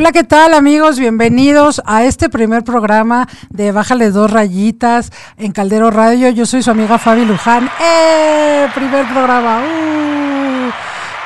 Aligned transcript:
Hola, 0.00 0.12
¿qué 0.12 0.24
tal 0.24 0.54
amigos? 0.54 0.98
Bienvenidos 0.98 1.82
a 1.84 2.04
este 2.04 2.30
primer 2.30 2.64
programa 2.64 3.28
de 3.50 3.70
Bájale 3.70 4.10
dos 4.10 4.30
rayitas 4.30 5.12
en 5.36 5.52
Caldero 5.52 5.90
Radio. 5.90 6.30
Yo 6.30 6.46
soy 6.46 6.62
su 6.62 6.70
amiga 6.70 6.96
Fabi 6.96 7.26
Luján. 7.26 7.68
¡Eh! 7.78 8.66
Primer 8.74 9.06
programa. 9.12 9.60
¡Uh! 9.60 10.70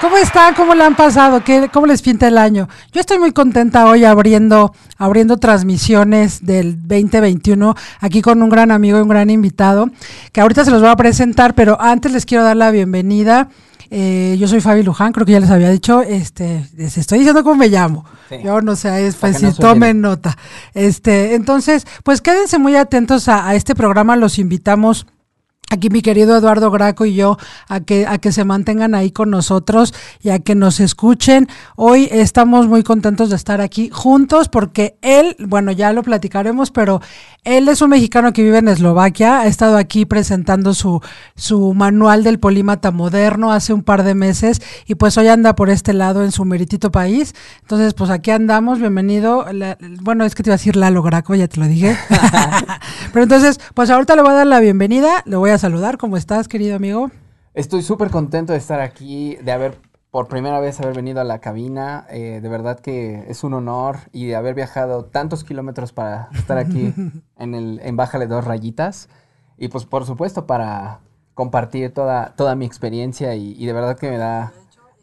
¿Cómo 0.01 0.17
están? 0.17 0.55
¿Cómo 0.55 0.75
le 0.75 0.83
han 0.83 0.97
pasado? 0.97 1.45
¿Qué, 1.45 1.71
¿Cómo 1.73 1.87
les 1.87 2.03
pinta 2.03 2.27
el 2.27 2.37
año? 2.37 2.69
Yo 2.91 3.01
estoy 3.01 3.21
muy 3.21 3.31
contenta 3.31 3.87
hoy 3.87 4.05
abriendo, 4.05 4.75
abriendo 4.99 5.37
transmisiones 5.37 6.45
del 6.45 6.77
2021 6.89 7.77
aquí 8.01 8.23
con 8.23 8.43
un 8.43 8.49
gran 8.49 8.73
amigo 8.73 8.99
y 8.99 9.03
un 9.03 9.09
gran 9.09 9.31
invitado 9.31 9.89
que 10.33 10.41
ahorita 10.41 10.65
se 10.65 10.73
los 10.73 10.81
voy 10.81 10.91
a 10.91 10.97
presentar, 10.97 11.55
pero 11.55 11.81
antes 11.81 12.11
les 12.11 12.27
quiero 12.27 12.43
dar 12.43 12.57
la 12.57 12.73
bienvenida. 12.73 13.51
Eh, 13.91 14.37
yo 14.39 14.49
soy 14.49 14.61
Fabi 14.61 14.83
Luján, 14.83 15.13
creo 15.13 15.27
que 15.27 15.33
ya 15.33 15.41
les 15.41 15.51
había 15.51 15.71
dicho, 15.71 16.03
este, 16.03 16.69
les 16.77 16.97
estoy 16.99 17.19
diciendo 17.19 17.43
cómo 17.45 17.57
me 17.57 17.69
llamo. 17.69 18.05
Sí. 18.29 18.37
Yo 18.45 18.61
no 18.61 18.77
sé, 18.77 19.07
es, 19.07 19.17
pues 19.17 19.43
no 19.43 19.53
se 19.53 19.61
tomen 19.61 20.01
nota. 20.01 20.37
Este, 20.75 21.35
entonces, 21.35 21.87
pues 22.03 22.21
quédense 22.21 22.59
muy 22.59 22.77
atentos 22.77 23.29
a, 23.29 23.49
a 23.49 23.55
este 23.55 23.75
programa, 23.75 24.17
los 24.17 24.39
invitamos. 24.39 25.07
Aquí 25.71 25.89
mi 25.89 26.03
querido 26.03 26.37
Eduardo 26.37 26.71
Graco 26.71 27.07
y 27.07 27.15
yo 27.15 27.39
a 27.69 27.81
que 27.81 28.07
a 28.07 28.19
que 28.19 28.33
se 28.33 28.45
mantengan 28.45 28.95
ahí 28.95 29.11
con 29.11 29.31
nosotros 29.31 29.95
y 30.23 30.29
a 30.29 30.39
que 30.39 30.55
nos 30.55 30.79
escuchen. 30.79 31.49
Hoy 31.75 32.07
estamos 32.13 32.69
muy 32.69 32.83
contentos 32.83 33.31
de 33.31 33.37
estar 33.37 33.63
aquí 33.63 33.89
juntos 33.91 34.49
porque 34.49 34.99
él, 35.01 35.37
bueno, 35.41 35.73
ya 35.73 35.93
lo 35.95 36.03
platicaremos, 36.03 36.71
pero 36.71 37.01
él 37.45 37.69
es 37.69 37.83
un 37.83 37.91
mexicano 37.91 38.33
que 38.33 38.43
vive 38.43 38.59
en 38.59 38.69
Eslovaquia, 38.69 39.41
ha 39.41 39.47
estado 39.47 39.77
aquí 39.77 40.05
presentando 40.07 40.75
su 40.75 41.01
su 41.37 41.75
manual 41.75 42.25
del 42.25 42.39
polímata 42.41 42.91
moderno 42.91 43.53
hace 43.53 43.73
un 43.73 43.83
par 43.83 44.03
de 44.03 44.15
meses 44.15 44.61
y 44.87 44.95
pues 44.95 45.17
hoy 45.19 45.29
anda 45.29 45.55
por 45.55 45.71
este 45.71 45.93
lado 45.93 46.25
en 46.25 46.33
su 46.33 46.45
meritito 46.45 46.91
país. 46.91 47.35
Entonces, 47.63 47.95
pues 47.95 48.11
aquí 48.11 48.31
andamos, 48.31 48.79
bienvenido. 48.81 49.47
La- 49.53 49.79
bueno, 50.01 50.25
es 50.25 50.35
que 50.35 50.43
te 50.43 50.51
iba 50.51 50.55
a 50.55 50.59
decir 50.59 50.77
Lalo 50.77 51.03
Graco, 51.03 51.35
ya 51.35 51.49
te 51.49 51.61
lo 51.61 51.67
dije. 51.67 51.97
Pero 53.13 53.23
entonces, 53.23 53.61
pues 53.75 53.91
ahorita 53.91 54.17
le 54.17 54.23
voy 54.23 54.33
a 54.33 54.35
dar 54.35 54.47
la 54.47 54.61
bienvenida, 54.61 55.23
le 55.27 55.37
voy 55.37 55.51
a 55.51 55.59
saludar. 55.59 55.99
¿Cómo 55.99 56.17
estás, 56.17 56.49
querido 56.49 56.77
amigo? 56.77 57.11
Estoy 57.55 57.83
súper 57.83 58.11
contento 58.11 58.53
de 58.53 58.59
estar 58.59 58.81
aquí, 58.81 59.37
de 59.37 59.53
haber 59.53 59.79
por 60.15 60.29
primera 60.29 60.61
vez 60.61 60.79
haber 60.79 60.95
venido 60.95 61.21
a 61.21 61.25
la 61.25 61.41
cabina. 61.41 62.07
eh, 62.09 62.39
de 62.41 62.49
verdad 62.49 62.79
que 62.79 63.25
es 63.27 63.43
un 63.43 63.53
honor 63.53 63.97
y 64.13 64.27
de 64.27 64.37
haber 64.37 64.55
viajado 64.55 65.07
tantos 65.07 65.43
kilómetros 65.43 65.93
para 65.93 66.29
estar 66.35 66.57
aquí 66.57 66.95
en 67.37 67.55
el 67.57 67.81
en 67.83 67.97
Bájale 67.97 68.29
dos 68.29 68.45
rayitas. 68.45 69.09
Y 69.59 69.67
pues 69.67 69.87
por 69.87 70.07
supuesto 70.07 70.47
para 70.47 71.01
compartir 71.35 71.93
toda, 71.93 72.33
toda 72.37 72.55
mi 72.55 72.65
experiencia 72.65 73.35
y, 73.35 73.57
y 73.59 73.67
de 73.67 73.73
verdad 73.73 73.99
que 73.99 74.09
me 74.09 74.19
da 74.19 74.53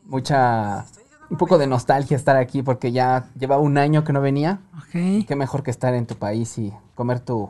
mucha, 0.05 0.85
un 1.29 1.35
poco 1.35 1.57
de 1.57 1.67
nostalgia 1.67 2.15
estar 2.15 2.37
aquí 2.37 2.61
porque 2.63 2.93
ya 2.93 3.25
lleva 3.37 3.57
un 3.57 3.77
año 3.77 4.05
que 4.05 4.13
no 4.13 4.21
venía. 4.21 4.61
Qué 5.27 5.35
mejor 5.35 5.61
que 5.61 5.71
estar 5.71 5.93
en 5.93 6.05
tu 6.05 6.15
país 6.15 6.57
y 6.57 6.71
comer 6.95 7.19
tu, 7.19 7.49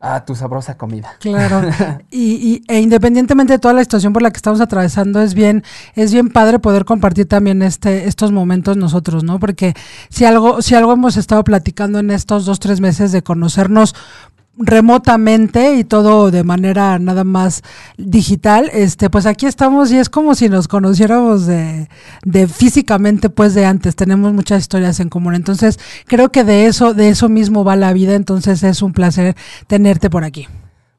ah, 0.00 0.24
tu 0.24 0.34
sabrosa 0.34 0.76
comida. 0.76 1.16
Claro. 1.20 1.62
Y, 2.10 2.32
y- 2.32 2.62
e 2.66 2.80
independientemente 2.80 3.52
de 3.52 3.58
toda 3.60 3.72
la 3.74 3.82
situación 3.82 4.12
por 4.12 4.22
la 4.22 4.30
que 4.32 4.36
estamos 4.38 4.60
atravesando, 4.60 5.22
es 5.22 5.34
bien, 5.34 5.62
es 5.94 6.12
bien 6.12 6.28
padre 6.30 6.58
poder 6.58 6.84
compartir 6.84 7.26
también 7.26 7.62
este, 7.62 8.08
estos 8.08 8.32
momentos 8.32 8.76
nosotros, 8.76 9.22
¿no? 9.22 9.38
Porque 9.38 9.74
si 10.08 10.24
algo, 10.24 10.60
si 10.62 10.74
algo 10.74 10.92
hemos 10.92 11.16
estado 11.16 11.44
platicando 11.44 12.00
en 12.00 12.10
estos 12.10 12.44
dos, 12.46 12.58
tres 12.58 12.80
meses 12.80 13.12
de 13.12 13.22
conocernos 13.22 13.94
remotamente 14.56 15.76
y 15.76 15.84
todo 15.84 16.30
de 16.30 16.44
manera 16.44 16.98
nada 16.98 17.24
más 17.24 17.62
digital, 17.96 18.70
este, 18.72 19.08
pues 19.08 19.26
aquí 19.26 19.46
estamos 19.46 19.90
y 19.92 19.98
es 19.98 20.08
como 20.08 20.34
si 20.34 20.48
nos 20.48 20.68
conociéramos 20.68 21.46
de, 21.46 21.88
de 22.24 22.48
físicamente 22.48 23.30
pues 23.30 23.54
de 23.54 23.64
antes, 23.64 23.96
tenemos 23.96 24.32
muchas 24.32 24.60
historias 24.60 25.00
en 25.00 25.08
común, 25.08 25.34
entonces 25.34 25.78
creo 26.06 26.30
que 26.30 26.44
de 26.44 26.66
eso, 26.66 26.94
de 26.94 27.08
eso 27.08 27.28
mismo 27.28 27.64
va 27.64 27.76
la 27.76 27.92
vida, 27.92 28.14
entonces 28.14 28.62
es 28.62 28.82
un 28.82 28.92
placer 28.92 29.36
tenerte 29.66 30.10
por 30.10 30.24
aquí. 30.24 30.46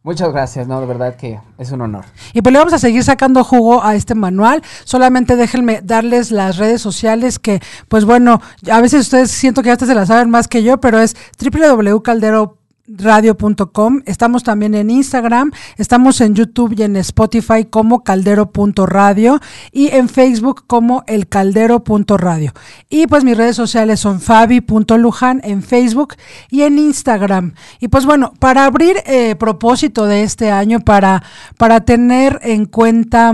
Muchas 0.04 0.32
gracias, 0.32 0.68
no, 0.68 0.82
de 0.82 0.88
verdad 0.88 1.16
que 1.16 1.40
es 1.60 1.72
un 1.72 1.82
honor. 1.82 2.06
Y 2.34 2.42
pues 2.42 2.52
le 2.52 2.58
vamos 2.58 2.74
a 2.74 2.80
seguir 2.80 3.04
sacando 3.04 3.44
jugo 3.44 3.84
a 3.84 3.94
este 3.94 4.16
manual. 4.16 4.64
Solamente 4.84 5.36
déjenme 5.36 5.82
darles 5.84 6.32
las 6.32 6.58
redes 6.58 6.82
sociales 6.82 7.38
que, 7.38 7.62
pues 7.88 8.04
bueno, 8.04 8.42
a 8.72 8.82
veces 8.82 9.02
ustedes 9.02 9.30
siento 9.30 9.62
que 9.62 9.70
hasta 9.70 9.86
se 9.86 9.94
las 9.94 10.08
saben 10.08 10.32
más 10.32 10.48
que 10.48 10.64
yo, 10.64 10.82
pero 10.82 11.00
es 11.00 11.16
www.caldero 11.40 12.61
radio.com, 12.88 14.02
estamos 14.06 14.44
también 14.44 14.76
en 14.76 14.90
Instagram, 14.90 15.52
estamos 15.78 16.20
en 16.22 16.36
YouTube 16.36 16.74
y 16.78 16.84
en 16.84 16.96
Spotify 16.98 17.66
como 17.70 18.04
caldero.radio 18.04 19.40
y 19.72 19.90
en 19.90 20.10
Facebook 20.10 20.66
como 20.68 21.04
elcaldero.radio. 21.08 22.54
Y 22.90 23.08
pues 23.08 23.24
mis 23.24 23.38
redes 23.38 23.56
sociales 23.56 24.00
son 24.00 24.20
fabi.lujan 24.20 25.42
en 25.44 25.64
Facebook 25.64 26.16
y 26.50 26.64
en 26.64 26.80
Instagram. 26.80 27.54
Y 27.80 27.88
pues 27.88 28.06
bueno, 28.06 28.34
para 28.40 28.66
abrir 28.66 28.98
eh, 29.06 29.36
propósito 29.36 30.06
de 30.06 30.24
este 30.24 30.52
año, 30.52 30.80
para, 30.80 31.24
para 31.58 31.82
tener 31.82 32.40
en 32.44 32.66
cuenta 32.66 33.34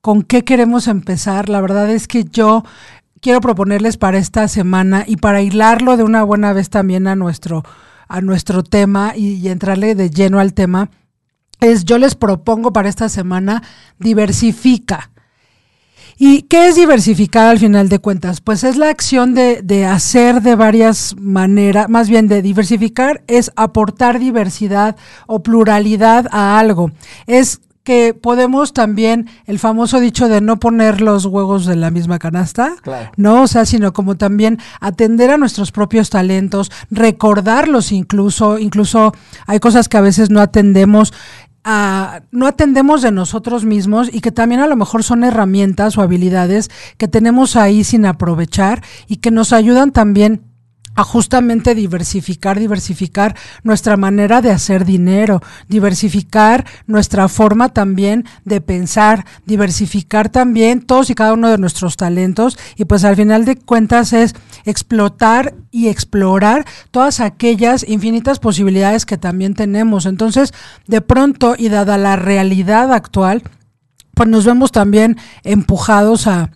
con 0.00 0.22
qué 0.22 0.44
queremos 0.44 0.86
empezar, 0.86 1.48
la 1.48 1.60
verdad 1.60 1.90
es 1.90 2.06
que 2.06 2.24
yo 2.24 2.64
quiero 3.20 3.40
proponerles 3.40 3.96
para 3.96 4.18
esta 4.18 4.46
semana 4.48 5.04
y 5.06 5.16
para 5.16 5.40
hilarlo 5.40 5.96
de 5.96 6.02
una 6.02 6.22
buena 6.22 6.52
vez 6.52 6.68
también 6.68 7.06
a 7.06 7.16
nuestro 7.16 7.64
a 8.08 8.20
nuestro 8.20 8.62
tema 8.62 9.14
y, 9.16 9.48
entrarle 9.48 9.94
de 9.94 10.10
lleno 10.10 10.40
al 10.40 10.54
tema, 10.54 10.90
es 11.60 11.84
yo 11.84 11.98
les 11.98 12.14
propongo 12.14 12.72
para 12.72 12.88
esta 12.88 13.08
semana 13.08 13.62
diversifica. 13.98 15.10
¿Y 16.16 16.42
qué 16.42 16.68
es 16.68 16.76
diversificar 16.76 17.48
al 17.48 17.58
final 17.58 17.88
de 17.88 17.98
cuentas? 17.98 18.40
Pues 18.40 18.62
es 18.62 18.76
la 18.76 18.88
acción 18.88 19.34
de, 19.34 19.62
de 19.62 19.84
hacer 19.84 20.42
de 20.42 20.54
varias 20.54 21.16
maneras, 21.18 21.88
más 21.88 22.08
bien 22.08 22.28
de 22.28 22.40
diversificar 22.40 23.24
es 23.26 23.50
aportar 23.56 24.20
diversidad 24.20 24.96
o 25.26 25.42
pluralidad 25.42 26.28
a 26.30 26.60
algo. 26.60 26.92
Es 27.26 27.60
que 27.84 28.14
podemos 28.14 28.72
también, 28.72 29.28
el 29.46 29.58
famoso 29.58 30.00
dicho 30.00 30.28
de 30.28 30.40
no 30.40 30.58
poner 30.58 31.00
los 31.02 31.26
huevos 31.26 31.68
en 31.68 31.80
la 31.82 31.90
misma 31.90 32.18
canasta, 32.18 32.74
Claro. 32.82 33.10
¿no? 33.16 33.42
O 33.42 33.46
sea, 33.46 33.66
sino 33.66 33.92
como 33.92 34.16
también 34.16 34.58
atender 34.80 35.30
a 35.30 35.36
nuestros 35.36 35.70
propios 35.70 36.08
talentos, 36.10 36.72
recordarlos 36.90 37.92
incluso, 37.92 38.58
incluso 38.58 39.12
hay 39.46 39.60
cosas 39.60 39.88
que 39.88 39.96
a 39.98 40.00
veces 40.00 40.30
no 40.30 40.40
atendemos. 40.40 41.12
a- 41.66 42.20
no 42.30 42.46
atendemos 42.46 43.00
de 43.00 43.10
nosotros 43.10 43.64
mismos 43.64 44.10
y 44.12 44.20
que 44.20 44.30
también 44.30 44.60
a 44.60 44.66
lo 44.66 44.76
mejor 44.76 45.02
son 45.02 45.24
herramientas 45.24 45.96
o 45.96 46.02
habilidades 46.02 46.70
que 46.98 47.08
tenemos 47.08 47.56
ahí 47.56 47.84
sin 47.84 48.04
aprovechar 48.04 48.82
y 49.08 49.16
que 49.16 49.30
nos 49.30 49.54
ayudan 49.54 49.90
también 49.90 50.42
a 50.94 51.04
justamente 51.04 51.74
diversificar, 51.74 52.58
diversificar 52.58 53.36
nuestra 53.62 53.96
manera 53.96 54.40
de 54.42 54.50
hacer 54.50 54.84
dinero, 54.84 55.42
diversificar 55.68 56.64
nuestra 56.86 57.28
forma 57.28 57.70
también 57.70 58.24
de 58.44 58.60
pensar, 58.60 59.24
diversificar 59.46 60.28
también 60.28 60.82
todos 60.82 61.10
y 61.10 61.14
cada 61.14 61.32
uno 61.32 61.50
de 61.50 61.58
nuestros 61.58 61.96
talentos 61.96 62.58
y 62.76 62.84
pues 62.84 63.04
al 63.04 63.16
final 63.16 63.44
de 63.44 63.56
cuentas 63.56 64.12
es 64.12 64.34
explotar 64.64 65.54
y 65.70 65.88
explorar 65.88 66.64
todas 66.90 67.20
aquellas 67.20 67.86
infinitas 67.88 68.38
posibilidades 68.38 69.06
que 69.06 69.18
también 69.18 69.54
tenemos. 69.54 70.06
Entonces, 70.06 70.52
de 70.86 71.00
pronto 71.00 71.54
y 71.58 71.68
dada 71.68 71.98
la 71.98 72.16
realidad 72.16 72.92
actual, 72.92 73.42
pues 74.14 74.28
nos 74.28 74.44
vemos 74.44 74.70
también 74.72 75.16
empujados 75.42 76.26
a 76.26 76.50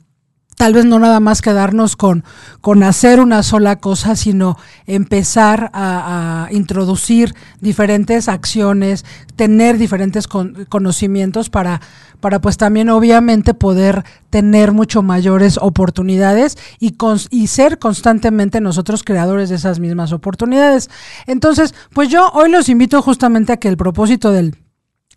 tal 0.59 0.75
vez 0.75 0.85
no 0.85 0.99
nada 0.99 1.21
más 1.21 1.41
quedarnos 1.41 1.97
con, 1.97 2.25
con 2.61 2.83
hacer 2.83 3.21
una 3.21 3.43
sola 3.43 3.77
cosa, 3.77 4.17
sino 4.17 4.59
empezar 4.87 5.71
a, 5.73 6.49
introducir 6.51 7.35
diferentes 7.61 8.29
acciones, 8.29 9.05
tener 9.37 9.79
diferentes 9.79 10.27
con- 10.27 10.67
conocimientos 10.69 11.49
para, 11.49 11.81
para 12.21 12.41
pues 12.41 12.57
también 12.57 12.89
obviamente 12.91 13.55
poder 13.55 14.05
tener 14.31 14.73
mucho 14.73 15.03
mayores 15.03 15.59
oportunidades 15.63 16.59
y, 16.81 16.97
cons- 16.97 17.29
y 17.31 17.47
ser 17.47 17.79
constantemente 17.79 18.61
nosotros 18.61 19.05
creadores 19.05 19.49
de 19.49 19.55
esas 19.57 19.79
mismas 19.79 20.13
oportunidades. 20.13 20.91
Entonces, 21.27 21.75
pues 21.95 22.09
yo 22.09 22.31
hoy 22.35 22.51
los 22.51 22.69
invito 22.69 23.01
justamente 23.01 23.53
a 23.53 23.57
que 23.59 23.69
el 23.69 23.77
propósito 23.77 24.33
del 24.33 24.57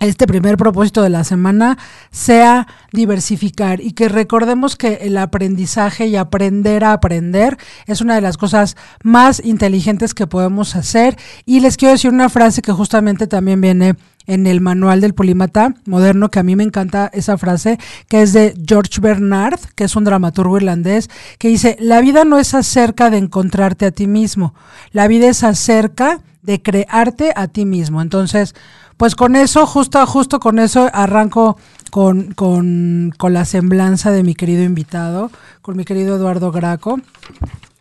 este 0.07 0.25
primer 0.25 0.57
propósito 0.57 1.03
de 1.03 1.09
la 1.09 1.23
semana 1.23 1.77
sea 2.09 2.67
diversificar 2.91 3.81
y 3.81 3.91
que 3.91 4.09
recordemos 4.09 4.75
que 4.75 4.95
el 5.01 5.15
aprendizaje 5.17 6.07
y 6.07 6.15
aprender 6.15 6.83
a 6.83 6.93
aprender 6.93 7.57
es 7.85 8.01
una 8.01 8.15
de 8.15 8.21
las 8.21 8.37
cosas 8.37 8.75
más 9.03 9.41
inteligentes 9.45 10.13
que 10.13 10.25
podemos 10.25 10.75
hacer. 10.75 11.17
Y 11.45 11.59
les 11.59 11.77
quiero 11.77 11.93
decir 11.93 12.11
una 12.11 12.29
frase 12.29 12.63
que 12.63 12.71
justamente 12.71 13.27
también 13.27 13.61
viene 13.61 13.95
en 14.25 14.47
el 14.47 14.59
manual 14.59 15.01
del 15.01 15.13
polímata 15.13 15.75
moderno, 15.85 16.29
que 16.29 16.39
a 16.39 16.43
mí 16.43 16.55
me 16.55 16.63
encanta 16.63 17.09
esa 17.13 17.37
frase, 17.37 17.77
que 18.07 18.23
es 18.23 18.33
de 18.33 18.55
George 18.67 19.01
Bernard, 19.01 19.59
que 19.75 19.83
es 19.83 19.95
un 19.95 20.03
dramaturgo 20.03 20.57
irlandés, 20.57 21.09
que 21.37 21.47
dice, 21.47 21.77
la 21.79 22.01
vida 22.01 22.23
no 22.23 22.39
es 22.39 22.53
acerca 22.53 23.09
de 23.09 23.17
encontrarte 23.17 23.85
a 23.85 23.91
ti 23.91 24.07
mismo, 24.07 24.53
la 24.91 25.07
vida 25.07 25.27
es 25.27 25.43
acerca 25.43 26.21
de 26.41 26.61
crearte 26.61 27.33
a 27.35 27.47
ti 27.47 27.65
mismo. 27.65 28.01
Entonces, 28.01 28.55
pues 29.01 29.15
con 29.15 29.35
eso, 29.35 29.65
justo, 29.65 30.05
justo 30.05 30.39
con 30.39 30.59
eso 30.59 30.87
arranco 30.93 31.57
con, 31.89 32.33
con, 32.33 33.11
con 33.17 33.33
la 33.33 33.45
semblanza 33.45 34.11
de 34.11 34.21
mi 34.21 34.35
querido 34.35 34.61
invitado, 34.61 35.31
con 35.63 35.75
mi 35.75 35.85
querido 35.85 36.17
Eduardo 36.17 36.51
Graco. 36.51 36.99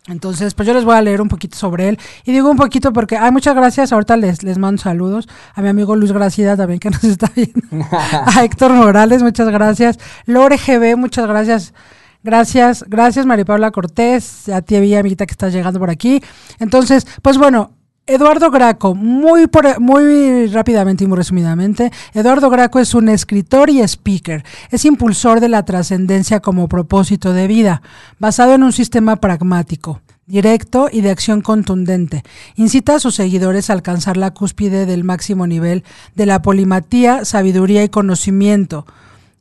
Entonces, 0.07 0.55
pues 0.55 0.67
yo 0.67 0.73
les 0.73 0.83
voy 0.83 0.95
a 0.95 1.01
leer 1.03 1.21
un 1.21 1.27
poquito 1.27 1.55
sobre 1.55 1.89
él. 1.89 1.99
Y 2.25 2.31
digo 2.31 2.49
un 2.49 2.57
poquito 2.57 2.91
porque, 2.91 3.17
ay, 3.17 3.29
muchas 3.29 3.53
gracias. 3.53 3.93
Ahorita 3.93 4.17
les, 4.17 4.41
les 4.41 4.57
mando 4.57 4.81
saludos 4.81 5.29
a 5.53 5.61
mi 5.61 5.67
amigo 5.67 5.95
Luis 5.95 6.11
Gracida 6.11 6.57
también 6.57 6.79
que 6.79 6.89
nos 6.89 7.03
está 7.03 7.31
viendo. 7.35 7.67
a 7.91 8.43
Héctor 8.43 8.73
Morales, 8.73 9.21
muchas 9.21 9.47
gracias. 9.49 9.99
Lore 10.25 10.57
GB, 10.57 10.97
muchas 10.97 11.27
gracias. 11.27 11.75
Gracias, 12.23 12.83
gracias 12.87 13.27
María 13.27 13.45
Paula 13.45 13.69
Cortés, 13.69 14.49
a 14.49 14.63
ti, 14.63 14.75
amiguita 14.75 15.27
que 15.27 15.33
estás 15.33 15.53
llegando 15.53 15.79
por 15.79 15.91
aquí. 15.91 16.19
Entonces, 16.57 17.05
pues 17.21 17.37
bueno, 17.37 17.73
Eduardo 18.07 18.49
Graco, 18.49 18.95
muy, 18.95 19.47
muy 19.79 20.47
rápidamente 20.47 21.03
y 21.03 21.07
muy 21.07 21.17
resumidamente, 21.17 21.91
Eduardo 22.13 22.49
Graco 22.49 22.79
es 22.79 22.95
un 22.95 23.09
escritor 23.09 23.69
y 23.69 23.79
speaker. 23.81 24.43
Es 24.71 24.85
impulsor 24.85 25.39
de 25.39 25.49
la 25.49 25.63
trascendencia 25.65 26.39
como 26.39 26.67
propósito 26.67 27.31
de 27.31 27.47
vida, 27.47 27.83
basado 28.17 28.55
en 28.55 28.63
un 28.63 28.73
sistema 28.73 29.17
pragmático, 29.17 30.01
directo 30.25 30.89
y 30.91 31.01
de 31.01 31.11
acción 31.11 31.41
contundente. 31.41 32.23
Incita 32.55 32.95
a 32.95 32.99
sus 32.99 33.15
seguidores 33.15 33.69
a 33.69 33.73
alcanzar 33.73 34.17
la 34.17 34.31
cúspide 34.31 34.87
del 34.87 35.03
máximo 35.03 35.45
nivel 35.45 35.83
de 36.15 36.25
la 36.25 36.41
polimatía, 36.41 37.23
sabiduría 37.23 37.83
y 37.83 37.89
conocimiento 37.89 38.85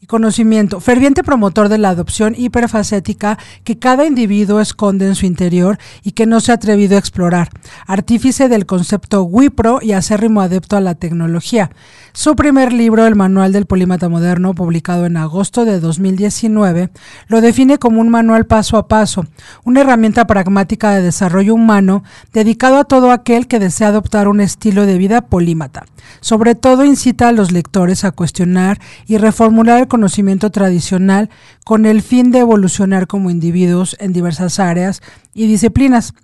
y 0.03 0.07
conocimiento, 0.07 0.81
ferviente 0.81 1.23
promotor 1.23 1.69
de 1.69 1.77
la 1.77 1.91
adopción 1.91 2.35
hiperfacética 2.37 3.39
que 3.65 3.79
cada 3.79 4.07
individuo 4.07 4.61
esconde 4.61 5.07
en 5.07 5.15
su 5.15 5.27
interior 5.27 5.79
y 6.03 6.13
que 6.13 6.25
no 6.25 6.41
se 6.41 6.53
ha 6.53 6.55
atrevido 6.55 6.97
a 6.97 6.99
explorar, 6.99 7.51
artífice 7.87 8.49
del 8.49 8.65
concepto 8.65 9.23
WIPRO 9.25 9.81
y 9.83 9.93
acérrimo 9.93 10.41
adepto 10.41 10.79
a 10.79 10.81
la 10.81 10.95
tecnología. 10.95 11.71
Su 12.13 12.35
primer 12.35 12.73
libro, 12.73 13.07
El 13.07 13.15
Manual 13.15 13.53
del 13.53 13.67
Polímata 13.67 14.09
Moderno, 14.09 14.55
publicado 14.55 15.05
en 15.05 15.19
agosto 15.19 15.67
de 15.67 15.81
2019, 15.81 16.91
lo 17.29 17.41
define 17.43 17.79
como 17.79 18.01
un 18.01 18.09
manual 18.09 18.47
paso 18.47 18.79
a 18.79 18.89
paso, 18.89 19.27
una 19.65 19.83
herramienta 19.83 20.27
pragmática 20.27 20.93
de 20.93 21.03
desarrollo 21.03 21.55
humano 21.55 22.05
dedicado 22.33 22.79
a 22.79 22.85
todo 22.85 23.13
aquel 23.13 23.47
que 23.47 23.59
desea 23.59 23.89
adoptar 23.89 24.29
un 24.29 24.41
estilo 24.41 24.87
de 24.87 24.97
vida 24.97 25.21
polímata. 25.21 25.85
Sobre 26.21 26.55
todo 26.55 26.85
incita 26.85 27.29
a 27.29 27.33
los 27.33 27.53
lectores 27.53 28.05
a 28.05 28.13
cuestionar 28.13 28.81
y 29.07 29.19
reformular 29.19 29.81
el 29.81 29.89
conocimiento 29.89 30.51
tradicional 30.51 31.31
con 31.65 31.87
el 31.87 32.03
fin 32.03 32.31
de 32.31 32.41
evolucionar 32.41 33.07
como 33.07 33.31
individuos 33.31 33.97
en 34.01 34.13
diversas 34.13 34.59
áreas 34.59 35.03
y 35.35 35.47
disciplinas 35.47 36.15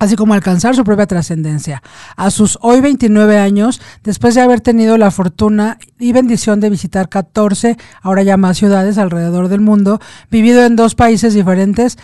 así 0.00 0.16
como 0.16 0.34
alcanzar 0.34 0.74
su 0.74 0.82
propia 0.82 1.06
trascendencia. 1.06 1.82
A 2.16 2.30
sus 2.30 2.58
hoy 2.62 2.80
29 2.80 3.38
años, 3.38 3.80
después 4.02 4.34
de 4.34 4.40
haber 4.40 4.62
tenido 4.62 4.96
la 4.96 5.10
fortuna 5.10 5.78
y 5.98 6.12
bendición 6.12 6.58
de 6.58 6.70
visitar 6.70 7.08
14, 7.08 7.76
ahora 8.00 8.22
ya 8.22 8.38
más 8.38 8.56
ciudades 8.56 8.96
alrededor 8.96 9.48
del 9.48 9.60
mundo, 9.60 10.00
vivido 10.30 10.64
en 10.64 10.74
dos 10.74 10.94
países 10.94 11.34
diferentes, 11.34 11.98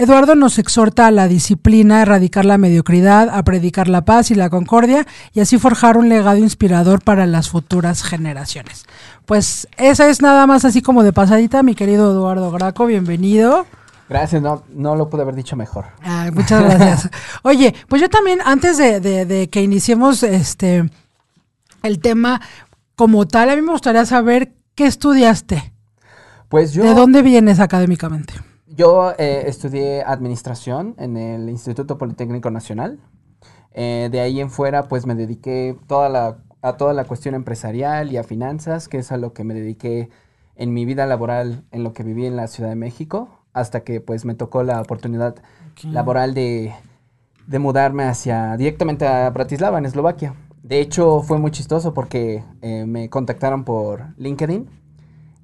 Eduardo 0.00 0.34
nos 0.34 0.58
exhorta 0.58 1.06
a 1.06 1.10
la 1.10 1.28
disciplina, 1.28 1.98
a 1.98 2.02
erradicar 2.02 2.46
la 2.46 2.56
mediocridad, 2.56 3.28
a 3.28 3.42
predicar 3.42 3.86
la 3.86 4.06
paz 4.06 4.30
y 4.30 4.34
la 4.34 4.48
concordia 4.48 5.06
y 5.34 5.40
así 5.40 5.58
forjar 5.58 5.98
un 5.98 6.08
legado 6.08 6.38
inspirador 6.38 7.02
para 7.02 7.26
las 7.26 7.50
futuras 7.50 8.02
generaciones. 8.02 8.86
Pues 9.26 9.68
esa 9.76 10.08
es 10.08 10.22
nada 10.22 10.46
más 10.46 10.64
así 10.64 10.80
como 10.80 11.02
de 11.02 11.12
pasadita, 11.12 11.62
mi 11.62 11.74
querido 11.74 12.12
Eduardo 12.12 12.50
Graco, 12.50 12.86
bienvenido. 12.86 13.66
Gracias, 14.08 14.40
no, 14.40 14.62
no 14.72 14.96
lo 14.96 15.10
pude 15.10 15.20
haber 15.20 15.34
dicho 15.34 15.54
mejor. 15.54 15.88
muchas 16.32 16.64
gracias. 16.64 17.10
Oye, 17.42 17.74
pues 17.86 18.00
yo 18.00 18.08
también, 18.08 18.38
antes 18.42 18.78
de, 18.78 19.50
que 19.52 19.60
iniciemos 19.60 20.22
este 20.22 20.88
el 21.82 22.00
tema 22.00 22.40
como 22.96 23.28
tal, 23.28 23.50
a 23.50 23.54
mí 23.54 23.60
me 23.60 23.72
gustaría 23.72 24.06
saber 24.06 24.54
qué 24.74 24.86
estudiaste. 24.86 25.74
Pues 26.48 26.72
yo. 26.72 26.84
¿De 26.84 26.94
dónde 26.94 27.20
vienes 27.20 27.60
académicamente? 27.60 28.32
Yo 28.80 29.12
eh, 29.18 29.42
estudié 29.46 30.02
administración 30.04 30.94
en 30.96 31.18
el 31.18 31.50
Instituto 31.50 31.98
Politécnico 31.98 32.50
Nacional. 32.50 32.98
Eh, 33.74 34.08
de 34.10 34.20
ahí 34.20 34.40
en 34.40 34.48
fuera, 34.48 34.88
pues 34.88 35.04
me 35.04 35.14
dediqué 35.14 35.76
toda 35.86 36.08
la, 36.08 36.38
a 36.62 36.78
toda 36.78 36.94
la 36.94 37.04
cuestión 37.04 37.34
empresarial 37.34 38.10
y 38.10 38.16
a 38.16 38.24
finanzas, 38.24 38.88
que 38.88 38.96
es 38.96 39.12
a 39.12 39.18
lo 39.18 39.34
que 39.34 39.44
me 39.44 39.52
dediqué 39.52 40.08
en 40.56 40.72
mi 40.72 40.86
vida 40.86 41.04
laboral, 41.04 41.62
en 41.72 41.84
lo 41.84 41.92
que 41.92 42.04
viví 42.04 42.24
en 42.24 42.36
la 42.36 42.46
Ciudad 42.46 42.70
de 42.70 42.74
México 42.74 43.28
hasta 43.52 43.80
que 43.80 44.00
pues 44.00 44.24
me 44.24 44.34
tocó 44.34 44.62
la 44.62 44.80
oportunidad 44.80 45.34
laboral 45.82 46.32
de, 46.32 46.72
mudarme 47.58 48.04
hacia 48.04 48.56
directamente 48.56 49.06
a 49.06 49.28
Bratislava, 49.28 49.76
en 49.76 49.84
Eslovaquia. 49.84 50.36
De 50.62 50.80
hecho, 50.80 51.20
fue 51.20 51.38
muy 51.38 51.50
chistoso 51.50 51.92
porque 51.92 52.42
eh, 52.62 52.86
me 52.86 53.10
contactaron 53.10 53.64
por 53.64 54.14
LinkedIn 54.16 54.70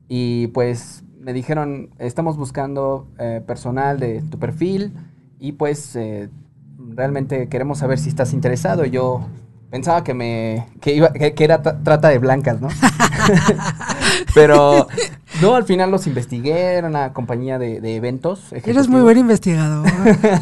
y 0.09 0.47
pues 0.47 1.05
me 1.27 1.33
dijeron, 1.33 1.91
estamos 1.99 2.37
buscando 2.37 3.09
eh, 3.19 3.43
personal 3.45 3.99
de 3.99 4.23
tu 4.31 4.39
perfil 4.39 4.93
y 5.41 5.53
pues 5.53 5.97
eh, 5.97 6.31
realmente 6.79 7.49
queremos 7.49 7.79
saber 7.79 7.99
si 7.99 8.09
estás 8.09 8.33
interesado. 8.33 8.85
Y 8.85 8.91
yo 8.91 9.27
pensaba 9.69 10.05
que 10.05 10.15
me 10.15 10.69
que 10.81 10.95
iba 10.95 11.13
que, 11.13 11.35
era 11.37 11.61
trata 11.63 12.11
de 12.11 12.19
blancas, 12.19 12.61
¿no? 12.61 12.69
Pero 14.37 14.87
no, 15.43 15.57
al 15.57 15.65
final 15.65 15.91
los 15.91 16.07
investigué, 16.07 16.75
era 16.75 16.87
una 16.87 17.13
compañía 17.13 17.59
de, 17.59 17.97
eventos. 17.97 18.53
Eres 18.53 18.87
muy 18.87 19.01
buen 19.01 19.19
investigador. 19.19 19.85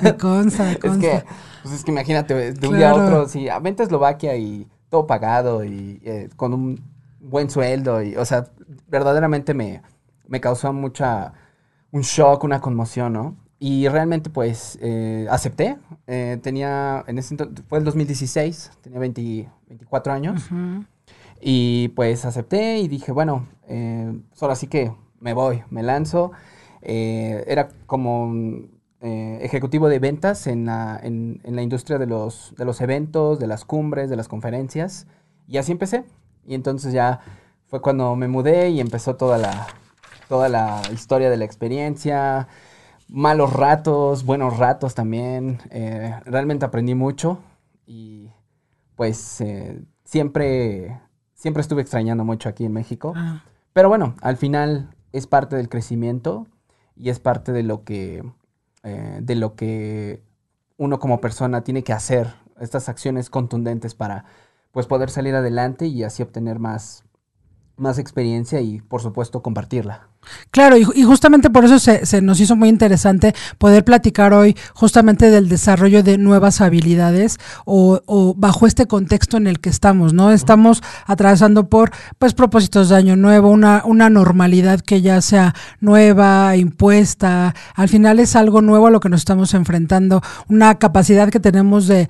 me 0.02 0.16
consta, 0.18 0.70
Es 0.72 0.78
que, 0.98 1.24
pues 1.62 1.76
es 1.76 1.82
que 1.82 1.92
imagínate, 1.92 2.52
de 2.52 2.68
un 2.68 2.76
día 2.76 2.90
a 2.90 2.94
otro, 2.94 3.26
sí, 3.26 3.48
a 3.48 3.58
venta 3.58 3.84
Eslovaquia 3.84 4.36
y 4.36 4.68
todo 4.90 5.06
pagado 5.06 5.64
y 5.64 6.02
eh, 6.04 6.28
con 6.36 6.52
un 6.52 6.82
buen 7.20 7.48
sueldo. 7.48 8.02
y 8.02 8.16
O 8.16 8.26
sea, 8.26 8.48
verdaderamente 8.86 9.54
me, 9.54 9.80
me 10.26 10.40
causó 10.40 10.72
mucha, 10.72 11.32
un 11.90 12.02
shock, 12.02 12.44
una 12.44 12.60
conmoción, 12.60 13.12
¿no? 13.12 13.36
Y 13.58 13.88
realmente, 13.88 14.30
pues, 14.30 14.78
eh, 14.82 15.26
acepté. 15.30 15.78
Eh, 16.06 16.38
tenía, 16.42 17.02
en 17.06 17.18
ese 17.18 17.32
entonces, 17.34 17.64
fue 17.66 17.78
el 17.78 17.84
2016, 17.84 18.72
tenía 18.82 18.98
24 18.98 20.12
años. 20.12 20.42
Y 21.40 21.88
pues 21.88 22.24
acepté 22.24 22.78
y 22.78 22.88
dije, 22.88 23.12
bueno, 23.12 23.46
eh, 23.68 24.18
solo 24.32 24.52
así 24.52 24.66
que 24.66 24.92
me 25.20 25.34
voy, 25.34 25.62
me 25.70 25.82
lanzo. 25.82 26.32
Eh, 26.82 27.44
era 27.46 27.68
como 27.86 28.32
ejecutivo 29.00 29.88
de 29.88 29.98
ventas 29.98 30.46
en 30.46 30.64
la, 30.64 30.98
en, 31.02 31.40
la 31.44 31.60
industria 31.60 31.98
de 31.98 32.06
los, 32.06 32.54
de 32.56 32.64
los 32.64 32.80
eventos, 32.80 33.38
de 33.38 33.46
las 33.46 33.64
cumbres, 33.66 34.08
de 34.08 34.16
las 34.16 34.28
conferencias. 34.28 35.06
Y 35.46 35.58
así 35.58 35.72
empecé. 35.72 36.04
Y 36.46 36.54
entonces 36.54 36.92
ya 36.92 37.20
fue 37.66 37.80
cuando 37.80 38.16
me 38.16 38.28
mudé 38.28 38.70
y 38.70 38.80
empezó 38.80 39.16
toda 39.16 39.36
la, 39.36 39.66
toda 40.28 40.48
la 40.48 40.82
historia 40.92 41.30
de 41.30 41.36
la 41.36 41.44
experiencia. 41.44 42.48
Malos 43.08 43.52
ratos, 43.52 44.24
buenos 44.24 44.58
ratos 44.58 44.94
también. 44.94 45.58
realmente 46.24 46.64
aprendí 46.64 46.94
mucho 46.94 47.38
y 47.86 48.30
pues 48.96 49.42
siempre 50.04 51.00
siempre 51.44 51.60
estuve 51.60 51.82
extrañando 51.82 52.24
mucho 52.24 52.48
aquí 52.48 52.64
en 52.64 52.72
México. 52.72 53.12
Ah. 53.14 53.44
Pero 53.74 53.90
bueno, 53.90 54.14
al 54.22 54.38
final 54.38 54.94
es 55.12 55.26
parte 55.26 55.56
del 55.56 55.68
crecimiento 55.68 56.46
y 56.96 57.10
es 57.10 57.20
parte 57.20 57.52
de 57.52 57.62
lo 57.62 57.84
que, 57.84 58.24
eh, 58.82 59.18
de 59.20 59.34
lo 59.34 59.54
que 59.54 60.22
uno 60.78 60.98
como 60.98 61.20
persona 61.20 61.62
tiene 61.62 61.84
que 61.84 61.92
hacer, 61.92 62.32
estas 62.58 62.88
acciones 62.88 63.28
contundentes 63.28 63.94
para 63.94 64.24
pues, 64.72 64.86
poder 64.86 65.10
salir 65.10 65.34
adelante 65.34 65.86
y 65.86 66.02
así 66.02 66.22
obtener 66.22 66.60
más, 66.60 67.04
más 67.76 67.98
experiencia 67.98 68.62
y 68.62 68.80
por 68.80 69.02
supuesto 69.02 69.42
compartirla. 69.42 70.08
Claro, 70.50 70.76
y, 70.76 70.84
justamente 71.02 71.50
por 71.50 71.64
eso 71.64 71.78
se, 71.78 72.22
nos 72.22 72.40
hizo 72.40 72.56
muy 72.56 72.68
interesante 72.68 73.34
poder 73.58 73.84
platicar 73.84 74.32
hoy 74.32 74.56
justamente 74.72 75.30
del 75.30 75.48
desarrollo 75.48 76.02
de 76.02 76.18
nuevas 76.18 76.60
habilidades 76.60 77.38
o, 77.64 78.34
bajo 78.36 78.66
este 78.66 78.86
contexto 78.86 79.36
en 79.36 79.46
el 79.46 79.60
que 79.60 79.70
estamos, 79.70 80.12
¿no? 80.12 80.32
Estamos 80.32 80.82
atravesando 81.06 81.68
por, 81.68 81.90
pues, 82.18 82.34
propósitos 82.34 82.88
de 82.88 82.96
año 82.96 83.16
nuevo, 83.16 83.50
una, 83.50 83.82
una 83.84 84.10
normalidad 84.10 84.80
que 84.80 85.02
ya 85.02 85.20
sea 85.20 85.54
nueva, 85.80 86.56
impuesta, 86.56 87.54
al 87.74 87.88
final 87.88 88.20
es 88.20 88.36
algo 88.36 88.62
nuevo 88.62 88.86
a 88.86 88.90
lo 88.90 89.00
que 89.00 89.08
nos 89.08 89.20
estamos 89.20 89.54
enfrentando, 89.54 90.22
una 90.48 90.76
capacidad 90.76 91.28
que 91.30 91.40
tenemos 91.40 91.86
de, 91.86 92.08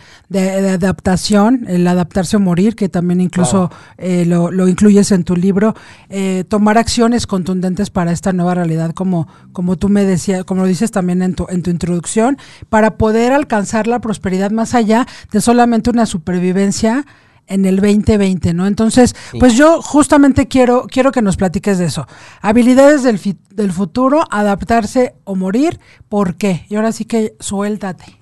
adaptación, 0.74 1.64
el 1.68 1.86
adaptarse 1.86 2.36
o 2.36 2.40
morir, 2.40 2.76
que 2.76 2.88
también 2.88 3.20
incluso 3.20 3.70
eh, 3.98 4.24
lo, 4.26 4.50
lo, 4.50 4.68
incluyes 4.68 5.12
en 5.12 5.24
tu 5.24 5.36
libro, 5.36 5.74
eh, 6.08 6.44
tomar 6.48 6.78
acciones 6.78 7.26
contundentes 7.26 7.90
para 7.90 8.03
para 8.04 8.12
esta 8.12 8.34
nueva 8.34 8.52
realidad, 8.52 8.90
como, 8.90 9.26
como 9.52 9.76
tú 9.76 9.88
me 9.88 10.04
decías, 10.04 10.44
como 10.44 10.60
lo 10.60 10.66
dices 10.66 10.90
también 10.90 11.22
en 11.22 11.34
tu, 11.34 11.46
en 11.48 11.62
tu 11.62 11.70
introducción, 11.70 12.36
para 12.68 12.98
poder 12.98 13.32
alcanzar 13.32 13.86
la 13.86 13.98
prosperidad 13.98 14.50
más 14.50 14.74
allá 14.74 15.06
de 15.32 15.40
solamente 15.40 15.88
una 15.88 16.04
supervivencia 16.04 17.06
en 17.46 17.64
el 17.64 17.76
2020, 17.76 18.52
¿no? 18.52 18.66
Entonces, 18.66 19.16
pues 19.40 19.54
yo 19.54 19.80
justamente 19.80 20.48
quiero, 20.48 20.86
quiero 20.86 21.12
que 21.12 21.22
nos 21.22 21.38
platiques 21.38 21.78
de 21.78 21.86
eso. 21.86 22.06
Habilidades 22.42 23.04
del, 23.04 23.18
del 23.54 23.72
futuro, 23.72 24.24
adaptarse 24.30 25.14
o 25.24 25.34
morir, 25.34 25.80
¿por 26.10 26.34
qué? 26.34 26.66
Y 26.68 26.76
ahora 26.76 26.92
sí 26.92 27.06
que 27.06 27.36
suéltate. 27.40 28.18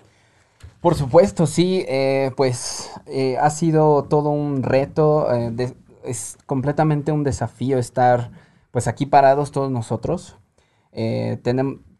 Por 0.80 0.94
supuesto, 0.94 1.48
sí, 1.48 1.84
eh, 1.88 2.30
pues 2.36 2.88
eh, 3.06 3.36
ha 3.36 3.50
sido 3.50 4.04
todo 4.04 4.30
un 4.30 4.62
reto, 4.62 5.26
eh, 5.34 5.74
es 6.04 6.38
completamente 6.46 7.10
un 7.10 7.24
desafío 7.24 7.78
estar 7.80 8.30
pues 8.72 8.88
aquí 8.88 9.06
parados 9.06 9.52
todos 9.52 9.70
nosotros. 9.70 10.38
Eh, 10.90 11.40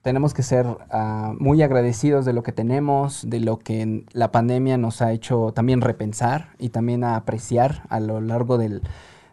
tenemos 0.02 0.34
que 0.34 0.42
ser 0.42 0.66
ah, 0.90 1.34
muy 1.38 1.62
agradecidos 1.62 2.24
de 2.24 2.32
lo 2.32 2.42
que 2.42 2.50
tenemos, 2.50 3.28
de 3.28 3.38
lo 3.38 3.58
que 3.58 4.04
la 4.12 4.32
pandemia 4.32 4.76
nos 4.78 5.00
ha 5.00 5.12
hecho 5.12 5.52
también 5.54 5.80
repensar 5.80 6.56
y 6.58 6.70
también 6.70 7.04
apreciar 7.04 7.84
a 7.88 8.00
lo 8.00 8.20
largo 8.20 8.58
del, 8.58 8.82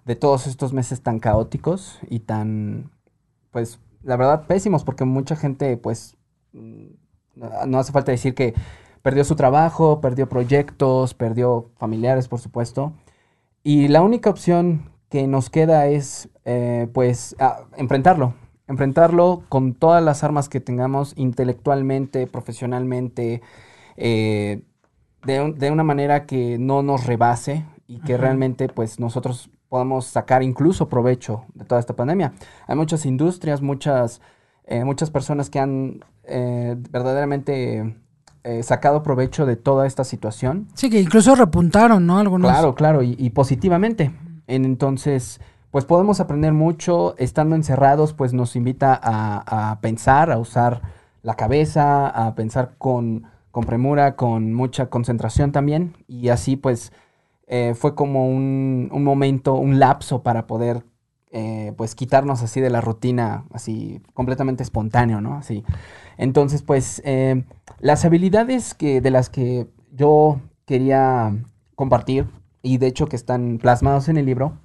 de 0.05 0.15
todos 0.15 0.45
estos 0.45 0.73
meses 0.73 1.01
tan 1.01 1.19
caóticos 1.19 1.99
y 2.09 2.19
tan, 2.19 2.91
pues, 3.51 3.79
la 4.03 4.15
verdad, 4.15 4.45
pésimos, 4.45 4.83
porque 4.83 5.05
mucha 5.05 5.35
gente, 5.35 5.75
pues, 5.77 6.17
mm, 6.53 6.87
no 7.67 7.79
hace 7.79 7.91
falta 7.91 8.11
decir 8.11 8.35
que 8.35 8.53
perdió 9.01 9.23
su 9.23 9.35
trabajo, 9.35 10.01
perdió 10.01 10.27
proyectos, 10.27 11.13
perdió 11.13 11.71
familiares, 11.77 12.27
por 12.27 12.39
supuesto. 12.39 12.93
Y 13.63 13.87
la 13.87 14.01
única 14.01 14.29
opción 14.29 14.89
que 15.09 15.27
nos 15.27 15.49
queda 15.49 15.87
es, 15.87 16.29
eh, 16.45 16.87
pues, 16.93 17.35
enfrentarlo. 17.75 18.35
Enfrentarlo 18.67 19.43
con 19.49 19.73
todas 19.73 20.03
las 20.03 20.23
armas 20.23 20.47
que 20.47 20.59
tengamos 20.59 21.13
intelectualmente, 21.15 22.27
profesionalmente, 22.27 23.41
eh, 23.97 24.61
de, 25.25 25.71
una 25.71 25.83
manera 25.83 26.25
que 26.25 26.57
no 26.59 26.83
nos 26.83 27.05
rebase 27.05 27.65
y 27.87 27.99
que 28.01 28.17
realmente, 28.17 28.69
pues, 28.69 28.99
nosotros 28.99 29.49
podamos 29.67 30.05
sacar 30.05 30.43
incluso 30.43 30.87
provecho 30.87 31.45
de 31.55 31.65
toda 31.65 31.81
esta 31.81 31.95
pandemia. 31.95 32.33
Hay 32.67 32.75
muchas 32.75 33.05
industrias, 33.05 33.61
muchas, 33.61 34.21
eh, 34.65 34.83
muchas 34.85 35.09
personas 35.09 35.49
que 35.49 35.59
han 35.59 36.05
verdaderamente 36.91 37.95
sacado 38.61 39.01
provecho 39.01 39.47
de 39.47 39.55
toda 39.55 39.87
esta 39.87 40.03
situación. 40.03 40.67
Sí, 40.75 40.91
que 40.91 41.01
incluso 41.01 41.33
repuntaron, 41.33 42.05
¿no? 42.05 42.19
Algunos. 42.19 42.51
Claro, 42.51 42.75
claro, 42.75 43.01
y 43.01 43.29
positivamente. 43.31 44.11
Entonces, 44.49 45.39
pues 45.71 45.85
podemos 45.85 46.19
aprender 46.19 46.53
mucho. 46.53 47.15
Estando 47.17 47.55
encerrados, 47.55 48.13
pues 48.13 48.33
nos 48.33 48.55
invita 48.55 48.99
a, 49.01 49.79
pensar, 49.81 50.31
a 50.31 50.37
usar 50.39 50.81
la 51.21 51.35
cabeza, 51.35 52.07
a 52.07 52.35
pensar 52.35 52.75
con, 52.77 53.27
premura, 53.65 54.15
con 54.15 54.53
mucha 54.53 54.87
concentración 54.89 55.51
también. 55.51 55.93
Y 56.07 56.29
así, 56.29 56.55
pues, 56.55 56.91
eh, 57.47 57.73
fue 57.75 57.95
como 57.95 58.27
un, 58.27 58.89
momento, 58.91 59.55
un 59.55 59.79
lapso 59.79 60.23
para 60.23 60.47
poder, 60.47 60.83
eh, 61.31 61.73
pues, 61.77 61.93
quitarnos 61.93 62.41
así 62.41 62.61
de 62.61 62.71
la 62.71 62.81
rutina, 62.81 63.45
así 63.53 64.01
completamente 64.13 64.63
espontáneo, 64.63 65.21
¿no? 65.21 65.35
Así. 65.35 65.63
Entonces, 66.17 66.63
pues, 66.63 67.01
eh, 67.05 67.43
las 67.79 68.05
habilidades 68.05 68.73
que, 68.73 69.01
de 69.01 69.11
las 69.11 69.29
que 69.29 69.67
yo 69.91 70.41
quería 70.65 71.35
compartir 71.75 72.27
y 72.61 72.77
de 72.77 72.87
hecho 72.87 73.07
que 73.07 73.15
están 73.15 73.59
plasmados 73.61 74.09
en 74.09 74.17
el 74.17 74.25
libro, 74.25 74.57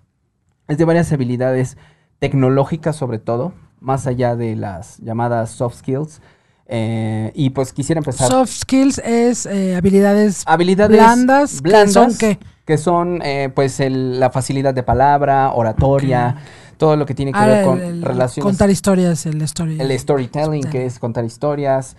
es 0.68 0.78
de 0.78 0.84
varias 0.84 1.12
habilidades 1.12 1.76
tecnológicas 2.18 2.96
sobre 2.96 3.18
todo, 3.18 3.52
más 3.80 4.06
allá 4.06 4.34
de 4.36 4.56
las 4.56 4.98
llamadas 4.98 5.50
soft 5.50 5.76
skills. 5.76 6.20
Eh, 6.66 7.30
y 7.34 7.50
pues 7.50 7.72
quisiera 7.72 7.98
empezar. 7.98 8.30
Soft 8.30 8.50
skills 8.50 8.98
es 9.04 9.44
eh, 9.44 9.76
habilidades, 9.76 10.42
habilidades 10.46 10.96
blandas, 10.96 11.60
blandas, 11.60 11.88
que 11.88 11.92
son 11.92 12.16
qué? 12.16 12.38
Que 12.64 12.78
son 12.78 13.20
eh, 13.22 13.50
pues 13.54 13.78
la 13.86 14.30
facilidad 14.30 14.72
de 14.72 14.82
palabra, 14.82 15.52
oratoria, 15.52 16.36
todo 16.78 16.96
lo 16.96 17.04
que 17.04 17.14
tiene 17.14 17.32
que 17.32 17.38
ah, 17.38 17.46
ver 17.46 17.64
con 17.66 18.02
relaciones. 18.02 18.50
Contar 18.50 18.70
historias, 18.70 19.26
el 19.26 19.42
story. 19.42 19.78
El 19.78 19.98
storytelling, 19.98 20.64
que 20.64 20.86
es 20.86 20.98
contar 20.98 21.24
historias. 21.26 21.96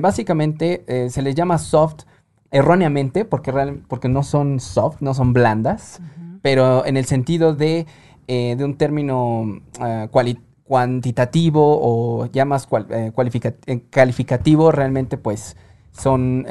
básicamente 0.00 1.08
se 1.08 1.22
les 1.22 1.34
llama 1.34 1.56
soft 1.56 2.04
erróneamente, 2.54 3.24
porque, 3.24 3.52
porque 3.88 4.08
no 4.08 4.22
son 4.22 4.60
soft, 4.60 4.98
no 5.00 5.12
son 5.12 5.32
blandas, 5.32 6.00
pero 6.40 6.86
en 6.86 6.96
el 6.96 7.04
sentido 7.04 7.52
de, 7.52 7.84
eh, 8.28 8.54
de 8.56 8.64
un 8.64 8.76
término 8.76 9.60
ah, 9.80 10.06
cuantitativo 10.62 11.80
o 11.82 12.26
ya 12.26 12.44
más 12.44 12.68
eh, 12.90 13.12
eh, 13.66 13.82
calificativo, 13.90 14.70
realmente 14.70 15.18
pues 15.18 15.56
son 15.90 16.46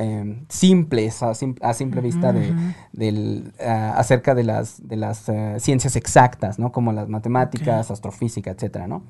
simples 0.49 1.23
a, 1.23 1.33
simple 1.35 2.01
vista 2.01 2.33
de, 2.33 2.53
del, 2.91 3.53
ah, 3.65 3.93
acerca 3.95 4.35
de 4.35 4.43
las, 4.43 4.85
de 4.85 4.97
las 4.97 5.31
ciencias 5.59 5.95
exactas, 5.95 6.59
¿no? 6.59 6.73
Como 6.73 6.91
las 6.91 7.07
matemáticas, 7.07 7.91
astrofísica, 7.91 8.51
etcétera, 8.51 8.87
¿no? 8.87 9.03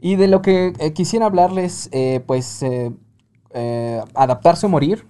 Y 0.00 0.16
de 0.16 0.26
lo 0.26 0.42
que 0.42 0.72
quisiera 0.96 1.26
hablarles, 1.26 1.90
pues, 2.26 2.64
adaptarse 4.14 4.66
o 4.66 4.68
morir, 4.68 5.04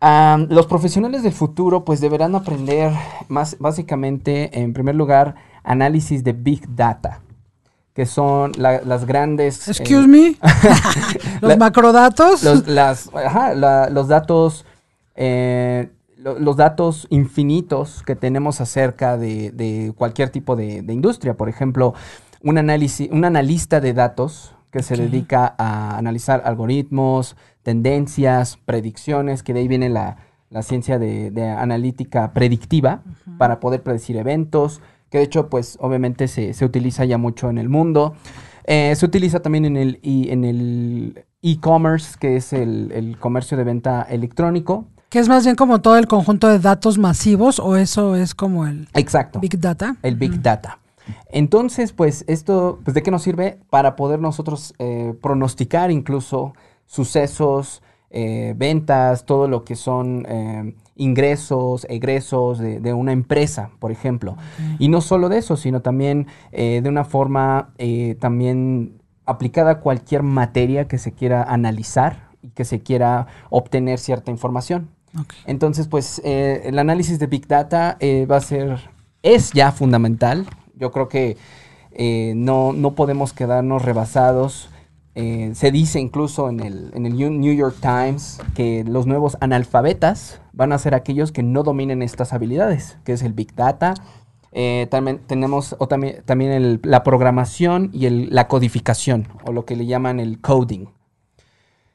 los 0.00 0.66
profesionales 0.66 1.22
del 1.22 1.32
futuro 1.32 1.84
pues 1.84 2.00
deberán 2.00 2.34
aprender 2.34 2.92
más 3.28 3.56
básicamente, 3.58 4.60
en 4.60 4.72
primer 4.72 4.94
lugar, 4.94 5.34
análisis 5.62 6.22
de 6.24 6.32
Big 6.32 6.74
Data, 6.74 7.20
que 7.94 8.06
son 8.06 8.52
las 8.56 9.06
grandes... 9.06 9.68
Eh, 9.68 9.70
Excuse 9.70 10.06
me. 10.06 10.36
los 11.40 11.56
macrodatos. 11.56 12.42
Los, 12.42 12.66
los 12.66 14.08
datos... 14.08 14.66
Eh, 15.16 15.88
los 16.24 16.56
datos 16.56 17.06
infinitos 17.10 18.02
que 18.02 18.16
tenemos 18.16 18.60
acerca 18.60 19.18
de, 19.18 19.92
cualquier 19.96 20.30
tipo 20.30 20.56
de, 20.56 20.78
industria. 20.88 21.34
Por 21.34 21.48
ejemplo, 21.48 21.94
un, 22.42 22.58
análisis, 22.58 23.10
un 23.10 23.24
analista 23.24 23.80
de 23.80 23.92
datos 23.92 24.54
que 24.70 24.82
se 24.82 24.96
dedica 24.96 25.54
a 25.58 25.96
analizar 25.98 26.42
algoritmos, 26.44 27.36
tendencias, 27.64 28.58
predicciones, 28.64 29.42
que 29.42 29.52
de 29.52 29.60
ahí 29.60 29.68
viene 29.68 29.88
la, 29.88 30.18
ciencia 30.62 31.00
de, 31.00 31.32
analítica 31.58 32.32
predictiva 32.32 33.02
para 33.38 33.58
poder 33.58 33.82
predecir 33.82 34.16
eventos, 34.16 34.80
que 35.10 35.18
de 35.18 35.24
hecho, 35.24 35.48
pues 35.48 35.76
obviamente 35.80 36.28
se, 36.28 36.64
utiliza 36.64 37.04
ya 37.04 37.18
mucho 37.18 37.50
en 37.50 37.58
el 37.58 37.68
mundo. 37.68 38.14
Eh, 38.66 38.94
se 38.96 39.04
utiliza 39.04 39.40
también 39.40 39.64
en 39.64 39.76
el 39.76 40.00
en 40.02 40.44
el 40.44 41.24
e-commerce, 41.42 42.16
que 42.18 42.36
es 42.36 42.52
el, 42.52 43.16
comercio 43.20 43.56
de 43.56 43.64
venta 43.64 44.02
electrónico. 44.08 44.86
Que 45.08 45.18
es 45.18 45.28
más 45.28 45.44
bien 45.44 45.56
como 45.56 45.80
todo 45.80 45.98
el 45.98 46.08
conjunto 46.08 46.48
de 46.48 46.58
datos 46.58 46.98
masivos, 46.98 47.58
o 47.58 47.76
eso 47.76 48.16
es 48.16 48.34
como 48.34 48.66
el 48.66 48.88
Exacto. 48.94 49.40
Big 49.40 49.58
Data. 49.60 49.96
El 50.02 50.16
Big 50.16 50.40
Data. 50.40 50.78
Entonces, 51.30 51.92
pues, 51.92 52.24
esto, 52.28 52.80
pues, 52.82 52.94
¿de 52.94 53.02
qué 53.02 53.10
nos 53.10 53.22
sirve? 53.22 53.58
Para 53.70 53.94
poder 53.94 54.20
nosotros 54.20 54.74
eh, 54.78 55.14
pronosticar 55.20 55.90
incluso 55.90 56.54
sucesos, 56.86 57.82
eh, 58.16 58.54
ventas, 58.56 59.26
todo 59.26 59.48
lo 59.48 59.64
que 59.64 59.74
son 59.74 60.24
eh, 60.28 60.76
ingresos, 60.94 61.84
egresos 61.90 62.60
de, 62.60 62.92
una 62.92 63.10
empresa, 63.10 63.70
por 63.80 63.90
ejemplo. 63.90 64.36
Y 64.78 64.86
no 64.86 65.00
solo 65.00 65.28
de 65.28 65.38
eso, 65.38 65.56
sino 65.56 65.82
también 65.82 66.28
eh, 66.52 66.80
de 66.80 66.88
una 66.88 67.04
forma 67.04 67.74
también 68.20 69.02
aplicada 69.26 69.72
a 69.72 69.80
cualquier 69.80 70.22
materia 70.22 70.86
que 70.86 70.96
se 70.96 71.10
quiera 71.10 71.42
analizar 71.42 72.28
y 72.40 72.50
que 72.50 72.64
se 72.64 72.82
quiera 72.82 73.26
obtener 73.50 73.98
cierta 73.98 74.30
información. 74.30 74.90
Entonces, 75.44 75.88
pues 75.88 76.22
el 76.24 76.78
análisis 76.78 77.18
de 77.18 77.26
Big 77.26 77.48
Data 77.48 77.98
va 78.30 78.36
a 78.36 78.40
ser, 78.40 78.78
es 79.24 79.52
ya 79.52 79.72
fundamental. 79.72 80.46
Yo 80.76 80.92
creo 80.92 81.08
que 81.08 81.36
no, 82.36 82.72
no 82.72 82.94
podemos 82.94 83.32
quedarnos 83.32 83.82
rebasados 83.82 84.70
eh, 85.16 85.52
se 85.54 85.70
dice 85.70 86.00
incluso 86.00 86.48
en 86.48 86.60
el, 86.60 86.90
New 86.92 87.54
York 87.54 87.76
Times 87.80 88.40
que 88.54 88.82
los 88.84 89.06
nuevos 89.06 89.36
analfabetas 89.40 90.40
van 90.52 90.72
a 90.72 90.78
ser 90.78 90.94
aquellos 90.94 91.30
que 91.30 91.44
no 91.44 91.62
dominen 91.62 92.02
estas 92.02 92.32
habilidades, 92.32 92.98
que 93.04 93.12
es 93.12 93.22
el 93.22 93.32
Big 93.32 93.54
Data. 93.54 93.94
Eh, 94.50 94.88
también 94.90 95.20
tenemos 95.26 95.76
también, 95.88 96.80
la 96.82 97.04
programación 97.04 97.90
y 97.92 98.08
la 98.08 98.48
codificación, 98.48 99.28
o 99.46 99.52
lo 99.52 99.64
que 99.64 99.76
le 99.76 99.86
llaman 99.86 100.18
el 100.18 100.40
coding, 100.40 100.86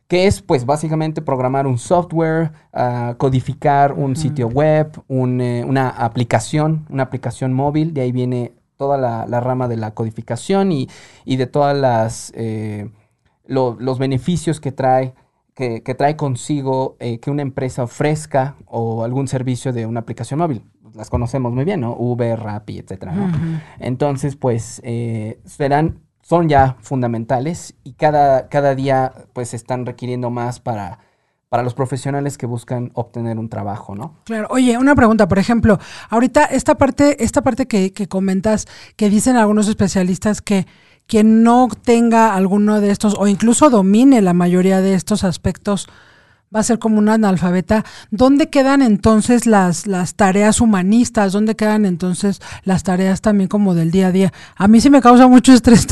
que 0.08 0.28
es 0.28 0.42
pues 0.42 0.66
básicamente 0.66 1.22
programar 1.22 1.68
un 1.68 1.78
software, 1.78 2.52
ah, 2.74 3.16
codificar 3.18 3.94
un 3.94 4.16
sitio 4.16 4.48
web, 4.48 4.92
eh, 5.10 5.66
una 5.68 5.90
aplicación, 5.90 6.86
una 6.90 7.04
aplicación 7.04 7.54
móvil, 7.54 7.94
de 7.94 8.02
ahí 8.02 8.12
viene 8.14 8.54
toda 8.78 8.98
la, 8.98 9.40
rama 9.42 9.68
de 9.68 9.76
la 9.76 9.92
codificación 9.92 10.72
y, 10.72 10.88
y 11.26 11.36
de 11.36 11.48
todas 11.48 11.78
las 11.78 12.34
los 13.50 14.00
beneficios 14.00 14.60
que 14.60 14.72
trae, 14.72 15.14
que, 15.56 15.82
trae 15.98 16.16
consigo 16.16 16.96
eh, 17.00 17.20
que 17.20 17.32
una 17.32 17.42
empresa 17.42 17.84
ofrezca 17.84 18.56
o 18.66 19.04
algún 19.04 19.28
servicio 19.28 19.74
de 19.74 19.86
una 19.86 20.02
aplicación 20.02 20.40
móvil. 20.40 20.64
Las 20.96 21.10
conocemos 21.10 21.52
muy 21.54 21.66
bien, 21.66 21.82
¿no? 21.82 21.96
Uber, 21.98 22.40
Rappi, 22.40 22.80
etcétera, 22.80 23.14
Entonces, 23.80 24.36
pues, 24.36 24.82
eh, 24.84 25.40
serán, 25.46 26.00
son 26.22 26.50
ya 26.50 26.78
fundamentales 26.82 27.76
y 27.84 27.94
cada, 27.94 28.50
cada 28.50 28.76
día, 28.76 29.14
pues, 29.34 29.54
están 29.54 29.86
requiriendo 29.86 30.30
más 30.30 30.60
para 30.60 31.00
para 31.50 31.64
los 31.64 31.74
profesionales 31.74 32.38
que 32.38 32.46
buscan 32.46 32.92
obtener 32.94 33.40
un 33.40 33.50
trabajo, 33.50 33.96
¿no? 33.96 34.20
Claro. 34.26 34.48
Oye, 34.52 34.78
una 34.78 34.94
pregunta, 34.94 35.28
por 35.28 35.40
ejemplo, 35.40 35.80
ahorita 36.10 36.46
esta 36.46 36.76
parte, 36.76 37.24
esta 37.24 37.42
parte 37.42 37.68
que, 37.68 37.92
que 37.92 38.08
comentas, 38.08 38.68
que 38.96 39.10
dicen 39.10 39.36
algunos 39.36 39.68
especialistas 39.68 40.44
que 40.44 40.68
quien 41.10 41.44
no 41.44 41.68
tenga 41.84 42.36
alguno 42.36 42.80
de 42.80 42.92
estos 42.92 43.16
o 43.18 43.28
incluso 43.28 43.72
domine 43.72 44.22
la 44.22 44.34
mayoría 44.34 44.80
de 44.80 44.94
estos 44.94 45.24
aspectos 45.24 45.88
va 46.56 46.60
a 46.60 46.64
ser 46.64 46.78
como 46.80 47.00
un 47.00 47.10
analfabeta. 47.10 47.84
¿Dónde 48.12 48.50
quedan 48.50 48.82
entonces 48.82 49.48
las, 49.48 49.88
las 49.88 50.16
tareas 50.16 50.62
humanistas? 50.62 51.34
¿Dónde 51.34 51.56
quedan 51.56 51.86
entonces 51.86 52.42
las 52.64 52.84
tareas 52.84 53.22
también 53.22 53.48
como 53.48 53.74
del 53.74 53.92
día 53.92 54.08
a 54.08 54.12
día? 54.12 54.34
A 54.56 54.68
mí 54.68 54.80
sí 54.82 54.90
me 54.90 55.02
causa 55.02 55.28
mucho 55.28 55.52
estrés. 55.52 55.88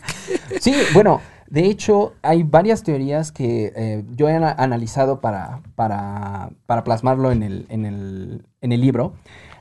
sí, 0.60 0.74
bueno, 0.94 1.20
De 1.48 1.66
hecho, 1.66 2.14
hay 2.22 2.42
varias 2.42 2.82
teorías 2.82 3.32
que 3.32 3.72
eh, 3.76 4.04
yo 4.16 4.28
he 4.28 4.34
analizado 4.34 5.20
para, 5.20 5.60
para, 5.74 6.50
para 6.64 6.82
plasmarlo 6.82 7.30
en 7.30 7.42
el, 7.42 7.66
en, 7.68 7.84
el, 7.84 8.42
en 8.62 8.72
el, 8.72 8.80
libro. 8.80 9.12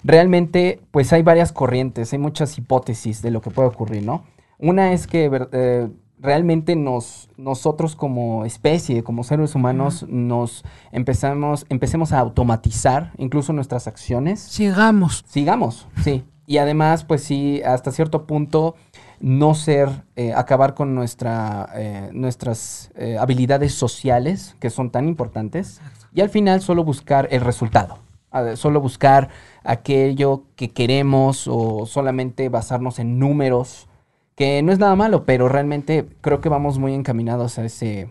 Realmente, 0.03 0.79
pues 0.91 1.11
hay 1.13 1.21
varias 1.21 1.51
corrientes, 1.51 2.13
hay 2.13 2.19
muchas 2.19 2.57
hipótesis 2.57 3.21
de 3.21 3.31
lo 3.31 3.41
que 3.41 3.51
puede 3.51 3.67
ocurrir, 3.67 4.03
¿no? 4.03 4.23
Una 4.57 4.93
es 4.93 5.07
que 5.07 5.29
eh, 5.51 5.89
realmente 6.19 6.75
nos, 6.75 7.29
nosotros 7.37 7.95
como 7.95 8.45
especie, 8.45 9.03
como 9.03 9.23
seres 9.23 9.55
humanos, 9.55 10.05
nos 10.09 10.63
empezamos, 10.91 11.65
empecemos 11.69 12.11
a 12.11 12.19
automatizar 12.19 13.13
incluso 13.17 13.53
nuestras 13.53 13.87
acciones. 13.87 14.39
Sigamos. 14.39 15.23
Sigamos, 15.27 15.87
sí. 16.03 16.23
Y 16.47 16.57
además, 16.57 17.03
pues 17.05 17.23
sí, 17.23 17.61
hasta 17.63 17.91
cierto 17.91 18.27
punto 18.27 18.75
no 19.19 19.55
ser, 19.55 19.89
eh, 20.15 20.33
acabar 20.33 20.75
con 20.75 20.93
nuestra, 20.93 21.69
eh, 21.75 22.09
nuestras 22.13 22.91
eh, 22.95 23.17
habilidades 23.19 23.73
sociales, 23.73 24.55
que 24.59 24.69
son 24.69 24.91
tan 24.91 25.07
importantes, 25.07 25.81
y 26.13 26.21
al 26.21 26.29
final 26.29 26.61
solo 26.61 26.83
buscar 26.83 27.27
el 27.31 27.41
resultado, 27.41 27.97
solo 28.55 28.81
buscar 28.81 29.29
aquello 29.63 30.43
que 30.55 30.71
queremos 30.71 31.47
o 31.47 31.85
solamente 31.85 32.49
basarnos 32.49 32.99
en 32.99 33.17
números, 33.17 33.87
que 34.35 34.61
no 34.61 34.71
es 34.71 34.79
nada 34.79 34.95
malo, 34.95 35.25
pero 35.25 35.49
realmente 35.49 36.07
creo 36.21 36.41
que 36.41 36.49
vamos 36.49 36.77
muy 36.77 36.93
encaminados 36.93 37.57
a, 37.57 37.65
ese, 37.65 38.09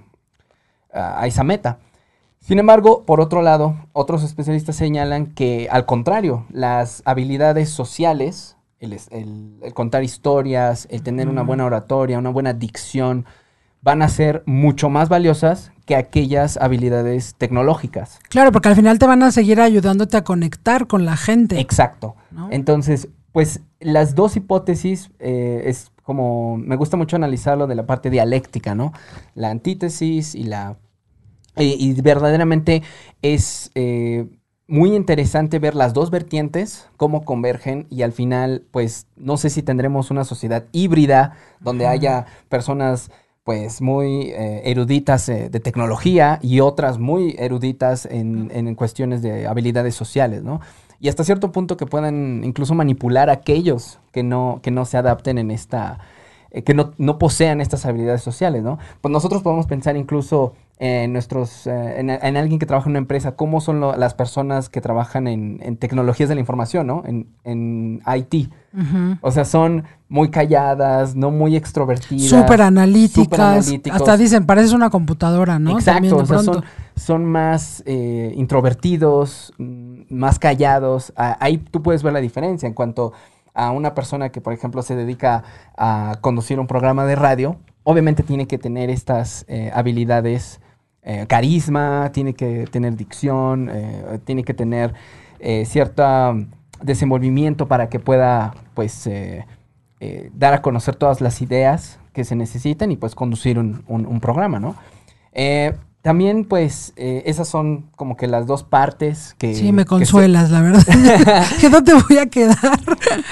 a 0.93 1.27
esa 1.27 1.45
meta. 1.45 1.79
Sin 2.45 2.59
embargo, 2.59 3.05
por 3.07 3.23
otro 3.23 3.41
lado, 3.41 3.75
otros 3.95 4.23
especialistas 4.23 4.77
señalan 4.77 5.27
que 5.29 5.67
al 5.71 5.87
contrario, 5.87 6.45
las 6.51 7.01
habilidades 7.07 7.71
sociales, 7.71 8.59
el, 8.81 9.59
contar 9.73 10.05
historias, 10.05 10.87
el 10.91 11.03
tener 11.03 11.31
una 11.31 11.41
buena 11.41 11.65
oratoria, 11.65 12.19
una 12.19 12.29
buena 12.29 12.53
dicción, 12.53 13.25
van 13.81 14.03
a 14.03 14.09
ser 14.09 14.43
mucho 14.45 14.91
más 14.91 15.09
valiosas 15.09 15.73
que 15.87 15.97
aquellas 15.97 16.59
habilidades 16.59 17.35
tecnológicas. 17.35 18.19
Claro, 18.29 18.53
porque 18.53 18.69
al 18.69 18.77
final 18.77 18.99
te 18.99 19.07
van 19.07 19.23
a 19.23 19.31
seguir 19.33 19.59
ayudándote 19.59 20.19
a 20.19 20.25
conectar 20.25 20.87
con 20.87 21.07
la 21.07 21.17
gente. 21.17 21.59
Exacto. 21.59 22.15
Entonces, 22.51 23.09
pues 23.33 23.63
las 23.85 24.15
dos 24.15 24.37
hipótesis 24.37 25.11
eh, 25.19 25.63
es 25.67 25.93
como, 26.03 26.57
me 26.57 26.77
gusta 26.77 26.97
mucho 26.97 27.17
analizarlo 27.17 27.67
de 27.67 27.75
la 27.75 27.87
parte 27.87 28.11
dialéctica, 28.11 28.75
¿no? 28.75 28.93
La 29.35 29.51
antítesis 29.51 30.35
y 30.35 30.45
la... 30.45 30.77
y 31.57 32.01
verdaderamente 32.01 32.83
es... 33.23 33.71
Eh, 33.75 34.27
muy 34.67 34.95
interesante 34.95 35.59
ver 35.59 35.75
las 35.75 35.93
dos 35.93 36.11
vertientes, 36.11 36.89
cómo 36.97 37.25
convergen 37.25 37.87
y 37.91 38.03
al 38.03 38.13
final, 38.13 38.65
pues 38.71 39.07
no 39.17 39.37
sé 39.37 39.51
si 39.51 39.63
tendremos 39.63 40.11
una 40.11 40.25
sociedad 40.25 40.65
híbrida 40.73 41.37
donde 41.61 41.87
haya 41.87 42.27
personas 42.49 43.11
pues 43.45 43.83
muy 43.83 44.31
eh, 44.31 44.63
eruditas 44.65 45.29
eh, 45.29 45.51
de 45.51 45.61
tecnología 45.61 46.39
y 46.41 46.61
otras 46.61 46.99
muy 46.99 47.37
eruditas 47.39 48.07
en, 48.07 48.51
en, 48.55 48.75
cuestiones 48.75 49.21
de 49.21 49.47
habilidades 49.47 49.95
sociales, 49.95 50.43
¿no? 50.43 50.63
Y 51.05 51.09
hasta 51.11 51.23
cierto 51.23 51.53
punto 51.53 51.77
que 51.77 51.85
puedan 51.85 52.43
incluso 52.45 52.75
manipular 52.75 53.29
a 53.29 53.35
aquellos 53.35 53.99
que 54.11 54.23
no, 54.23 54.61
que 54.63 54.71
no 54.71 54.87
se 54.87 54.97
adapten 54.97 55.37
en 55.37 55.51
esta, 55.51 55.99
eh, 56.51 56.63
que 56.63 56.73
no, 56.73 56.95
no, 56.97 57.19
posean 57.19 57.61
estas 57.61 57.85
habilidades 57.85 58.23
sociales, 58.23 58.63
¿no? 58.63 58.79
Pues 59.03 59.13
nosotros 59.13 59.43
podemos 59.43 59.67
pensar 59.67 59.99
incluso 59.99 60.55
en 60.79 61.13
nuestros, 61.13 61.67
eh, 61.69 62.01
en, 62.01 62.37
alguien 62.37 62.59
que 62.59 62.67
trabaja 62.67 62.89
en 62.89 62.93
una 62.93 62.99
empresa, 62.99 63.37
cómo 63.37 63.61
son 63.61 63.81
las 63.81 64.15
personas 64.15 64.69
que 64.69 64.81
trabajan 64.81 65.29
en, 65.29 65.77
tecnologías 65.77 66.29
de 66.29 66.35
la 66.35 66.41
información, 66.41 66.87
¿no? 66.87 67.03
En, 67.07 67.29
en 67.45 68.03
IT. 68.07 68.51
O 69.21 69.31
sea, 69.31 69.45
son 69.45 69.85
muy 70.09 70.31
calladas, 70.31 71.15
no 71.15 71.31
muy 71.31 71.55
extrovertidas. 71.55 72.29
Súper 72.29 72.63
analíticas. 72.63 73.73
Hasta 73.91 74.17
dicen, 74.17 74.47
pareces 74.47 74.73
una 74.73 74.91
computadora, 74.91 75.61
¿no? 75.61 75.73
Exacto, 75.73 76.17
o 76.17 76.27
sea, 76.27 76.39
son, 76.41 76.65
son, 76.97 77.25
más 77.25 77.85
eh, 77.87 78.33
introvertidos, 78.37 79.53
mm, 79.59 80.03
más 80.11 80.41
callados. 80.41 81.13
ahí 81.17 81.59
tú 81.59 81.83
puedes 81.83 82.03
ver 82.03 82.13
la 82.13 82.21
diferencia 82.21 82.67
en 82.67 82.75
cuanto 82.75 83.13
a 83.55 83.71
una 83.71 83.95
persona 83.95 84.31
que, 84.31 84.41
por 84.41 84.53
ejemplo, 84.53 84.83
se 84.83 84.97
dedica 84.97 85.45
a 85.77 86.19
conducir 86.21 86.59
un 86.59 86.67
programa 86.67 87.05
de 87.05 87.15
radio, 87.15 87.57
obviamente 87.85 88.25
tiene 88.25 88.47
que 88.49 88.59
tener 88.59 88.91
estas 88.91 89.45
eh, 89.47 89.71
habilidades 89.73 90.61
eh, 91.05 91.27
carisma, 91.29 92.11
tiene 92.13 92.35
que 92.35 92.67
tener 92.71 92.97
dicción, 92.97 93.69
eh, 93.71 94.19
tiene 94.25 94.43
que 94.43 94.55
tener 94.55 94.95
eh, 95.39 95.67
cierto 95.67 96.03
desenvolvimiento 96.83 97.69
para 97.69 97.89
que 97.89 97.99
pueda, 98.01 98.55
pues, 98.75 99.09
dar 100.35 100.53
a 100.53 100.61
conocer 100.61 100.97
todas 100.97 101.23
las 101.23 101.41
ideas 101.41 101.99
que 102.13 102.25
se 102.25 102.37
necesitan 102.37 102.93
y, 102.93 102.97
pues, 102.97 103.15
conducir 103.15 103.59
un, 103.59 103.83
un 103.87 104.21
programa, 104.21 104.61
¿no? 104.61 104.77
También, 106.05 106.45
pues, 106.45 106.93
eh, 106.97 107.23
esas 107.25 107.49
son 107.49 107.87
como 107.97 108.19
que 108.19 108.27
las 108.27 108.47
dos 108.47 108.63
partes 108.63 109.35
que... 109.39 109.55
Sí, 109.55 109.73
me 109.73 109.87
consuelas, 109.87 110.51
la 110.51 110.61
verdad. 110.61 110.83
que 111.63 111.71
no 111.71 111.83
te 111.83 111.95
voy 111.95 112.19
a 112.19 112.27
quedar. 112.27 112.59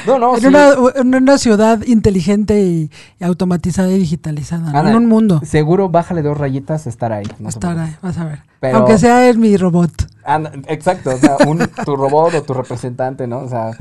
No, 0.07 0.19
no, 0.19 0.39
en, 0.39 0.47
una, 0.47 0.71
en 0.95 1.15
una, 1.15 1.37
ciudad 1.37 1.83
inteligente 1.85 2.63
y, 2.63 2.91
automatizada 3.21 3.93
y 3.93 3.99
digitalizada, 3.99 4.89
en 4.89 4.97
un 4.97 5.05
mundo. 5.05 5.43
Seguro, 5.45 5.91
bájale 5.91 6.23
dos 6.23 6.39
rayitas, 6.39 6.87
estar 6.87 7.13
ahí. 7.13 7.27
estar 7.47 7.79
ahí, 7.79 7.95
vas 8.01 8.17
a 8.17 8.25
ver. 8.25 8.39
Aunque 8.75 8.97
sea 8.97 9.29
es 9.29 9.37
mi 9.37 9.55
robot. 9.59 9.91
exacto, 10.69 11.11
o 11.11 11.19
sea, 11.19 11.37
tu 11.85 11.95
robot 11.95 12.33
o 12.37 12.43
tu 12.43 12.55
representante, 12.55 13.27
¿no? 13.27 13.41
O 13.41 13.49
sea, 13.51 13.73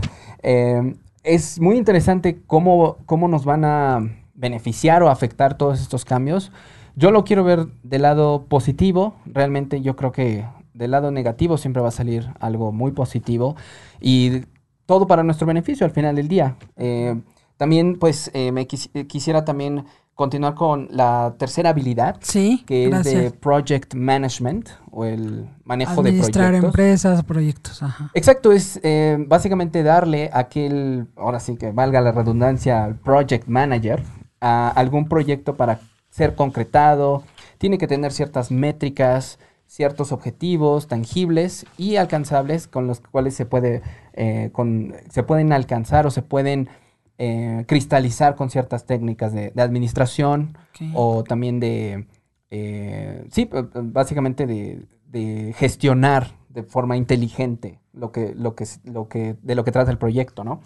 em, 0.44 0.98
es 1.24 1.62
muy 1.62 1.78
interesante 1.78 2.42
cómo, 2.46 2.98
cómo 3.06 3.30
nos 3.30 3.46
van 3.46 3.64
a 3.64 4.02
beneficiar 4.34 5.02
o 5.02 5.10
afectar 5.10 5.58
todos 5.58 5.80
estos 5.80 6.04
cambios 6.04 6.52
yo 6.96 7.12
lo 7.12 7.24
quiero 7.24 7.44
ver 7.44 7.68
del 7.84 8.04
lado 8.04 8.46
positivo. 8.48 9.16
Realmente 9.26 9.82
yo 9.82 9.96
creo 9.96 10.12
que 10.12 10.46
del 10.74 10.92
lado 10.92 11.12
negativo 11.12 11.58
siempre 11.58 11.82
va 11.82 11.90
a 11.90 11.92
salir 11.92 12.30
algo 12.40 12.72
muy 12.72 12.92
positivo. 12.92 13.56
Y 14.00 14.42
todo 14.86 15.08
para 15.08 15.24
nuestro 15.24 15.48
beneficio 15.48 15.86
al 15.86 15.92
final 15.92 16.18
del 16.18 16.28
día. 16.28 16.58
Eh, 16.76 17.16
también, 17.56 17.98
pues, 17.98 18.30
eh, 18.34 18.52
me 18.52 18.68
eh, 18.94 19.08
quisiera 19.08 19.46
también 19.46 19.86
continuar 20.16 20.54
con 20.54 20.90
la 20.92 21.36
tercera 21.40 21.70
habilidad, 21.70 22.18
sí, 22.20 22.64
que 22.68 22.90
es 22.90 23.04
de 23.06 23.32
project 23.32 23.96
management 23.96 24.70
o 24.92 25.06
el 25.06 25.48
manejo 25.64 25.92
de 25.92 26.12
proyectos. 26.12 26.38
Administrar 26.38 26.56
empresas, 26.56 27.24
proyectos, 27.24 27.82
Exacto, 28.14 28.52
es 28.52 28.80
básicamente 29.28 29.82
darle 29.82 30.30
aquel, 30.34 31.08
ahora 31.16 31.40
sí 31.40 31.56
que 31.56 31.72
valga 31.72 32.02
la 32.02 32.12
redundancia, 32.12 32.98
project 33.04 33.48
manager 33.48 34.04
a 34.42 34.68
algún 34.70 35.08
proyecto 35.08 35.56
para 35.56 35.80
ser 36.12 36.36
concretado, 36.36 37.24
tiene 37.58 37.80
que 37.80 37.88
tener 37.88 38.12
ciertas 38.12 38.52
métricas, 38.52 39.40
ciertos 39.66 40.12
objetivos 40.12 40.88
tangibles 40.88 41.66
y 41.78 41.96
alcanzables 41.96 42.68
con 42.68 42.86
los 42.86 43.00
cuales 43.00 43.34
se, 43.34 43.46
puede, 43.46 43.82
eh, 44.14 44.50
con, 44.52 44.94
se 45.10 45.24
pueden 45.24 45.54
alcanzar 45.54 46.06
o 46.06 46.12
se 46.12 46.22
pueden 46.22 46.70
eh, 47.18 47.64
cristalizar 47.68 48.36
con 48.36 48.50
ciertas 48.50 48.86
técnicas 48.86 49.32
de, 49.34 49.54
administración 49.56 50.58
o 50.94 51.24
también 51.24 51.60
de, 51.60 52.08
eh, 52.50 53.26
sí, 53.32 53.50
básicamente 53.76 54.46
de, 54.46 54.86
de, 55.06 55.54
gestionar 55.56 56.36
de 56.50 56.64
forma 56.64 56.98
inteligente 56.98 57.80
lo 57.94 58.12
que, 58.12 58.34
lo 58.36 58.56
que, 58.56 58.66
lo 58.84 59.08
que, 59.08 59.38
de 59.42 59.56
lo 59.56 59.64
que 59.64 59.72
trata 59.72 59.92
el 59.92 59.98
proyecto, 59.98 60.44
¿no? 60.44 60.62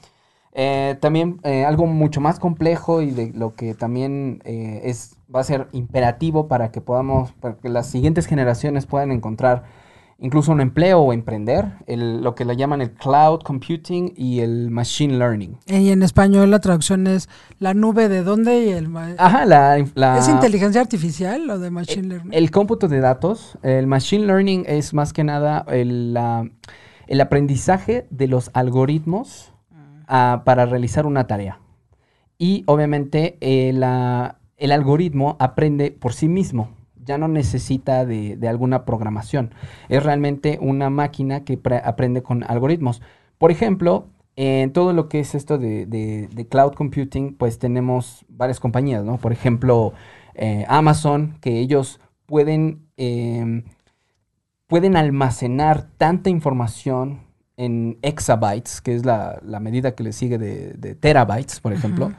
Eh, 0.57 0.95
también 1.01 1.41
eh, 1.43 1.65
algo 1.65 1.85
mucho 1.85 2.21
más 2.21 2.39
complejo 2.39 3.01
y 3.01 3.11
de 3.11 3.33
lo 3.35 3.55
que 3.55 3.73
también 3.73 4.41
eh, 4.45 4.83
es, 4.85 5.17
va 5.33 5.41
a 5.41 5.43
ser 5.43 5.67
imperativo 5.73 6.47
para 6.47 6.71
que 6.71 6.79
podamos, 6.79 7.33
para 7.33 7.57
que 7.57 7.67
las 7.67 7.87
siguientes 7.87 8.25
generaciones 8.25 8.85
puedan 8.85 9.11
encontrar 9.11 9.63
incluso 10.17 10.53
un 10.53 10.61
empleo 10.61 11.01
o 11.01 11.11
emprender, 11.11 11.73
el, 11.87 12.23
lo 12.23 12.35
que 12.35 12.45
le 12.45 12.55
llaman 12.55 12.79
el 12.79 12.93
cloud 12.93 13.41
computing 13.41 14.13
y 14.15 14.39
el 14.39 14.71
machine 14.71 15.17
learning. 15.17 15.57
Y 15.67 15.89
en 15.89 16.03
español 16.03 16.51
la 16.51 16.59
traducción 16.59 17.05
es 17.05 17.27
la 17.59 17.73
nube 17.73 18.07
de 18.07 18.23
dónde 18.23 18.63
y 18.63 18.69
el... 18.69 18.87
Ajá, 19.17 19.43
la, 19.43 19.77
¿Es 19.77 20.29
inteligencia 20.29 20.79
artificial 20.79 21.49
o 21.49 21.59
de 21.59 21.69
machine 21.69 22.07
learning? 22.07 22.33
El 22.33 22.49
cómputo 22.49 22.87
de 22.87 23.01
datos, 23.01 23.57
el 23.61 23.87
machine 23.87 24.25
learning 24.25 24.63
es 24.67 24.93
más 24.93 25.11
que 25.11 25.25
nada 25.25 25.65
el, 25.67 26.17
el 27.07 27.21
aprendizaje 27.21 28.07
de 28.09 28.29
los 28.29 28.51
algoritmos 28.53 29.51
para 30.07 30.65
realizar 30.65 31.05
una 31.05 31.27
tarea. 31.27 31.59
Y 32.37 32.63
obviamente 32.67 33.37
eh, 33.41 33.69
el 33.69 34.71
algoritmo 34.71 35.37
aprende 35.39 35.91
por 35.91 36.13
sí 36.13 36.27
mismo, 36.27 36.69
ya 37.03 37.17
no 37.17 37.27
necesita 37.27 38.05
de, 38.05 38.37
alguna 38.47 38.83
programación. 38.85 39.53
Es 39.89 40.03
realmente 40.03 40.57
una 40.61 40.89
máquina 40.89 41.43
que 41.43 41.59
aprende 41.83 42.23
con 42.23 42.43
algoritmos. 42.43 43.01
Por 43.37 43.51
ejemplo, 43.51 44.07
en 44.35 44.73
todo 44.73 44.91
lo 44.91 45.07
que 45.07 45.19
es 45.19 45.35
esto 45.35 45.57
de, 45.57 46.47
cloud 46.49 46.73
computing, 46.73 47.35
pues 47.35 47.59
tenemos 47.59 48.25
varias 48.27 48.59
compañías, 48.59 49.05
¿no? 49.05 49.17
Por 49.17 49.31
ejemplo, 49.31 49.93
eh, 50.33 50.65
Amazon, 50.67 51.37
que 51.41 51.59
ellos 51.59 52.01
pueden, 52.25 52.87
em, 52.97 53.63
pueden 54.67 54.97
almacenar 54.97 55.87
tanta 55.97 56.29
información 56.29 57.24
en 57.57 57.97
exabytes, 58.01 58.81
que 58.81 58.95
es 58.95 59.05
la, 59.05 59.39
medida 59.61 59.95
que 59.95 60.03
le 60.03 60.13
sigue 60.13 60.37
de, 60.37 60.95
terabytes, 60.95 61.59
por 61.59 61.73
ejemplo, 61.73 62.11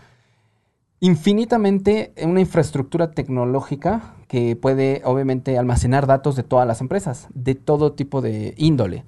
infinitamente 1.00 2.12
una 2.22 2.40
infraestructura 2.40 3.10
tecnológica 3.10 4.14
que 4.28 4.56
puede 4.56 5.02
obviamente 5.04 5.58
almacenar 5.58 6.06
datos 6.06 6.36
de 6.36 6.42
todas 6.42 6.66
las 6.66 6.80
empresas, 6.80 7.28
de 7.34 7.54
todo 7.54 7.92
tipo 7.92 8.22
de 8.22 8.54
índole. 8.56 9.04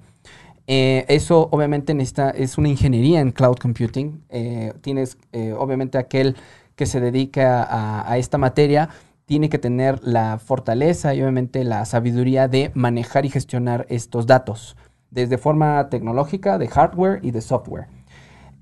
Eh, 0.67 1.05
eso 1.07 1.49
obviamente 1.51 1.95
necesita, 1.95 2.29
es 2.29 2.59
una 2.59 2.69
ingeniería 2.69 3.21
en 3.21 3.31
cloud 3.31 3.55
computing. 3.55 4.23
Eh, 4.29 4.73
tienes 4.81 5.17
eh, 5.31 5.53
obviamente 5.57 5.97
aquel 5.97 6.35
que 6.75 6.85
se 6.85 6.99
dedica 6.99 7.63
a, 7.63 8.09
a, 8.09 8.17
esta 8.19 8.37
materia, 8.37 8.89
tiene 9.25 9.49
que 9.49 9.57
tener 9.57 9.99
la 10.03 10.37
fortaleza 10.37 11.13
y 11.15 11.21
obviamente 11.21 11.63
la 11.63 11.85
sabiduría 11.85 12.47
de 12.47 12.71
manejar 12.75 13.25
y 13.25 13.29
gestionar 13.29 13.85
estos 13.89 14.27
datos, 14.27 14.77
desde 15.11 15.37
forma 15.37 15.89
tecnológica, 15.89 16.57
de 16.57 16.67
hardware 16.67 17.19
y 17.23 17.31
de 17.31 17.41
software. 17.41 17.87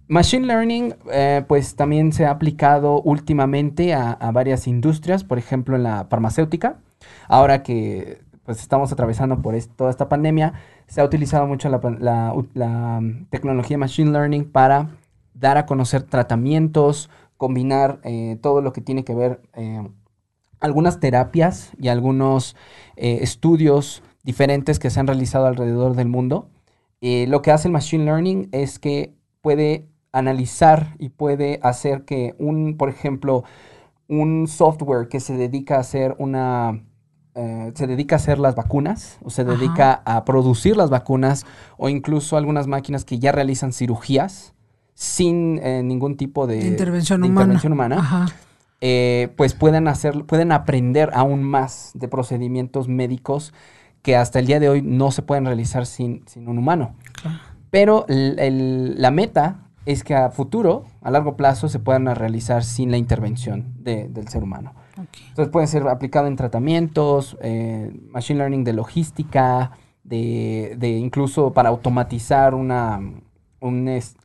Machine 0.10 0.48
Learning, 0.48 0.96
eh, 1.12 1.44
pues 1.48 1.76
también 1.76 2.14
se 2.14 2.26
ha 2.26 2.32
aplicado 2.32 3.02
últimamente 3.02 3.94
a, 3.94 4.16
varias 4.32 4.66
industrias, 4.68 5.26
por 5.26 5.38
ejemplo 5.38 5.76
en 5.76 5.84
la 5.84 6.06
farmacéutica. 6.10 6.78
Ahora 7.28 7.62
que 7.62 8.22
pues 8.46 8.62
estamos 8.62 8.94
atravesando 8.94 9.42
por 9.42 9.56
toda 9.76 9.90
esta 9.90 10.08
pandemia, 10.08 10.54
se 10.88 11.02
ha 11.02 11.04
utilizado 11.04 11.46
mucho 11.46 11.68
la, 11.68 13.02
tecnología 13.30 13.78
Machine 13.78 14.12
Learning 14.12 14.50
para 14.50 14.92
dar 15.34 15.58
a 15.58 15.66
conocer 15.66 16.04
tratamientos, 16.04 17.10
combinar 17.36 18.00
eh, 18.04 18.40
todo 18.42 18.62
lo 18.62 18.72
que 18.72 18.80
tiene 18.80 19.04
que 19.04 19.14
ver 19.14 19.42
eh, 19.54 19.86
algunas 20.62 21.02
terapias 21.02 21.72
y 21.78 21.90
algunos 21.90 22.56
estudios 22.96 24.02
diferentes 24.28 24.78
que 24.78 24.90
se 24.90 25.00
han 25.00 25.08
realizado 25.08 25.48
alrededor 25.48 25.96
del 25.96 26.10
mundo. 26.10 26.50
lo 27.02 27.42
que 27.42 27.52
hace 27.52 27.70
el 27.70 27.72
Machine 27.72 28.04
Learning 28.04 28.50
es 28.52 28.78
que 28.78 29.16
puede 29.42 29.88
analizar 30.12 30.96
y 31.00 31.10
puede 31.10 31.60
hacer 31.64 32.04
que 32.04 32.36
un, 32.38 32.76
por 32.78 32.90
ejemplo, 32.90 33.46
un 34.10 34.48
software 34.48 35.08
que 35.08 35.22
se 35.22 35.38
dedica 35.38 35.78
a 35.78 35.80
hacer 35.80 36.16
una, 36.20 36.84
eh, 37.36 37.72
se 37.74 37.88
dedica 37.88 38.16
a 38.16 38.18
hacer 38.18 38.38
las 38.38 38.56
vacunas 38.56 39.18
o 39.24 39.30
se 39.30 39.46
dedica 39.46 40.02
a 40.06 40.26
producir 40.26 40.76
las 40.76 40.90
vacunas 40.90 41.46
o 41.78 41.88
incluso 41.88 42.36
algunas 42.36 42.68
máquinas 42.68 43.06
que 43.06 43.20
ya 43.20 43.32
realizan 43.32 43.72
cirugías 43.72 44.54
sin 44.94 45.60
eh, 45.64 45.84
ningún 45.84 46.18
tipo 46.18 46.48
de, 46.48 46.68
intervención 46.68 47.24
humana, 47.24 47.62
humana 47.64 48.28
eh, 48.82 49.34
pues 49.38 49.54
pueden 49.54 49.88
hacer, 49.88 50.26
pueden 50.26 50.52
aprender 50.52 51.12
aún 51.14 51.44
más 51.44 51.92
de 51.94 52.08
procedimientos 52.08 52.88
médicos 52.88 53.54
que 54.08 54.16
hasta 54.16 54.40
el 54.40 54.46
día 54.46 54.62
de 54.62 54.70
hoy 54.70 54.82
no 54.82 55.12
se 55.12 55.22
pueden 55.22 55.44
realizar 55.44 55.86
sin, 55.86 56.24
un 56.38 56.58
humano. 56.58 56.96
Pero 57.70 58.06
la 58.08 59.12
meta 59.12 59.68
es 59.86 60.06
que 60.06 60.16
a 60.16 60.30
futuro, 60.30 60.86
a 61.02 61.12
largo 61.12 61.36
plazo, 61.36 61.68
se 61.68 61.80
puedan 61.80 62.06
realizar 62.16 62.64
sin 62.64 62.90
la 62.90 62.96
intervención 62.96 63.74
del 63.84 64.30
ser 64.30 64.44
humano. 64.44 64.76
Entonces 65.28 65.52
puede 65.52 65.68
ser 65.68 65.86
aplicado 65.90 66.28
en 66.28 66.38
tratamientos, 66.38 67.38
eh, 67.42 67.92
machine 68.10 68.40
learning 68.40 68.64
de 68.64 68.72
logística, 68.72 69.72
de, 70.06 70.98
incluso 71.02 71.52
para 71.52 71.68
automatizar 71.68 72.56
una, 72.56 73.02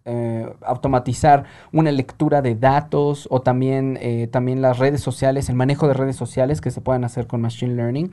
eh, 0.05 0.55
automatizar 0.65 1.43
una 1.73 1.91
lectura 1.91 2.41
de 2.41 2.55
datos 2.55 3.27
o 3.33 3.41
también, 3.41 3.99
eh, 4.01 4.29
también 4.29 4.63
las 4.63 4.79
redes 4.79 5.01
sociales, 5.01 5.49
el 5.49 5.57
manejo 5.57 5.89
de 5.89 5.95
redes 5.95 6.15
sociales 6.15 6.61
que 6.61 6.71
se 6.71 6.81
pueden 6.81 7.03
hacer 7.03 7.27
con 7.27 7.41
machine 7.41 7.75
learning. 7.75 8.13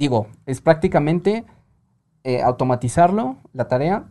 Digo, 0.00 0.26
es 0.46 0.60
prácticamente 0.60 1.44
automatizarlo, 2.42 3.36
la 3.52 3.68
tarea, 3.68 4.06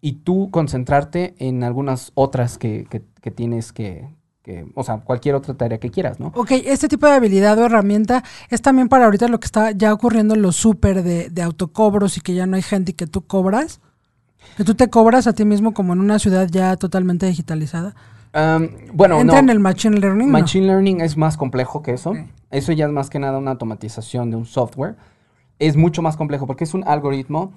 y 0.00 0.12
tú 0.12 0.50
concentrarte 0.50 1.34
en 1.38 1.62
algunas 1.62 2.12
otras 2.14 2.58
que, 2.58 2.86
que, 2.88 3.30
tienes 3.30 3.72
que, 3.72 4.08
que, 4.42 4.66
o 4.74 4.82
sea, 4.82 4.98
cualquier 4.98 5.34
otra 5.34 5.54
tarea 5.54 5.78
que 5.78 5.90
quieras, 5.90 6.20
¿no? 6.20 6.32
Ok, 6.34 6.52
este 6.64 6.88
tipo 6.88 7.06
de 7.06 7.12
habilidad 7.12 7.58
o 7.58 7.66
herramienta 7.66 8.24
es 8.48 8.62
también 8.62 8.88
para 8.88 9.04
ahorita 9.04 9.28
lo 9.28 9.40
que 9.40 9.46
está 9.46 9.72
ya 9.72 9.92
ocurriendo 9.92 10.34
en 10.34 10.42
los 10.42 10.56
súper 10.56 11.02
de, 11.02 11.28
de 11.28 11.42
autocobros 11.42 12.16
y 12.16 12.20
que 12.20 12.34
ya 12.34 12.46
no 12.46 12.56
hay 12.56 12.62
gente 12.62 12.92
y 12.92 12.94
que 12.94 13.06
tú 13.06 13.26
cobras. 13.26 13.80
Que 14.56 14.64
tú 14.64 14.74
te 14.74 14.88
cobras 14.88 15.26
a 15.26 15.34
ti 15.34 15.44
mismo 15.44 15.74
como 15.74 15.92
en 15.92 16.00
una 16.00 16.18
ciudad 16.18 16.48
ya 16.50 16.76
totalmente 16.76 17.26
digitalizada. 17.26 17.94
bueno, 18.94 19.20
¿Entra 19.20 19.38
en 19.38 19.50
el 19.50 19.60
Machine 19.60 19.98
Learning? 19.98 20.30
Machine 20.30 20.66
Learning 20.66 21.00
es 21.02 21.18
más 21.18 21.36
complejo 21.36 21.82
que 21.82 21.92
eso. 21.92 22.14
Eso 22.50 22.72
ya 22.72 22.86
es 22.86 22.92
más 22.92 23.10
que 23.10 23.18
nada 23.18 23.36
una 23.36 23.50
automatización 23.50 24.30
de 24.30 24.36
un 24.36 24.46
software. 24.46 24.96
Es 25.60 25.76
mucho 25.76 26.02
más 26.02 26.16
complejo 26.16 26.46
porque 26.46 26.64
es 26.64 26.74
un 26.74 26.82
algoritmo. 26.88 27.52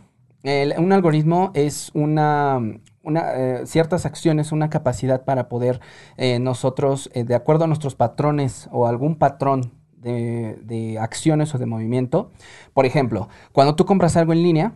Un 0.78 0.92
algoritmo 0.92 1.52
es 1.54 1.90
una, 1.94 2.60
eh, 3.06 3.62
ciertas 3.66 4.06
acciones, 4.06 4.52
una 4.52 4.70
capacidad 4.70 5.24
para 5.24 5.48
poder 5.48 5.80
eh, 6.18 6.38
nosotros, 6.38 7.10
eh, 7.14 7.24
de 7.24 7.34
acuerdo 7.34 7.64
a 7.64 7.68
nuestros 7.68 7.96
patrones 7.96 8.68
o 8.74 8.86
algún 8.86 9.16
patrón 9.16 9.72
de, 9.96 10.98
acciones 11.00 11.56
o 11.56 11.58
de 11.58 11.66
movimiento, 11.66 12.30
por 12.74 12.86
ejemplo, 12.86 13.30
cuando 13.54 13.76
tú 13.76 13.86
compras 13.86 14.18
algo 14.18 14.34
en 14.34 14.44
línea, 14.44 14.74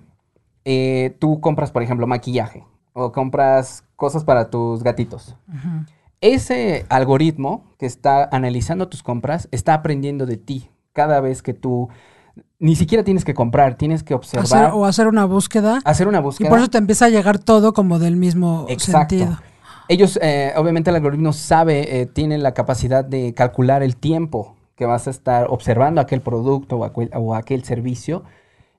tú 1.19 1.41
compras, 1.41 1.71
por 1.71 1.83
ejemplo, 1.83 2.07
maquillaje 2.07 2.65
o 2.93 3.11
compras 3.11 3.83
cosas 3.97 4.23
para 4.23 4.49
tus 4.49 4.83
gatitos. 4.83 5.35
Ese 6.21 6.85
algoritmo 6.87 7.65
que 7.77 7.85
está 7.85 8.29
analizando 8.31 8.87
tus 8.87 9.03
compras 9.03 9.49
está 9.51 9.73
aprendiendo 9.73 10.25
de 10.25 10.37
ti. 10.37 10.69
Cada 10.93 11.19
vez 11.19 11.43
que 11.43 11.53
tú 11.53 11.89
ni 12.59 12.75
siquiera 12.75 13.03
tienes 13.03 13.23
que 13.23 13.33
comprar, 13.33 13.75
tienes 13.75 14.03
que 14.03 14.13
observar. 14.13 14.71
o 14.73 14.85
hacer 14.85 15.07
una 15.07 15.25
búsqueda. 15.25 15.79
Hacer 15.85 16.07
una 16.07 16.19
búsqueda. 16.19 16.47
Y 16.47 16.49
por 16.49 16.59
eso 16.59 16.69
te 16.69 16.77
empieza 16.77 17.05
a 17.05 17.09
llegar 17.09 17.39
todo 17.39 17.73
como 17.73 17.99
del 17.99 18.15
mismo 18.15 18.65
Exacto. 18.69 19.15
sentido. 19.15 19.39
Ellos, 19.89 20.19
eh, 20.21 20.53
obviamente 20.57 20.89
el 20.89 20.97
algoritmo 20.97 21.31
sabe, 21.33 22.01
eh, 22.01 22.05
tiene 22.07 22.37
la 22.37 22.53
capacidad 22.53 23.05
de 23.05 23.33
calcular 23.33 23.83
el 23.83 23.95
tiempo 23.95 24.55
que 24.75 24.85
vas 24.85 25.07
a 25.07 25.11
estar 25.11 25.47
observando 25.49 26.01
aquel 26.01 26.21
producto 26.21 26.77
o 26.77 27.35
aquel, 27.35 27.63
servicio. 27.63 28.23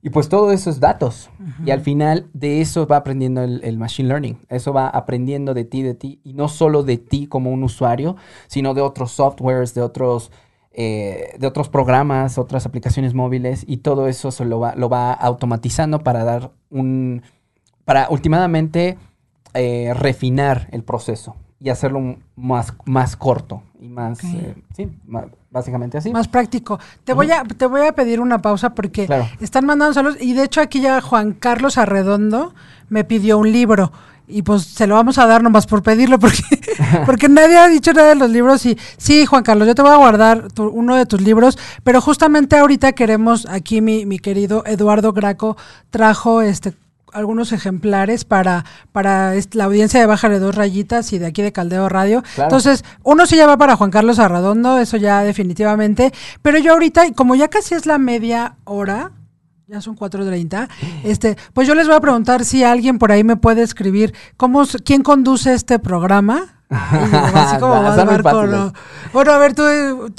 Y 0.01 0.11
pues 0.11 0.29
todo 0.29 0.53
eso 0.53 0.71
es 0.71 0.79
datos. 0.79 1.29
Y 1.65 1.73
al 1.73 1.81
final 1.81 2.27
de 2.33 2.61
eso 2.61 2.87
va 2.87 2.99
aprendiendo 2.99 3.43
el, 3.43 3.61
el, 3.65 3.79
machine 3.79 4.09
learning. 4.09 4.39
Eso 4.49 4.73
va 4.73 4.89
aprendiendo 4.89 5.55
de 5.55 5.65
ti, 5.65 5.83
de 5.83 5.95
ti. 5.95 6.21
Y 6.23 6.35
no 6.35 6.47
solo 6.47 6.85
de 6.85 6.99
ti 6.99 7.27
como 7.27 7.51
un 7.51 7.65
usuario, 7.65 8.17
sino 8.47 8.75
de 8.75 8.81
otros 8.81 9.11
softwares, 9.11 9.75
de 9.75 9.83
otros 9.83 10.31
eh, 10.81 11.35
de 11.37 11.45
otros 11.49 11.69
programas, 11.69 12.39
otras 12.39 12.65
aplicaciones 12.65 13.13
móviles 13.13 13.65
y 13.67 13.79
todo 13.79 14.07
eso 14.07 14.31
se 14.31 14.45
lo 14.45 14.61
va, 14.61 14.77
lo 14.77 14.89
va 14.89 15.13
automatizando 15.13 16.05
para 16.05 16.23
dar 16.23 16.53
un, 16.71 17.23
para 17.85 18.07
últimamente 18.11 18.97
eh, 19.55 19.93
refinar 19.93 20.69
el 20.71 20.85
proceso 20.85 21.35
y 21.59 21.71
hacerlo 21.71 22.19
más, 22.37 22.75
más 22.85 23.17
corto 23.17 23.65
y 23.81 23.89
más, 23.89 24.23
eh, 24.23 24.55
sí, 24.77 24.89
básicamente 25.51 25.99
así. 25.99 26.13
Más 26.13 26.29
práctico. 26.29 26.79
Te 27.03 27.13
voy 27.13 27.33
a, 27.33 27.43
te 27.43 27.67
voy 27.67 27.85
a 27.85 27.93
pedir 27.93 28.21
una 28.21 28.41
pausa 28.41 28.77
porque 28.77 29.09
están 29.41 29.67
mandando 29.67 29.95
saludos 29.95 30.19
y 30.21 30.35
de 30.35 30.45
hecho 30.45 30.61
aquí 30.61 30.81
ya 30.81 31.01
Juan 31.01 31.33
Carlos 31.33 31.77
Arredondo 31.77 32.55
me 32.89 33.03
pidió 33.03 33.37
un 33.39 33.51
libro 33.51 33.91
y 34.29 34.43
pues 34.43 34.63
se 34.65 34.87
lo 34.87 34.95
vamos 34.95 35.19
a 35.19 35.27
dar 35.27 35.43
nomás 35.43 35.67
por 35.67 35.83
pedirlo 35.83 36.19
porque, 36.19 36.43
porque 37.07 37.29
nadie 37.29 37.57
ha 37.57 37.69
dicho 37.69 37.93
nada 37.93 38.11
de 38.11 38.15
los 38.15 38.31
libros 38.31 38.65
y 38.67 38.79
sí, 38.97 39.27
Juan 39.27 39.43
Carlos, 39.43 39.67
yo 39.67 39.75
te 39.75 39.83
voy 39.83 39.93
a 39.93 39.97
guardar 39.97 40.49
uno 40.59 40.97
de 40.97 41.07
tus 41.07 41.21
libros, 41.21 41.59
pero 41.83 42.01
justamente 42.01 42.57
ahorita 42.57 42.93
queremos, 42.93 43.47
aquí 43.47 43.81
mi, 43.81 44.07
mi 44.07 44.19
querido 44.19 44.63
Eduardo 44.67 45.13
Graco 45.13 45.57
trajo 45.91 46.43
este 46.43 46.75
algunos 47.13 47.53
ejemplares 47.53 48.25
para, 48.25 48.65
para 48.93 49.33
la 49.53 49.65
audiencia 49.65 50.01
de 50.01 50.07
Bájale 50.07 50.39
Dos 50.39 50.55
Rayitas 50.55 51.13
y 51.13 51.19
de 51.19 51.27
aquí 51.27 51.43
de 51.43 51.53
Caldeo 51.53 51.89
Radio. 51.89 52.23
Entonces, 52.37 52.85
uno 53.03 53.25
ya 53.25 53.47
va 53.47 53.57
para 53.57 53.77
Juan 53.77 53.91
Carlos 53.91 54.19
Arradondo, 54.19 54.79
eso 54.79 54.97
ya 54.97 55.23
definitivamente. 55.23 56.13
Pero 56.43 56.59
yo 56.59 56.73
ahorita, 56.73 57.13
como 57.15 57.35
ya 57.35 57.49
casi 57.49 57.75
es 57.75 57.87
la 57.87 57.99
media 57.99 58.57
hora, 58.65 59.13
ya 59.69 59.83
son 59.83 59.97
4.30. 59.97 60.67
Este, 61.05 61.37
pues 61.53 61.69
yo 61.69 61.75
les 61.75 61.87
voy 61.87 61.97
a 61.97 62.01
preguntar 62.01 62.47
si 62.47 62.65
alguien 62.65 62.99
por 62.99 63.13
ahí 63.13 63.23
me 63.23 63.37
puede 63.37 63.63
escribir 63.63 64.15
cómo, 64.39 64.65
quién 64.83 65.03
conduce 65.03 65.53
este 65.53 65.79
programa. 65.79 66.55
así 66.71 67.59
como 67.59 67.75
Bueno, 69.13 69.33
a 69.33 69.39
ver, 69.39 69.55
tú, 69.55 69.63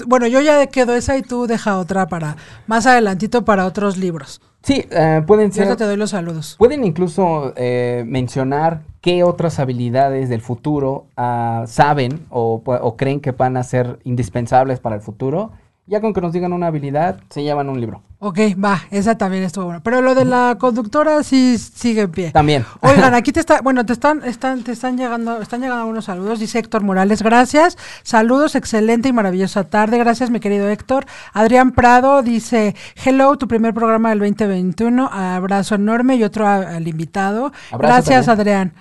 bueno, 0.08 0.28
yo 0.28 0.42
ya 0.42 0.66
quedo 0.68 0.96
esa 0.96 1.18
y 1.18 1.22
tú 1.22 1.48
deja 1.48 1.78
otra 1.78 2.08
para 2.08 2.38
más 2.68 2.86
adelantito 2.86 3.44
para 3.44 3.66
otros 3.66 3.98
libros. 3.98 4.42
Sí, 4.62 4.86
eh, 4.92 5.24
pueden 5.26 5.52
ser. 5.52 5.76
te 5.76 5.84
doy 5.84 5.96
los 5.96 6.12
saludos. 6.12 6.56
Pueden 6.60 6.84
incluso 6.84 7.54
eh, 7.56 8.04
mencionar 8.06 8.82
qué 9.02 9.24
otras 9.24 9.60
habilidades 9.60 10.30
del 10.30 10.42
futuro 10.42 11.06
ah, 11.18 11.64
saben 11.68 12.26
o, 12.30 12.62
o 12.66 12.98
creen 12.98 13.20
que 13.20 13.32
van 13.32 13.58
a 13.58 13.64
ser 13.64 14.00
indispensables 14.04 14.80
para 14.80 14.96
el 14.96 15.02
futuro 15.02 15.54
ya 15.90 16.02
con 16.02 16.14
que 16.14 16.22
nos 16.22 16.32
digan 16.32 16.54
una 16.54 16.68
habilidad, 16.68 17.20
se 17.30 17.42
llevan 17.42 17.68
un 17.68 17.82
libro. 17.82 18.04
Ok, 18.20 18.38
va, 18.64 18.82
esa 18.92 19.18
también 19.18 19.44
estuvo 19.44 19.66
buena. 19.66 19.82
Pero 19.82 20.02
lo 20.02 20.14
de 20.14 20.24
la 20.24 20.58
conductora 20.60 21.24
sí 21.24 21.58
sigue 21.58 22.02
en 22.02 22.12
pie. 22.12 22.32
También. 22.32 22.64
Oigan, 22.82 23.14
aquí 23.16 23.32
te 23.32 23.40
está, 23.40 23.62
bueno, 23.62 23.86
te 23.86 23.94
están, 23.94 24.24
están, 24.24 24.64
te 24.64 24.72
están 24.74 24.98
llegando, 24.98 25.42
están 25.42 25.62
llegando 25.62 25.88
unos 25.88 26.06
saludos. 26.06 26.40
Dice 26.40 26.60
Héctor 26.60 26.84
Morales, 26.84 27.24
gracias. 27.24 27.78
Saludos, 28.04 28.56
excelente 28.56 29.10
y 29.10 29.14
maravillosa 29.14 29.64
tarde. 29.64 29.98
Gracias, 29.98 30.30
mi 30.30 30.40
querido 30.40 30.70
Héctor. 30.70 31.06
Adrián 31.34 31.72
Prado 31.72 32.22
dice, 32.22 32.76
hello, 33.04 33.36
tu 33.38 33.48
primer 33.48 33.74
programa 33.74 34.10
del 34.10 34.20
2021. 34.20 35.10
Abrazo 35.12 35.76
enorme 35.76 36.18
y 36.18 36.24
otro 36.24 36.48
al 36.48 36.88
invitado. 36.88 37.52
gracias, 37.72 38.28
Adrián. 38.28 38.74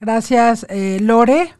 Gracias, 0.00 0.66
eh, 0.68 0.98
Lore. 1.00 1.54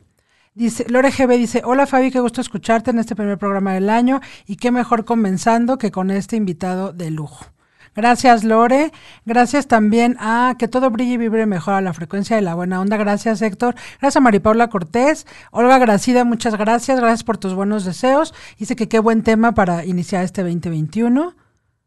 Dice, 0.57 0.87
Lore 0.89 1.11
GB 1.11 1.37
dice, 1.37 1.61
hola 1.67 1.87
Fabi, 1.87 2.11
qué 2.11 2.19
gusto 2.19 2.41
escucharte 2.41 2.91
en 2.91 2.99
este 2.99 3.15
primer 3.15 3.37
programa 3.37 3.75
del 3.75 3.91
año 3.91 4.23
y 4.47 4.57
qué 4.57 4.71
mejor 4.71 5.05
comenzando 5.05 5.77
que 5.77 5.91
con 5.91 6.11
este 6.11 6.37
invitado 6.37 6.95
de 6.95 7.11
lujo. 7.11 7.45
Gracias, 7.95 8.43
Lore. 8.43 8.91
Gracias 9.27 9.67
también 9.69 10.17
a 10.19 10.55
que 10.59 10.67
todo 10.67 10.89
brille 10.89 11.13
y 11.13 11.17
vibre 11.19 11.45
mejor 11.45 11.75
a 11.75 11.83
la 11.83 11.93
frecuencia 11.93 12.37
de 12.37 12.43
la 12.43 12.55
buena 12.55 12.81
onda. 12.81 12.97
Gracias, 12.97 13.43
Héctor. 13.43 13.75
Gracias 14.01 14.17
a 14.17 14.21
Maripaula 14.21 14.69
Cortés. 14.69 15.27
Olga 15.51 15.77
Gracida, 15.79 16.25
muchas 16.25 16.57
gracias. 16.57 17.01
Gracias 17.01 17.23
por 17.23 17.37
tus 17.37 17.53
buenos 17.53 17.85
deseos. 17.85 18.33
Dice 18.59 18.77
que 18.77 18.89
qué 18.89 18.99
buen 18.99 19.23
tema 19.23 19.53
para 19.53 19.85
iniciar 19.85 20.25
este 20.25 20.43
2021. 20.43 21.35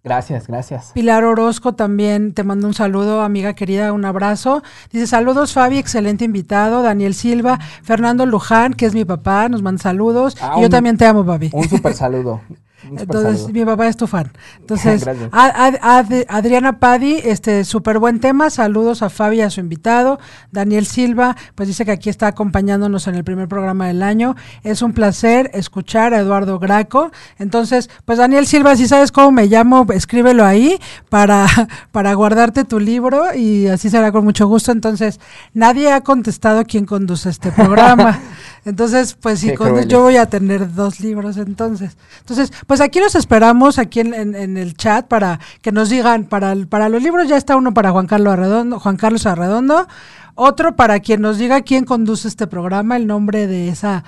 Gracias, 0.03 0.47
gracias. 0.47 0.91
Pilar 0.93 1.25
Orozco 1.25 1.73
también 1.73 2.33
te 2.33 2.43
mando 2.45 2.67
un 2.67 2.73
saludo, 2.73 3.21
amiga 3.21 3.53
querida, 3.53 3.91
un 3.91 4.05
abrazo. 4.05 4.63
Dice 4.91 5.07
saludos 5.07 5.51
Fabi, 5.53 5.77
excelente 5.77 6.23
invitado. 6.23 6.81
Daniel 6.83 7.13
Silva, 7.13 7.59
Fernando 7.83 8.25
Luján, 8.25 8.73
que 8.73 8.85
es 8.85 8.93
mi 8.93 9.03
papá, 9.03 9.49
nos 9.49 9.61
manda 9.61 9.81
saludos. 9.81 10.37
Ah, 10.41 10.53
y 10.57 10.61
yo 10.61 10.65
un- 10.67 10.71
también 10.71 10.97
te 10.97 11.05
amo, 11.05 11.25
Fabi. 11.25 11.49
Un 11.53 11.67
super 11.67 11.93
saludo. 11.93 12.39
Entonces, 12.83 13.41
saludo. 13.41 13.53
mi 13.53 13.65
papá 13.65 13.87
es 13.87 13.97
tu 13.97 14.07
fan. 14.07 14.31
Entonces, 14.59 15.05
Ad- 15.31 16.25
Adriana 16.27 16.79
Padi, 16.79 17.19
este 17.23 17.63
súper 17.65 17.99
buen 17.99 18.19
tema. 18.19 18.49
Saludos 18.49 19.01
a 19.01 19.09
Fabi 19.09 19.41
a 19.41 19.49
su 19.49 19.59
invitado. 19.59 20.19
Daniel 20.51 20.85
Silva, 20.85 21.35
pues 21.55 21.67
dice 21.67 21.85
que 21.85 21.91
aquí 21.91 22.09
está 22.09 22.27
acompañándonos 22.27 23.07
en 23.07 23.15
el 23.15 23.23
primer 23.23 23.47
programa 23.47 23.87
del 23.87 24.01
año. 24.03 24.35
Es 24.63 24.81
un 24.81 24.93
placer 24.93 25.51
escuchar 25.53 26.13
a 26.13 26.19
Eduardo 26.19 26.59
Graco. 26.59 27.11
Entonces, 27.37 27.89
pues 28.05 28.17
Daniel 28.17 28.47
Silva, 28.47 28.75
si 28.75 28.87
sabes 28.87 29.11
cómo 29.11 29.31
me 29.31 29.47
llamo, 29.47 29.85
escríbelo 29.93 30.45
ahí 30.45 30.79
para, 31.09 31.45
para 31.91 32.13
guardarte 32.13 32.63
tu 32.63 32.79
libro 32.79 33.33
y 33.35 33.67
así 33.67 33.89
será 33.89 34.11
con 34.11 34.23
mucho 34.23 34.47
gusto. 34.47 34.71
Entonces, 34.71 35.19
nadie 35.53 35.91
ha 35.91 36.01
contestado 36.01 36.63
quién 36.65 36.85
conduce 36.85 37.29
este 37.29 37.51
programa. 37.51 38.19
Entonces, 38.69 39.15
pues 39.19 39.43
condu- 39.43 39.55
crueles. 39.55 39.87
yo 39.87 40.01
voy 40.01 40.17
a 40.17 40.27
tener 40.27 40.73
dos 40.73 40.99
libros 40.99 41.37
entonces. 41.37 41.97
Entonces, 42.19 42.51
pues 42.67 42.79
aquí 42.81 42.99
los 42.99 43.15
esperamos, 43.15 43.77
aquí 43.79 43.99
en, 43.99 44.13
en- 44.13 44.35
en 44.35 44.57
el 44.57 44.75
chat, 44.75 45.07
para 45.07 45.39
que 45.61 45.71
nos 45.71 45.89
digan, 45.89 46.25
para, 46.25 46.51
el- 46.53 46.67
para 46.67 46.87
los 46.89 47.01
libros 47.03 47.27
ya 47.27 47.35
está 47.37 47.55
uno 47.55 47.73
para 47.73 47.91
Juan 47.91 48.07
Carlos 48.07 48.31
Arredondo, 48.33 48.79
Juan 48.79 48.97
Carlos 48.97 49.25
Arredondo, 49.25 49.87
otro 50.35 50.75
para 50.75 50.99
quien 51.01 51.21
nos 51.21 51.37
diga 51.37 51.61
quién 51.61 51.83
conduce 51.83 52.27
este 52.27 52.47
programa, 52.47 52.95
el 52.95 53.07
nombre 53.07 53.47
de 53.47 53.69
esa 53.69 54.03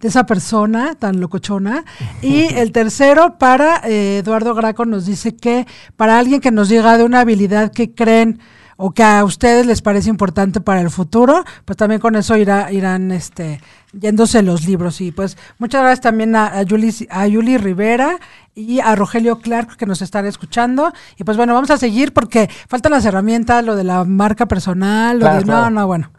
de 0.00 0.08
esa 0.08 0.26
persona 0.26 0.94
tan 0.94 1.20
locochona. 1.20 1.84
Y 2.20 2.42
el 2.54 2.70
tercero 2.72 3.38
para 3.38 3.80
eh, 3.84 4.18
Eduardo 4.22 4.54
Graco 4.54 4.84
nos 4.84 5.06
dice 5.06 5.34
que 5.34 5.66
para 5.96 6.18
alguien 6.18 6.42
que 6.42 6.50
nos 6.50 6.68
diga 6.68 6.98
de 6.98 7.04
una 7.04 7.20
habilidad 7.20 7.72
que 7.72 7.94
creen 7.94 8.38
o 8.76 8.90
que 8.92 9.02
a 9.02 9.24
ustedes 9.24 9.66
les 9.66 9.82
parece 9.82 10.10
importante 10.10 10.60
para 10.60 10.80
el 10.80 10.90
futuro, 10.90 11.44
pues 11.64 11.76
también 11.76 12.00
con 12.00 12.14
eso 12.16 12.36
irá, 12.36 12.70
irán 12.72 13.10
este, 13.12 13.60
yéndose 13.92 14.42
los 14.42 14.66
libros. 14.66 15.00
Y 15.00 15.12
pues 15.12 15.36
muchas 15.58 15.82
gracias 15.82 16.02
también 16.02 16.36
a, 16.36 16.46
a, 16.46 16.62
Yuli, 16.62 16.94
a 17.10 17.26
Yuli 17.26 17.56
Rivera 17.58 18.18
y 18.54 18.80
a 18.80 18.94
Rogelio 18.94 19.38
Clark 19.40 19.76
que 19.76 19.86
nos 19.86 20.02
están 20.02 20.26
escuchando. 20.26 20.92
Y 21.16 21.24
pues 21.24 21.36
bueno, 21.36 21.54
vamos 21.54 21.70
a 21.70 21.78
seguir 21.78 22.12
porque 22.12 22.48
faltan 22.68 22.92
las 22.92 23.04
herramientas, 23.04 23.64
lo 23.64 23.76
de 23.76 23.84
la 23.84 24.04
marca 24.04 24.46
personal, 24.46 25.18
lo 25.18 25.20
Claro, 25.24 25.38
de... 25.38 25.44
claro. 25.44 25.70
No, 25.70 25.80
no, 25.80 25.86
bueno. 25.86 26.10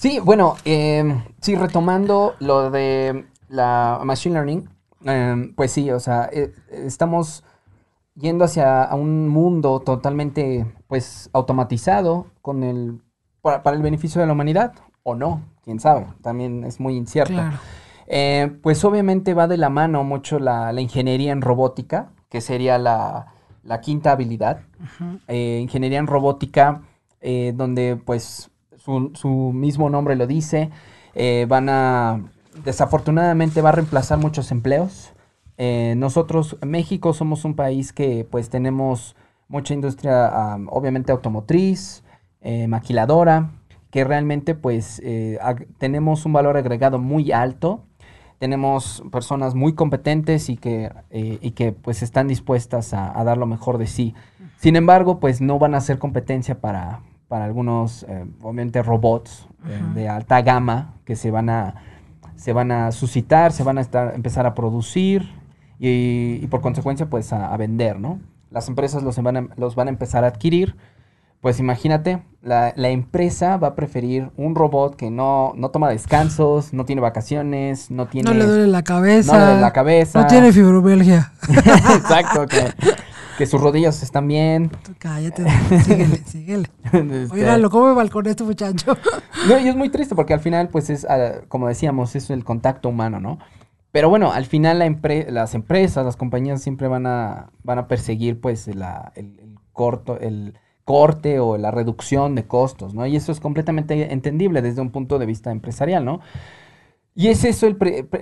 Sí, 0.00 0.20
bueno, 0.20 0.56
eh, 0.64 1.22
sí, 1.40 1.56
retomando 1.56 2.34
lo 2.40 2.70
de 2.70 3.24
la 3.48 4.00
Machine 4.04 4.34
Learning, 4.34 4.68
eh, 5.06 5.52
pues 5.56 5.72
sí, 5.72 5.90
o 5.90 5.98
sea, 5.98 6.28
eh, 6.32 6.52
estamos 6.70 7.42
yendo 8.14 8.44
hacia 8.44 8.88
un 8.92 9.28
mundo 9.28 9.80
totalmente, 9.80 10.66
pues, 10.88 11.30
automatizado 11.32 12.26
con 12.42 12.64
el, 12.64 13.00
para, 13.40 13.62
para 13.62 13.76
el 13.76 13.82
beneficio 13.82 14.20
de 14.20 14.26
la 14.26 14.32
humanidad, 14.32 14.72
o 15.04 15.14
no, 15.14 15.42
quién 15.62 15.78
sabe, 15.78 16.06
también 16.22 16.64
es 16.64 16.80
muy 16.80 16.96
incierto. 16.96 17.34
Claro. 17.34 17.56
Eh, 18.08 18.58
pues 18.62 18.84
obviamente 18.84 19.34
va 19.34 19.46
de 19.46 19.58
la 19.58 19.68
mano 19.68 20.02
mucho 20.02 20.38
la, 20.38 20.72
la 20.72 20.80
ingeniería 20.80 21.30
en 21.30 21.42
robótica, 21.42 22.10
que 22.30 22.40
sería 22.40 22.78
la, 22.78 23.34
la 23.62 23.80
quinta 23.80 24.12
habilidad. 24.12 24.60
Eh, 25.28 25.58
ingeniería 25.62 25.98
en 25.98 26.06
robótica, 26.06 26.82
eh, 27.20 27.52
donde 27.54 27.96
pues 28.02 28.50
su, 28.76 29.10
su 29.14 29.28
mismo 29.28 29.90
nombre 29.90 30.16
lo 30.16 30.26
dice, 30.26 30.70
van 31.48 31.68
a, 31.68 32.22
desafortunadamente 32.64 33.60
va 33.60 33.70
a 33.70 33.72
reemplazar 33.72 34.18
muchos 34.18 34.50
empleos. 34.52 35.12
Nosotros, 35.96 36.56
México, 36.62 37.12
somos 37.12 37.44
un 37.44 37.54
país 37.54 37.92
que 37.92 38.26
pues 38.30 38.48
tenemos 38.48 39.16
mucha 39.48 39.74
industria, 39.74 40.28
am, 40.28 40.68
obviamente 40.70 41.10
automotriz, 41.10 42.04
eh, 42.40 42.68
maquiladora, 42.68 43.50
que 43.90 44.04
realmente 44.04 44.54
pues 44.54 45.00
eh, 45.04 45.38
tenemos 45.78 46.26
un 46.26 46.34
valor 46.34 46.56
agregado 46.56 46.98
muy 46.98 47.32
alto. 47.32 47.84
Tenemos 48.38 49.02
personas 49.10 49.54
muy 49.56 49.72
competentes 49.74 50.48
y 50.48 50.56
que, 50.56 50.92
eh, 51.10 51.38
y 51.40 51.50
que 51.52 51.72
pues 51.72 52.02
están 52.02 52.28
dispuestas 52.28 52.94
a, 52.94 53.18
a 53.18 53.24
dar 53.24 53.36
lo 53.36 53.46
mejor 53.46 53.78
de 53.78 53.86
sí. 53.86 54.14
Sin 54.58 54.76
embargo, 54.76 55.18
pues 55.18 55.40
no 55.40 55.58
van 55.58 55.74
a 55.74 55.80
ser 55.80 55.98
competencia 55.98 56.60
para, 56.60 57.00
para 57.26 57.46
algunos, 57.46 58.06
obviamente, 58.42 58.82
robots 58.82 59.48
de 59.94 60.08
alta 60.08 60.42
gama 60.42 60.94
que 61.04 61.16
se 61.16 61.30
van 61.30 61.50
a, 61.50 61.74
se 62.36 62.52
van 62.52 62.70
a 62.70 62.92
suscitar, 62.92 63.52
se 63.52 63.64
van 63.64 63.78
a 63.78 63.80
estar, 63.80 64.14
empezar 64.14 64.46
a 64.46 64.54
producir 64.54 65.28
y, 65.80 66.38
y 66.40 66.46
por 66.48 66.60
consecuencia, 66.60 67.06
pues 67.06 67.32
a, 67.32 67.52
a 67.52 67.56
vender, 67.56 67.98
¿no? 67.98 68.20
Las 68.50 68.68
empresas 68.68 69.02
los 69.02 69.20
van 69.22 69.36
a, 69.36 69.48
los 69.56 69.74
van 69.74 69.88
a 69.88 69.90
empezar 69.90 70.24
a 70.24 70.28
adquirir. 70.28 70.76
Pues 71.40 71.60
imagínate, 71.60 72.22
la, 72.42 72.72
la 72.74 72.88
empresa 72.88 73.58
va 73.58 73.68
a 73.68 73.74
preferir 73.76 74.30
un 74.36 74.56
robot 74.56 74.96
que 74.96 75.08
no, 75.08 75.52
no 75.54 75.70
toma 75.70 75.88
descansos, 75.88 76.72
no 76.72 76.84
tiene 76.84 77.00
vacaciones, 77.00 77.92
no 77.92 78.08
tiene... 78.08 78.28
No 78.28 78.36
le 78.36 78.44
duele 78.44 78.66
la 78.66 78.82
cabeza. 78.82 79.32
no 79.32 79.38
le 79.38 79.44
duele 79.44 79.60
la 79.60 79.72
cabeza. 79.72 80.20
No 80.22 80.26
tiene 80.26 80.52
fibromialgia. 80.52 81.32
Exacto, 81.48 82.48
que, 82.48 82.72
que 83.38 83.46
sus 83.46 83.60
rodillas 83.60 84.02
están 84.02 84.26
bien. 84.26 84.68
Tú 84.68 84.94
Cállate, 84.98 85.44
síguele, 85.84 86.16
síguele. 86.26 86.70
Este, 86.92 87.28
Oígalo, 87.32 87.70
¿cómo 87.70 87.86
me 87.86 87.94
balconé 87.94 88.30
este 88.30 88.42
muchacho? 88.42 88.96
No, 89.48 89.58
y 89.60 89.68
es 89.68 89.76
muy 89.76 89.90
triste 89.90 90.16
porque 90.16 90.34
al 90.34 90.40
final, 90.40 90.68
pues 90.70 90.90
es, 90.90 91.04
ah, 91.04 91.42
como 91.46 91.68
decíamos, 91.68 92.16
es 92.16 92.30
el 92.30 92.44
contacto 92.44 92.88
humano, 92.88 93.20
¿no? 93.20 93.38
Pero 93.98 94.10
bueno, 94.10 94.30
al 94.30 94.44
final 94.44 94.78
las 94.78 95.54
empresas, 95.56 96.04
las 96.04 96.14
compañías 96.14 96.62
siempre 96.62 96.86
van 96.86 97.04
a, 97.04 97.50
van 97.64 97.80
a 97.80 97.88
perseguir, 97.88 98.40
pues, 98.40 98.68
el, 98.68 98.84
el 99.16 99.58
corto, 99.72 100.20
el 100.20 100.56
corte 100.84 101.40
o 101.40 101.58
la 101.58 101.72
reducción 101.72 102.36
de 102.36 102.46
costos, 102.46 102.94
¿no? 102.94 103.08
Y 103.08 103.16
eso 103.16 103.32
es 103.32 103.40
completamente 103.40 104.12
entendible 104.12 104.62
desde 104.62 104.82
un 104.82 104.90
punto 104.90 105.18
de 105.18 105.26
vista 105.26 105.50
empresarial, 105.50 106.04
¿no? 106.04 106.20
Y 107.16 107.26
es 107.26 107.44
eso 107.44 107.66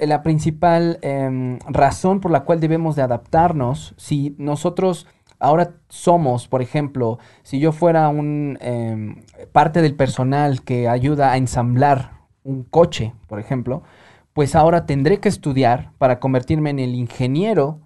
la 0.01 0.23
principal 0.23 0.99
em, 1.03 1.59
razón 1.69 2.21
por 2.21 2.31
la 2.31 2.45
cual 2.45 2.59
debemos 2.59 2.97
de 2.97 3.03
adaptarnos. 3.03 3.93
Si 3.99 4.35
nosotros 4.39 5.07
ahora 5.39 5.75
somos, 5.91 6.49
por 6.49 6.63
ejemplo, 6.63 7.19
si 7.43 7.59
yo 7.59 7.73
fuera 7.73 8.09
un 8.09 8.57
em, 8.63 9.27
parte 9.53 9.83
del 9.83 9.95
personal 9.95 10.63
que 10.63 10.89
ayuda 10.89 11.33
a 11.33 11.37
ensamblar 11.37 12.13
un 12.45 12.63
coche, 12.63 13.13
por 13.27 13.41
ejemplo, 13.41 13.83
pues 14.37 14.55
ahora 14.55 14.85
tendré 14.85 15.19
que 15.19 15.31
estudiar 15.31 15.93
para 15.97 16.21
convertirme 16.21 16.69
en 16.69 16.79
el 16.79 16.95
ingeniero 16.95 17.81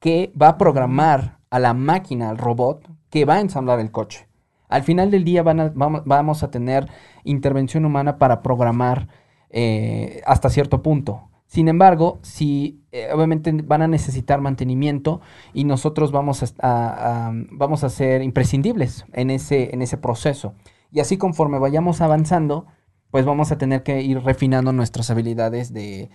que 0.00 0.32
va 0.40 0.48
a 0.48 0.58
programar 0.58 1.38
a 1.50 1.60
la 1.60 1.72
máquina, 1.72 2.30
al 2.30 2.36
robot, 2.38 2.90
que 3.10 3.24
va 3.24 3.34
a 3.34 3.40
ensamblar 3.40 3.78
el 3.78 3.92
coche. 3.92 4.26
Al 4.68 4.82
final 4.82 5.12
del 5.12 5.22
día 5.22 5.44
vamos, 5.44 6.42
a 6.42 6.50
tener 6.50 6.88
intervención 7.22 7.84
humana 7.84 8.18
para 8.18 8.42
programar 8.42 9.06
eh, 9.50 10.20
hasta 10.26 10.50
cierto 10.50 10.82
punto. 10.82 11.28
Sin 11.46 11.68
embargo, 11.68 12.18
si 12.22 12.82
eh, 12.90 13.10
obviamente 13.14 13.52
van 13.52 13.82
a 13.82 13.86
necesitar 13.86 14.40
mantenimiento 14.40 15.20
y 15.52 15.62
nosotros 15.62 16.10
vamos 16.10 16.42
a- 16.42 17.28
a- 17.28 17.32
vamos 17.52 17.84
a 17.84 17.88
ser 17.88 18.22
imprescindibles 18.22 19.04
en 19.12 19.30
ese, 19.30 19.72
en 19.72 19.80
ese 19.80 19.96
proceso. 19.96 20.54
Y 20.90 20.98
así 20.98 21.18
conforme 21.18 21.60
vayamos 21.60 22.00
avanzando, 22.00 22.66
pues 23.14 23.24
vamos 23.26 23.52
a 23.52 23.58
tener 23.58 23.84
que 23.84 24.02
ir 24.02 24.18
refinando 24.24 24.72
nuestras 24.72 25.08
habilidades 25.08 25.72
de, 25.72 26.10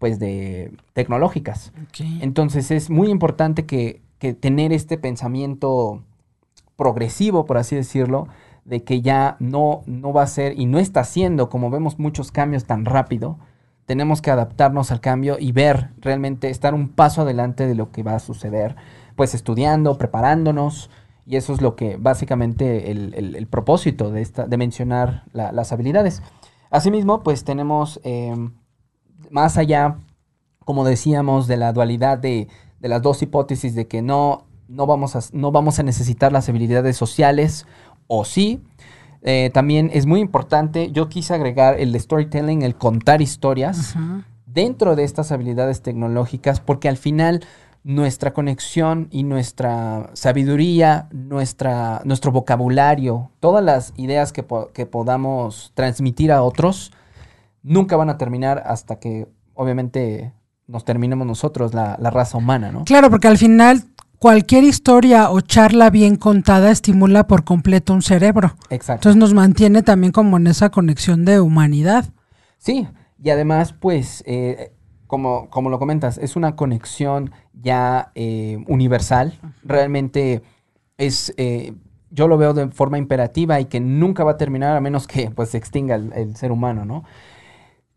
pues 0.00 0.18
de 0.18 0.72
tecnológicas. 0.94 1.72
Entonces 2.22 2.72
es 2.72 2.90
muy 2.90 3.08
importante 3.08 3.66
que, 3.66 4.02
que 4.18 4.34
tener 4.34 4.72
este 4.72 4.98
pensamiento 4.98 6.02
progresivo, 6.74 7.46
por 7.46 7.56
así 7.56 7.76
decirlo, 7.76 8.26
de 8.64 8.82
que 8.82 9.00
ya 9.00 9.36
no, 9.38 9.82
no 9.86 10.12
va 10.12 10.24
a 10.24 10.26
ser 10.26 10.58
y 10.58 10.66
no 10.66 10.80
está 10.80 11.02
haciendo, 11.02 11.48
como 11.50 11.70
vemos 11.70 12.00
muchos 12.00 12.32
cambios 12.32 12.64
tan 12.64 12.84
rápido, 12.84 13.38
tenemos 13.86 14.20
que 14.20 14.32
adaptarnos 14.32 14.90
al 14.90 15.00
cambio 15.00 15.36
y 15.38 15.52
ver 15.52 15.90
realmente, 16.00 16.50
estar 16.50 16.74
un 16.74 16.88
paso 16.88 17.22
adelante 17.22 17.68
de 17.68 17.76
lo 17.76 17.92
que 17.92 18.02
va 18.02 18.16
a 18.16 18.18
suceder, 18.18 18.74
pues 19.14 19.34
estudiando, 19.36 19.96
preparándonos, 19.98 20.90
y 21.26 21.36
eso 21.36 21.52
es 21.52 21.60
lo 21.62 21.76
que 21.76 21.96
básicamente 21.96 22.90
el, 22.90 23.14
el- 23.14 23.36
el 23.36 23.46
propósito 23.46 24.10
de, 24.10 24.20
esta, 24.22 24.46
de 24.48 24.56
mencionar 24.56 25.22
la- 25.32 25.52
las 25.52 25.70
habilidades. 25.70 26.24
Asimismo, 26.70 27.22
pues 27.22 27.44
tenemos 27.44 28.00
em, 28.04 28.52
más 29.30 29.58
allá, 29.58 29.96
como 30.64 30.84
decíamos, 30.84 31.46
de 31.46 31.56
la 31.56 31.72
dualidad 31.72 32.18
de, 32.18 32.48
de 32.80 32.88
las 32.88 33.02
dos 33.02 33.20
hipótesis 33.22 33.74
de 33.74 33.86
que 33.86 34.02
no, 34.02 34.46
no, 34.68 34.86
vamos 34.86 35.16
a, 35.16 35.20
no 35.32 35.50
vamos 35.52 35.78
a 35.78 35.82
necesitar 35.82 36.32
las 36.32 36.48
habilidades 36.48 36.96
sociales, 36.96 37.66
o 38.06 38.24
sí, 38.24 38.60
Eh, 39.22 39.50
también 39.52 39.90
es 39.92 40.06
muy 40.06 40.20
importante, 40.20 40.92
yo 40.92 41.10
quise 41.10 41.34
agregar 41.34 41.78
el 41.78 41.94
storytelling, 42.00 42.62
el 42.62 42.74
contar 42.74 43.20
historias 43.20 43.94
dentro 44.46 44.96
de 44.96 45.04
estas 45.04 45.30
habilidades 45.30 45.82
tecnológicas, 45.82 46.60
porque 46.60 46.88
al 46.88 46.96
final 46.96 47.44
nuestra 47.82 48.32
conexión 48.32 49.08
y 49.10 49.22
nuestra 49.22 50.10
sabiduría, 50.12 51.08
nuestra, 51.12 52.02
nuestro 52.04 52.30
vocabulario, 52.30 53.30
todas 53.40 53.64
las 53.64 53.92
ideas 53.96 54.32
que, 54.32 54.44
que 54.74 54.86
podamos 54.86 55.72
transmitir 55.74 56.30
a 56.30 56.42
otros, 56.42 56.92
nunca 57.62 57.96
van 57.96 58.10
a 58.10 58.18
terminar 58.18 58.62
hasta 58.66 58.98
que 58.98 59.28
obviamente 59.54 60.32
nos 60.66 60.84
terminemos 60.84 61.26
nosotros, 61.26 61.74
la, 61.74 61.96
la, 62.00 62.10
raza 62.10 62.38
humana, 62.38 62.70
¿no? 62.70 62.84
Claro, 62.84 63.10
porque 63.10 63.28
al 63.28 63.38
final 63.38 63.84
cualquier 64.18 64.62
historia 64.64 65.30
o 65.30 65.40
charla 65.40 65.90
bien 65.90 66.16
contada 66.16 66.70
estimula 66.70 67.26
por 67.26 67.44
completo 67.44 67.92
un 67.92 68.02
cerebro. 68.02 68.54
Exacto. 68.68 69.08
Entonces 69.08 69.16
nos 69.16 69.34
mantiene 69.34 69.82
también 69.82 70.12
como 70.12 70.36
en 70.36 70.46
esa 70.46 70.70
conexión 70.70 71.24
de 71.24 71.40
humanidad. 71.40 72.04
Sí, 72.58 72.86
y 73.22 73.30
además, 73.30 73.72
pues, 73.72 74.22
eh, 74.26 74.72
como, 75.10 75.50
como 75.50 75.70
lo 75.70 75.80
comentas, 75.80 76.18
es 76.18 76.36
una 76.36 76.54
conexión 76.54 77.32
ya 77.52 78.12
eh, 78.14 78.64
universal. 78.68 79.40
Realmente 79.64 80.42
es, 80.98 81.34
eh, 81.36 81.74
yo 82.10 82.28
lo 82.28 82.38
veo 82.38 82.54
de 82.54 82.68
forma 82.68 82.96
imperativa 82.96 83.60
y 83.60 83.64
que 83.64 83.80
nunca 83.80 84.22
va 84.22 84.32
a 84.32 84.36
terminar 84.36 84.76
a 84.76 84.80
menos 84.80 85.08
que 85.08 85.32
pues 85.32 85.50
se 85.50 85.58
extinga 85.58 85.96
el, 85.96 86.12
el 86.12 86.36
ser 86.36 86.52
humano, 86.52 86.84
¿no? 86.84 87.02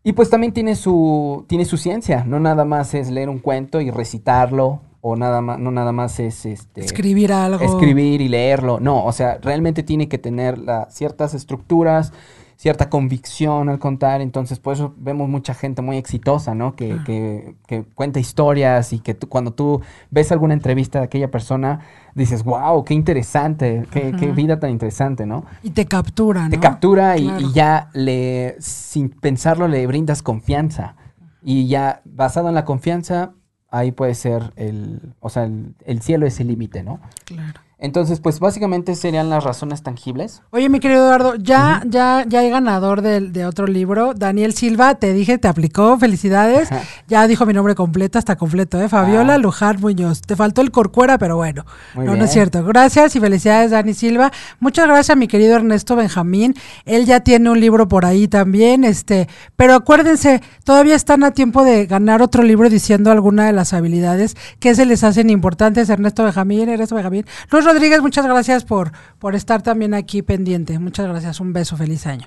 Y 0.02 0.12
pues 0.14 0.28
también 0.28 0.52
tiene 0.52 0.74
su, 0.74 1.44
tiene 1.46 1.64
su 1.64 1.76
ciencia, 1.76 2.24
no 2.24 2.40
nada 2.40 2.64
más 2.64 2.94
es 2.94 3.10
leer 3.10 3.28
un 3.28 3.38
cuento 3.38 3.80
y 3.80 3.90
recitarlo, 3.90 4.80
o 5.00 5.14
nada 5.14 5.40
más, 5.40 5.60
no 5.60 5.70
nada 5.70 5.92
más 5.92 6.18
es 6.18 6.44
este, 6.44 6.80
escribir 6.80 7.32
algo. 7.32 7.64
Escribir 7.64 8.20
y 8.20 8.28
leerlo, 8.28 8.80
no, 8.80 9.04
o 9.04 9.12
sea, 9.12 9.38
realmente 9.40 9.84
tiene 9.84 10.08
que 10.08 10.18
tener 10.18 10.58
la, 10.58 10.90
ciertas 10.90 11.32
estructuras, 11.32 12.12
cierta 12.64 12.88
convicción 12.88 13.68
al 13.68 13.78
contar, 13.78 14.22
entonces 14.22 14.58
por 14.58 14.72
eso 14.72 14.94
vemos 14.96 15.28
mucha 15.28 15.52
gente 15.52 15.82
muy 15.82 15.98
exitosa, 15.98 16.54
¿no? 16.54 16.74
Que, 16.74 16.98
que, 17.04 17.56
que 17.66 17.84
cuenta 17.84 18.20
historias 18.20 18.94
y 18.94 19.00
que 19.00 19.12
tú, 19.12 19.28
cuando 19.28 19.52
tú 19.52 19.82
ves 20.10 20.32
alguna 20.32 20.54
entrevista 20.54 21.00
de 21.00 21.04
aquella 21.04 21.30
persona, 21.30 21.80
dices, 22.14 22.42
wow, 22.42 22.82
qué 22.82 22.94
interesante, 22.94 23.86
qué, 23.90 24.12
qué 24.18 24.32
vida 24.32 24.60
tan 24.60 24.70
interesante, 24.70 25.26
¿no? 25.26 25.44
Y 25.62 25.72
te 25.72 25.84
captura, 25.84 26.44
¿no? 26.44 26.48
Te 26.48 26.58
captura 26.58 27.18
y, 27.18 27.30
y, 27.38 27.52
ya 27.52 27.90
le, 27.92 28.56
sin 28.60 29.10
pensarlo, 29.10 29.68
le 29.68 29.86
brindas 29.86 30.22
confianza. 30.22 30.96
Y 31.42 31.68
ya 31.68 32.00
basado 32.06 32.48
en 32.48 32.54
la 32.54 32.64
confianza, 32.64 33.34
ahí 33.70 33.92
puede 33.92 34.14
ser 34.14 34.54
el, 34.56 35.12
o 35.20 35.28
sea, 35.28 35.44
el, 35.44 35.74
el 35.84 36.00
cielo 36.00 36.24
es 36.24 36.40
el 36.40 36.46
límite, 36.46 36.82
¿no? 36.82 36.98
Claro. 37.26 37.60
Entonces, 37.78 38.20
pues 38.20 38.38
básicamente 38.38 38.94
serían 38.94 39.28
las 39.30 39.42
razones 39.42 39.82
tangibles. 39.82 40.42
Oye, 40.50 40.68
mi 40.68 40.78
querido 40.80 41.04
Eduardo, 41.04 41.34
ya, 41.34 41.82
uh 41.82 41.86
-huh. 41.86 41.90
ya, 41.90 42.24
ya 42.26 42.38
hay 42.38 42.50
ganador 42.50 43.02
de, 43.02 43.20
de, 43.20 43.46
otro 43.46 43.66
libro. 43.66 44.14
Daniel 44.14 44.54
Silva, 44.54 44.94
te 44.94 45.12
dije, 45.12 45.38
te 45.38 45.48
aplicó, 45.48 45.98
felicidades. 45.98 46.68
ya 47.08 47.26
dijo 47.26 47.44
mi 47.46 47.52
nombre 47.52 47.74
completo, 47.74 48.18
hasta 48.18 48.36
completo, 48.36 48.80
¿eh? 48.80 48.88
Fabiola 48.88 49.34
ah. 49.34 49.38
Luján 49.38 49.80
Muñoz. 49.80 50.22
Te 50.22 50.36
faltó 50.36 50.60
el 50.60 50.70
Corcuera, 50.70 51.18
pero 51.18 51.36
bueno. 51.36 51.64
Muy 51.94 52.04
no, 52.04 52.12
bien. 52.12 52.20
no 52.20 52.24
es 52.26 52.32
cierto. 52.32 52.64
Gracias 52.64 53.16
y 53.16 53.20
felicidades, 53.20 53.72
Dani 53.72 53.92
Silva. 53.92 54.30
Muchas 54.60 54.86
gracias 54.86 55.10
a 55.10 55.16
mi 55.16 55.26
querido 55.26 55.56
Ernesto 55.56 55.96
Benjamín. 55.96 56.54
Él 56.84 57.06
ya 57.06 57.20
tiene 57.20 57.50
un 57.50 57.60
libro 57.60 57.88
por 57.88 58.04
ahí 58.06 58.28
también. 58.28 58.84
Este, 58.84 59.28
pero 59.56 59.74
acuérdense, 59.74 60.42
todavía 60.64 60.94
están 60.94 61.24
a 61.24 61.32
tiempo 61.32 61.64
de 61.64 61.86
ganar 61.86 62.22
otro 62.22 62.42
libro 62.42 62.70
diciendo 62.70 63.10
alguna 63.10 63.46
de 63.46 63.52
las 63.52 63.72
habilidades 63.72 64.36
que 64.60 64.74
se 64.74 64.86
les 64.86 65.02
hacen 65.04 65.28
importantes. 65.28 65.90
Ernesto 65.90 66.22
Benjamín, 66.22 66.68
Ernesto 66.68 66.94
Benjamín. 66.94 67.26
Luis 67.64 67.76
Rodríguez, 67.76 68.02
muchas 68.02 68.26
gracias 68.26 68.62
por, 68.62 68.92
por 69.18 69.34
estar 69.34 69.62
también 69.62 69.94
aquí 69.94 70.20
pendiente. 70.20 70.78
Muchas 70.78 71.08
gracias. 71.08 71.40
Un 71.40 71.54
beso, 71.54 71.78
feliz 71.78 72.06
año. 72.06 72.26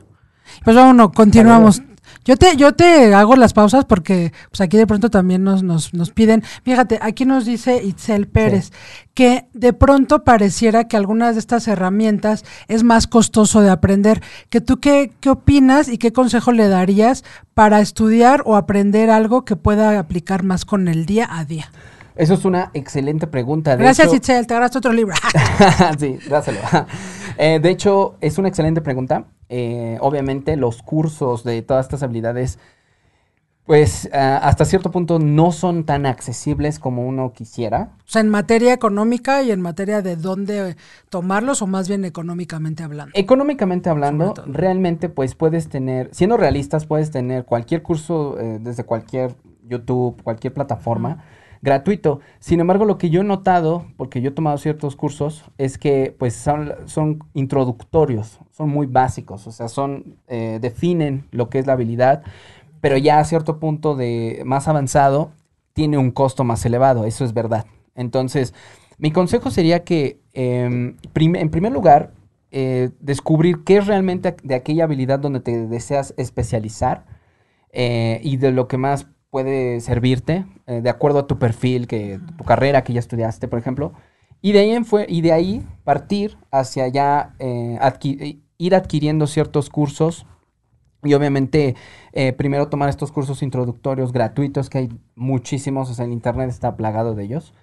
Pues 0.64 0.76
vámonos, 0.76 1.12
continuamos. 1.12 1.84
Yo 2.26 2.38
te, 2.38 2.56
yo 2.56 2.74
te 2.74 3.14
hago 3.14 3.36
las 3.36 3.54
pausas 3.54 3.86
porque 3.86 4.34
pues 4.50 4.62
aquí 4.62 4.78
de 4.78 4.88
pronto 4.88 5.12
también 5.12 5.44
nos, 5.44 5.62
nos, 5.62 5.94
nos 5.94 6.10
piden. 6.10 6.44
Fíjate, 6.64 6.98
aquí 7.04 7.26
nos 7.26 7.46
dice 7.46 7.84
Itzel 7.84 8.28
Pérez 8.28 8.66
sí. 8.66 8.72
que 9.14 9.48
de 9.54 9.74
pronto 9.74 10.24
pareciera 10.24 10.88
que 10.88 10.98
algunas 10.98 11.36
de 11.36 11.40
estas 11.40 11.68
herramientas 11.68 12.44
es 12.68 12.84
más 12.84 13.06
costoso 13.06 13.62
de 13.62 13.70
aprender. 13.70 14.24
Que 14.50 14.60
tú 14.60 14.80
qué, 14.80 15.14
qué 15.20 15.30
opinas 15.30 15.88
y 15.88 16.00
qué 16.00 16.14
consejo 16.14 16.52
le 16.52 16.68
darías 16.68 17.24
para 17.54 17.80
estudiar 17.80 18.42
o 18.46 18.56
aprender 18.56 19.12
algo 19.12 19.46
que 19.46 19.56
pueda 19.56 20.00
aplicar 20.00 20.42
más 20.42 20.66
con 20.66 20.88
el 20.88 21.06
día 21.06 21.28
a 21.30 21.46
día? 21.46 21.70
Eso 22.18 22.34
es 22.34 22.46
una 22.46 22.72
excelente 22.74 23.28
pregunta. 23.28 23.78
De 23.78 23.84
Gracias, 23.84 24.08
hecho, 24.08 24.18
Itzel, 24.18 24.48
te 24.48 24.54
agarraste 24.54 24.80
otro 24.80 24.94
libro. 24.94 25.16
sí, 26.00 26.18
dáselo. 26.30 26.60
Eh, 27.40 27.60
de 27.62 27.70
hecho, 27.70 28.16
es 28.20 28.40
una 28.40 28.48
excelente 28.48 28.82
pregunta. 28.82 29.26
Eh, 29.48 30.00
obviamente, 30.02 30.58
los 30.58 30.82
cursos 30.82 31.44
de 31.44 31.62
todas 31.62 31.86
estas 31.86 32.02
habilidades, 32.02 32.58
pues 33.64 34.10
uh, 34.12 34.18
hasta 34.42 34.66
cierto 34.66 34.90
punto 34.90 35.20
no 35.20 35.52
son 35.52 35.84
tan 35.84 36.08
accesibles 36.08 36.80
como 36.80 37.06
uno 37.06 37.34
quisiera. 37.34 37.92
O 38.00 38.10
sea, 38.10 38.22
en 38.22 38.30
materia 38.30 38.74
económica 38.74 39.44
y 39.44 39.52
en 39.52 39.62
materia 39.62 40.02
de 40.02 40.16
dónde 40.16 40.78
tomarlos, 41.10 41.62
o 41.62 41.68
más 41.68 41.88
bien 41.88 42.06
económicamente 42.06 42.82
hablando. 42.82 43.12
Económicamente 43.14 43.92
hablando, 43.92 44.34
realmente, 44.48 45.08
pues 45.08 45.36
puedes 45.36 45.70
tener, 45.70 46.10
siendo 46.14 46.38
realistas, 46.38 46.88
puedes 46.88 47.12
tener 47.12 47.46
cualquier 47.46 47.84
curso 47.84 48.40
eh, 48.40 48.58
desde 48.60 48.84
cualquier 48.84 49.36
YouTube, 49.62 50.24
cualquier 50.24 50.56
plataforma. 50.56 51.10
Uh 51.10 51.18
-huh 51.18 51.37
gratuito. 51.68 52.22
Sin 52.40 52.60
embargo, 52.62 52.86
lo 52.86 52.98
que 52.98 53.10
yo 53.10 53.22
he 53.22 53.24
notado, 53.24 53.86
porque 53.98 54.22
yo 54.22 54.30
he 54.30 54.34
tomado 54.34 54.58
ciertos 54.58 54.96
cursos, 54.96 55.44
es 55.58 55.78
que 55.78 56.16
pues 56.18 56.34
son, 56.34 57.20
introductorios, 57.34 58.40
son 58.52 58.70
muy 58.70 58.88
básicos, 58.88 59.46
o 59.48 59.52
sea, 59.52 59.68
son, 59.68 60.18
eh, 60.28 60.60
definen 60.62 61.28
lo 61.32 61.50
que 61.50 61.60
es 61.60 61.68
la 61.68 61.74
habilidad, 61.74 62.24
pero 62.80 62.98
ya 62.98 63.20
a 63.20 63.26
cierto 63.26 63.60
punto 63.60 63.96
de 63.96 64.42
más 64.46 64.68
avanzado 64.68 65.32
tiene 65.74 65.98
un 65.98 66.12
costo 66.12 66.44
más 66.44 66.66
elevado, 66.66 67.06
eso 67.06 67.26
es 67.26 67.34
verdad. 67.34 67.66
Entonces, 67.96 68.54
mi 68.98 69.12
consejo 69.12 69.52
sería 69.52 69.84
que, 69.84 70.20
prim 71.14 71.36
en 71.36 71.50
primer 71.50 71.72
lugar, 71.72 72.14
eh, 72.50 72.92
descubrir 73.02 73.66
qué 73.66 73.78
es 73.78 73.88
realmente 73.88 74.36
de 74.42 74.56
aquella 74.56 74.86
habilidad 74.86 75.20
donde 75.20 75.42
te 75.42 75.68
deseas 75.68 76.14
especializar 76.16 77.06
eh, 77.74 78.22
y 78.24 78.38
de 78.38 78.52
lo 78.52 78.70
que 78.70 78.78
más 78.78 79.08
puede 79.30 79.82
servirte 79.82 80.46
eh, 80.66 80.82
de 80.82 80.90
acuerdo 80.90 81.20
a 81.20 81.28
tu 81.28 81.38
perfil, 81.40 81.88
que 81.88 82.20
tu 82.38 82.44
carrera 82.44 82.84
que 82.84 82.94
ya 82.94 83.00
estudiaste, 83.00 83.48
por 83.48 83.60
ejemplo. 83.60 83.94
Y 84.42 84.52
de 84.52 84.60
ahí, 84.60 84.72
en 84.72 84.86
fue, 84.86 85.06
y 85.10 85.22
de 85.22 85.32
ahí 85.32 85.66
partir 85.84 86.38
hacia 86.52 86.88
ya 86.88 87.34
eh, 87.40 87.78
adqui 87.82 88.44
ir 88.58 88.76
adquiriendo 88.76 89.28
ciertos 89.28 89.70
cursos 89.70 90.26
y 91.04 91.14
obviamente 91.14 91.76
eh, 92.12 92.34
primero 92.34 92.70
tomar 92.70 92.90
estos 92.90 93.12
cursos 93.12 93.44
introductorios 93.44 94.12
gratuitos, 94.12 94.70
que 94.70 94.78
hay 94.80 94.90
muchísimos, 95.16 95.90
o 95.90 95.94
sea, 95.94 96.06
el 96.06 96.12
internet 96.12 96.50
está 96.50 96.76
plagado 96.76 97.16
de 97.16 97.24
ellos. 97.24 97.54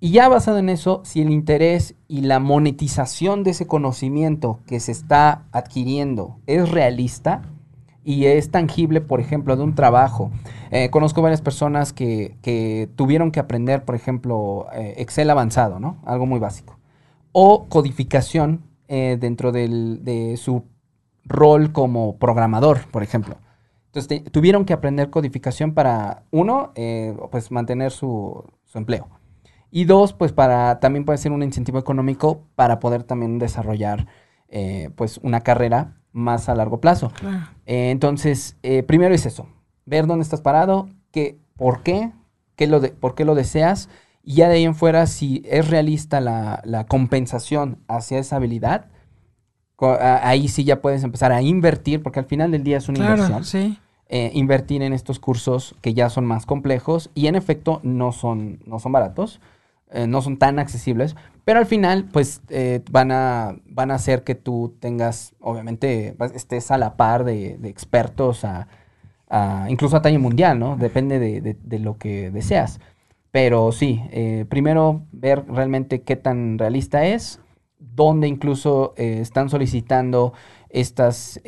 Y 0.00 0.12
ya 0.12 0.28
basado 0.28 0.58
en 0.58 0.70
eso, 0.70 1.02
si 1.04 1.20
el 1.20 1.30
interés 1.30 1.94
y 2.08 2.22
la 2.22 2.40
monetización 2.40 3.44
de 3.44 3.50
ese 3.50 3.66
conocimiento 3.66 4.60
que 4.66 4.80
se 4.80 4.92
está 4.92 5.44
adquiriendo 5.52 6.38
es 6.46 6.70
realista, 6.70 7.42
y 8.02 8.26
es 8.26 8.50
tangible, 8.50 9.00
por 9.00 9.20
ejemplo, 9.20 9.56
de 9.56 9.62
un 9.62 9.74
trabajo. 9.74 10.30
Eh, 10.70 10.90
conozco 10.90 11.22
varias 11.22 11.42
personas 11.42 11.92
que, 11.92 12.36
que, 12.42 12.88
tuvieron 12.96 13.30
que 13.30 13.40
aprender, 13.40 13.84
por 13.84 13.94
ejemplo, 13.94 14.66
eh, 14.72 14.94
Excel 14.98 15.28
avanzado, 15.30 15.80
¿no? 15.80 16.00
Algo 16.04 16.26
muy 16.26 16.38
básico. 16.38 16.78
O 17.32 17.68
codificación 17.68 18.62
eh, 18.88 19.16
dentro 19.20 19.52
del, 19.52 20.02
de 20.02 20.36
su 20.36 20.64
rol 21.24 21.72
como 21.72 22.18
programador, 22.18 22.86
por 22.90 23.02
ejemplo. 23.02 23.36
Entonces, 23.86 24.24
tuvieron 24.30 24.64
que 24.64 24.72
aprender 24.72 25.10
codificación 25.10 25.74
para, 25.74 26.24
uno, 26.30 26.72
pues 27.30 27.50
mantener 27.50 27.90
su, 27.90 28.44
su 28.64 28.78
empleo. 28.78 29.08
Y 29.72 29.84
dos, 29.84 30.12
pues 30.12 30.32
para, 30.32 30.78
también 30.78 31.04
puede 31.04 31.18
ser 31.18 31.32
un 31.32 31.42
incentivo 31.42 31.78
económico 31.78 32.44
para 32.54 32.78
poder 32.78 33.02
también 33.02 33.40
desarrollar, 33.40 34.06
pues, 34.94 35.18
una 35.24 35.40
carrera 35.40 35.99
más 36.12 36.48
a 36.48 36.54
largo 36.54 36.80
plazo. 36.80 37.12
Eh, 37.66 37.90
entonces, 37.90 38.56
eh, 38.62 38.82
primero 38.82 39.14
es 39.14 39.26
eso, 39.26 39.46
ver 39.86 40.06
dónde 40.06 40.22
estás 40.22 40.40
parado, 40.40 40.88
qué, 41.10 41.38
por 41.56 41.82
qué, 41.82 42.10
qué 42.56 42.66
lo 42.66 42.80
de, 42.80 42.90
por 42.90 43.14
qué 43.14 43.24
lo 43.24 43.34
deseas, 43.34 43.88
y 44.22 44.34
ya 44.34 44.48
de 44.48 44.56
ahí 44.56 44.64
en 44.64 44.74
fuera, 44.74 45.06
si 45.06 45.42
es 45.46 45.68
realista 45.68 46.20
la, 46.20 46.60
la 46.64 46.86
compensación 46.86 47.78
hacia 47.88 48.18
esa 48.18 48.36
habilidad, 48.36 48.86
ahí 49.78 50.48
sí 50.48 50.64
ya 50.64 50.82
puedes 50.82 51.04
empezar 51.04 51.32
a 51.32 51.42
invertir, 51.42 52.02
porque 52.02 52.20
al 52.20 52.26
final 52.26 52.50
del 52.50 52.64
día 52.64 52.76
es 52.76 52.88
una 52.88 52.98
claro, 52.98 53.22
inversión. 53.22 53.44
Sí. 53.44 53.78
Eh, 54.12 54.32
invertir 54.34 54.82
en 54.82 54.92
estos 54.92 55.20
cursos 55.20 55.76
que 55.80 55.94
ya 55.94 56.10
son 56.10 56.26
más 56.26 56.44
complejos 56.44 57.10
y 57.14 57.28
en 57.28 57.36
efecto 57.36 57.78
no 57.84 58.10
son, 58.10 58.58
no 58.66 58.80
son 58.80 58.90
baratos, 58.90 59.40
eh, 59.92 60.08
no 60.08 60.20
son 60.20 60.36
tan 60.36 60.58
accesibles, 60.58 61.14
pero 61.50 61.58
al 61.58 61.66
final 61.66 62.04
pues 62.12 62.42
eh, 62.48 62.80
van, 62.92 63.10
a, 63.10 63.56
van 63.66 63.90
a 63.90 63.96
hacer 63.96 64.22
que 64.22 64.36
tú 64.36 64.76
tengas, 64.78 65.34
obviamente, 65.40 66.14
estés 66.32 66.70
a 66.70 66.78
la 66.78 66.96
par 66.96 67.24
de, 67.24 67.58
expertos, 67.64 68.44
a, 68.44 68.68
incluso 69.68 69.96
a 69.96 70.00
talla 70.00 70.20
mundial, 70.20 70.60
¿no? 70.60 70.76
Depende 70.76 71.18
de, 71.18 71.78
lo 71.80 71.98
que 71.98 72.30
deseas. 72.30 72.78
Pero 73.32 73.72
sí, 73.72 74.00
eh, 74.12 74.46
primero 74.48 75.02
ver 75.10 75.44
realmente 75.48 76.02
qué 76.02 76.14
tan 76.14 76.56
realista 76.56 77.04
es, 77.04 77.40
dónde 77.80 78.28
incluso 78.28 78.94
eh, 78.96 79.18
están 79.20 79.50
solicitando 79.50 80.32
estas 80.68 81.40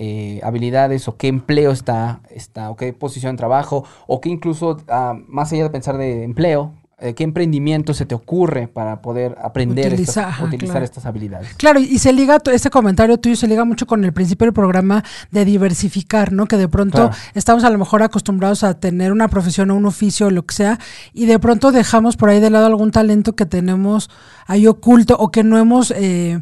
habilidades 0.43 1.07
o 1.07 1.17
qué 1.17 1.29
empleo 1.29 1.71
está, 1.71 2.23
está, 2.29 2.71
o 2.71 2.75
qué 2.77 2.93
posición 2.93 3.37
de 3.37 3.39
trabajo, 3.39 3.85
o 4.09 4.21
qué 4.21 4.31
incluso, 4.31 4.79
ah, 4.89 5.15
más 5.29 5.53
allá 5.53 5.63
de 5.63 5.71
pensar 5.71 5.97
de 5.97 6.25
empleo, 6.25 6.75
eh, 7.03 7.15
¿Qué 7.15 7.25
emprendimiento 7.25 7.95
se 7.95 8.07
te 8.07 8.15
ocurre 8.15 8.69
para 8.69 9.03
poder 9.03 9.37
aprender 9.43 9.89
utilizar, 9.89 10.33
utilizar 10.41 10.85
estas 10.85 11.05
habilidades? 11.05 11.53
Claro, 11.57 11.81
y 11.81 11.99
se 11.99 12.13
liga, 12.13 12.39
este 12.53 12.71
comentario 12.71 13.19
tuyo 13.19 13.35
se 13.35 13.49
liga 13.49 13.65
mucho 13.65 13.87
con 13.87 14.05
el 14.05 14.13
principio 14.13 14.47
del 14.47 14.55
programa 14.55 15.03
de 15.33 15.45
diversificar, 15.45 16.31
¿no? 16.31 16.47
Que 16.47 16.57
de 16.57 16.69
pronto 16.69 17.11
estamos 17.35 17.65
a 17.65 17.71
lo 17.71 17.79
mejor 17.79 18.05
acostumbrados 18.05 18.63
a 18.63 18.75
tener 18.75 19.11
una 19.11 19.27
profesión 19.27 19.73
o 19.73 19.75
un 19.75 19.87
oficio 19.87 20.29
o 20.29 20.31
lo 20.31 20.47
que 20.47 20.55
sea, 20.55 20.79
y 21.13 21.27
de 21.27 21.41
pronto 21.41 21.73
dejamos 21.73 22.17
por 22.17 22.29
ahí 22.29 22.39
de 22.39 22.51
lado 22.51 22.67
algún 22.67 22.93
talento 22.93 23.35
que 23.35 23.47
tenemos 23.47 24.09
ahí 24.47 24.69
oculto 24.69 25.17
o 25.19 25.33
que 25.33 25.43
no 25.43 25.59
hemos... 25.59 25.91
Eh, 25.91 26.41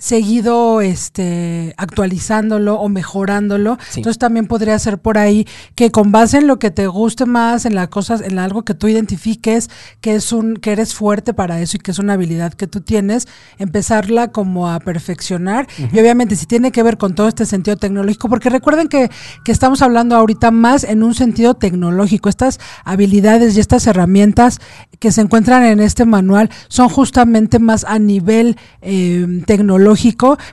seguido 0.00 0.80
este 0.80 1.74
actualizándolo 1.76 2.80
o 2.80 2.88
mejorándolo. 2.88 3.78
Entonces 3.94 4.18
también 4.18 4.46
podría 4.46 4.78
ser 4.78 4.98
por 4.98 5.18
ahí 5.18 5.46
que 5.74 5.90
con 5.92 6.10
base 6.10 6.38
en 6.38 6.46
lo 6.46 6.58
que 6.58 6.70
te 6.70 6.86
guste 6.86 7.26
más, 7.26 7.66
en 7.66 7.74
las 7.74 7.88
cosas, 7.88 8.22
en 8.22 8.38
algo 8.38 8.64
que 8.64 8.72
tú 8.72 8.88
identifiques, 8.88 9.68
que 10.00 10.14
es 10.14 10.32
un, 10.32 10.56
que 10.56 10.72
eres 10.72 10.94
fuerte 10.94 11.34
para 11.34 11.60
eso 11.60 11.76
y 11.76 11.80
que 11.80 11.90
es 11.90 11.98
una 11.98 12.14
habilidad 12.14 12.54
que 12.54 12.66
tú 12.66 12.80
tienes, 12.80 13.28
empezarla 13.58 14.32
como 14.32 14.70
a 14.70 14.80
perfeccionar. 14.80 15.68
Y 15.92 16.00
obviamente 16.00 16.34
si 16.34 16.46
tiene 16.46 16.72
que 16.72 16.82
ver 16.82 16.96
con 16.96 17.14
todo 17.14 17.28
este 17.28 17.44
sentido 17.44 17.76
tecnológico, 17.76 18.30
porque 18.30 18.48
recuerden 18.48 18.88
que, 18.88 19.10
que 19.44 19.52
estamos 19.52 19.82
hablando 19.82 20.16
ahorita 20.16 20.50
más 20.50 20.82
en 20.82 21.02
un 21.02 21.14
sentido 21.14 21.54
tecnológico. 21.54 22.30
Estas 22.30 22.58
habilidades 22.84 23.54
y 23.54 23.60
estas 23.60 23.86
herramientas 23.86 24.60
que 24.98 25.12
se 25.12 25.20
encuentran 25.20 25.62
en 25.64 25.80
este 25.80 26.06
manual 26.06 26.48
son 26.68 26.88
justamente 26.88 27.58
más 27.58 27.84
a 27.84 27.98
nivel 27.98 28.56
eh, 28.80 29.42
tecnológico 29.46 29.89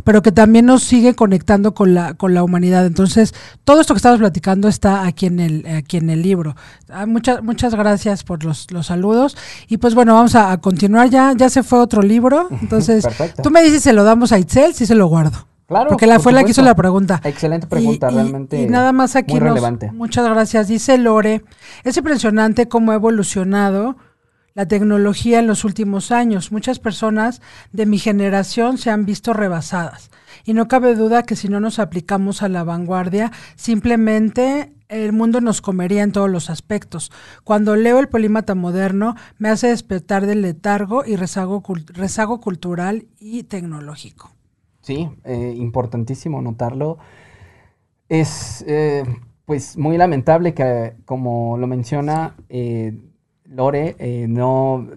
pero 0.03 0.21
que 0.21 0.31
también 0.31 0.65
nos 0.65 0.83
sigue 0.83 1.15
conectando 1.15 1.73
con 1.73 1.93
la, 1.93 2.13
con 2.13 2.33
la 2.33 2.43
humanidad. 2.43 2.85
Entonces, 2.85 3.33
todo 3.63 3.81
esto 3.81 3.93
que 3.93 3.97
estamos 3.97 4.19
platicando 4.19 4.67
está 4.67 5.05
aquí 5.05 5.25
en 5.25 5.39
el, 5.39 5.67
aquí 5.67 5.97
en 5.97 6.09
el 6.09 6.21
libro. 6.21 6.55
Ah, 6.89 7.05
muchas, 7.05 7.43
muchas 7.43 7.75
gracias 7.75 8.23
por 8.23 8.43
los, 8.43 8.71
los 8.71 8.87
saludos. 8.87 9.37
Y 9.67 9.77
pues 9.77 9.95
bueno, 9.95 10.13
vamos 10.13 10.35
a, 10.35 10.57
continuar 10.57 11.09
ya. 11.09 11.33
Ya 11.35 11.49
se 11.49 11.63
fue 11.63 11.79
otro 11.79 12.01
libro. 12.01 12.47
Entonces, 12.61 13.07
tú 13.41 13.49
me 13.51 13.63
dices 13.63 13.83
se 13.83 13.93
lo 13.93 14.03
damos 14.03 14.31
a 14.31 14.39
Itzel, 14.39 14.73
si 14.73 14.85
se 14.85 14.95
lo 14.95 15.07
guardo. 15.07 15.47
Claro. 15.67 15.89
Porque 15.89 16.07
la 16.07 16.19
fue 16.19 16.31
la 16.31 16.45
que 16.45 16.51
hizo 16.51 16.61
la 16.61 16.75
pregunta. 16.75 17.19
Excelente 17.25 17.67
pregunta, 17.67 18.09
realmente. 18.09 18.61
Y, 18.61 18.67
nada 18.67 18.93
más 18.93 19.17
aquí. 19.17 19.37
relevante. 19.37 19.91
Muchas 19.91 20.27
gracias. 20.29 20.69
Dice 20.69 20.97
Lore, 20.97 21.43
es 21.83 21.97
impresionante 21.97 22.69
cómo 22.69 22.93
ha 22.93 22.95
evolucionado 22.95 23.97
la 24.57 24.67
tecnología 24.67 25.37
en 25.37 25.45
los 25.45 25.63
últimos 25.63 26.11
años. 26.11 26.51
Muchas 26.51 26.79
personas 26.79 27.43
de 27.73 27.85
mi 27.85 27.99
generación 27.99 28.79
se 28.79 28.89
han 28.89 29.05
visto 29.05 29.31
rebasadas. 29.31 30.09
Y 30.45 30.55
no 30.55 30.67
cabe 30.67 30.95
duda 30.95 31.21
que 31.21 31.35
si 31.35 31.47
no 31.47 31.59
nos 31.59 31.77
aplicamos 31.77 32.41
a 32.41 32.49
la 32.49 32.63
vanguardia, 32.63 33.31
simplemente 33.55 34.73
el 34.89 35.13
mundo 35.13 35.41
nos 35.41 35.61
comería 35.61 36.01
en 36.01 36.11
todos 36.11 36.27
los 36.27 36.49
aspectos. 36.49 37.11
Cuando 37.43 37.75
leo 37.75 37.99
el 37.99 38.09
polímata 38.09 38.55
moderno, 38.55 39.13
me 39.37 39.49
hace 39.49 39.67
despertar 39.67 40.25
del 40.25 40.41
letargo 40.41 41.05
y 41.05 41.17
rezago, 41.17 41.61
cultural 42.41 43.05
y 43.19 43.43
tecnológico. 43.43 44.31
Sí, 44.81 45.07
eh, 45.23 45.53
importantísimo 45.55 46.41
notarlo. 46.41 46.97
Es 48.09 48.65
eh, 48.67 49.03
pues 49.45 49.77
muy 49.77 49.97
lamentable 49.97 50.55
que, 50.55 50.95
como 51.05 51.57
lo 51.59 51.67
menciona, 51.67 52.35
eh, 52.49 52.97
Lore 53.49 53.95
eh, 53.99 54.27
no 54.27 54.87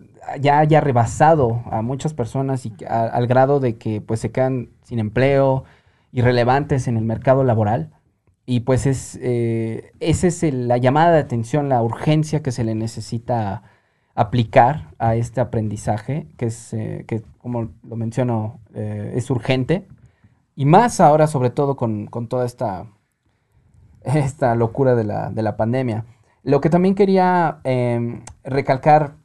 ya 0.41 0.59
haya 0.59 0.81
rebasado 0.81 1.63
a 1.71 1.83
muchas 1.83 2.15
personas 2.15 2.67
y 2.67 2.75
al 2.87 3.27
grado 3.27 3.59
de 3.59 3.79
que 3.79 4.01
pues 4.01 4.21
se 4.21 4.31
quedan 4.31 4.71
sin 4.83 4.99
empleo, 4.99 5.65
irrelevantes 6.13 6.89
en 6.89 6.97
el 6.97 7.05
mercado 7.05 7.43
laboral. 7.43 7.91
Y 8.47 8.61
pues 8.61 8.87
es, 8.87 9.19
eh, 9.23 9.93
esa 10.01 10.27
es 10.27 10.43
la 10.43 10.77
llamada 10.77 11.13
de 11.13 11.21
atención, 11.21 11.69
la 11.69 11.83
urgencia 11.83 12.43
que 12.43 12.53
se 12.53 12.65
le 12.65 12.75
necesita 12.75 13.63
aplicar 14.15 14.91
a 14.99 15.15
este 15.15 15.41
aprendizaje, 15.41 16.27
que 16.37 16.47
es, 16.47 16.75
eh, 16.75 17.05
que 17.07 17.23
como 17.39 17.71
lo 17.83 17.97
menciono, 17.97 18.61
es 18.75 19.31
urgente. 19.31 19.87
Y 20.55 20.67
más 20.67 21.01
ahora, 21.01 21.27
sobre 21.27 21.51
todo 21.51 21.77
con, 21.77 22.09
toda 22.29 22.45
esta, 22.45 22.87
esta 24.03 24.55
locura 24.55 24.95
de 24.95 25.05
la, 25.05 25.31
de 25.31 25.43
la 25.43 25.57
pandemia. 25.57 26.05
Lo 26.43 26.61
que 26.61 26.71
también 26.71 26.95
quería 26.95 27.61
em, 27.65 28.23
recalcar 28.45 29.17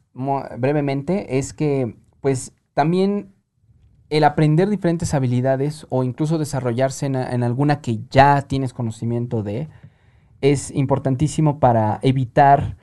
brevemente 0.58 1.38
es 1.38 1.52
que, 1.52 1.96
pues, 2.20 2.52
también 2.74 3.34
el 4.10 4.24
aprender 4.24 4.68
diferentes 4.68 5.14
habilidades 5.14 5.86
o 5.88 6.04
incluso 6.04 6.38
desarrollarse 6.38 7.06
en, 7.06 7.42
alguna 7.42 7.80
que 7.80 8.00
ya 8.10 8.42
tienes 8.42 8.72
conocimiento 8.72 9.42
de, 9.42 9.68
es 10.40 10.70
importantísimo 10.70 11.58
para 11.58 11.98
evitar 12.02 12.76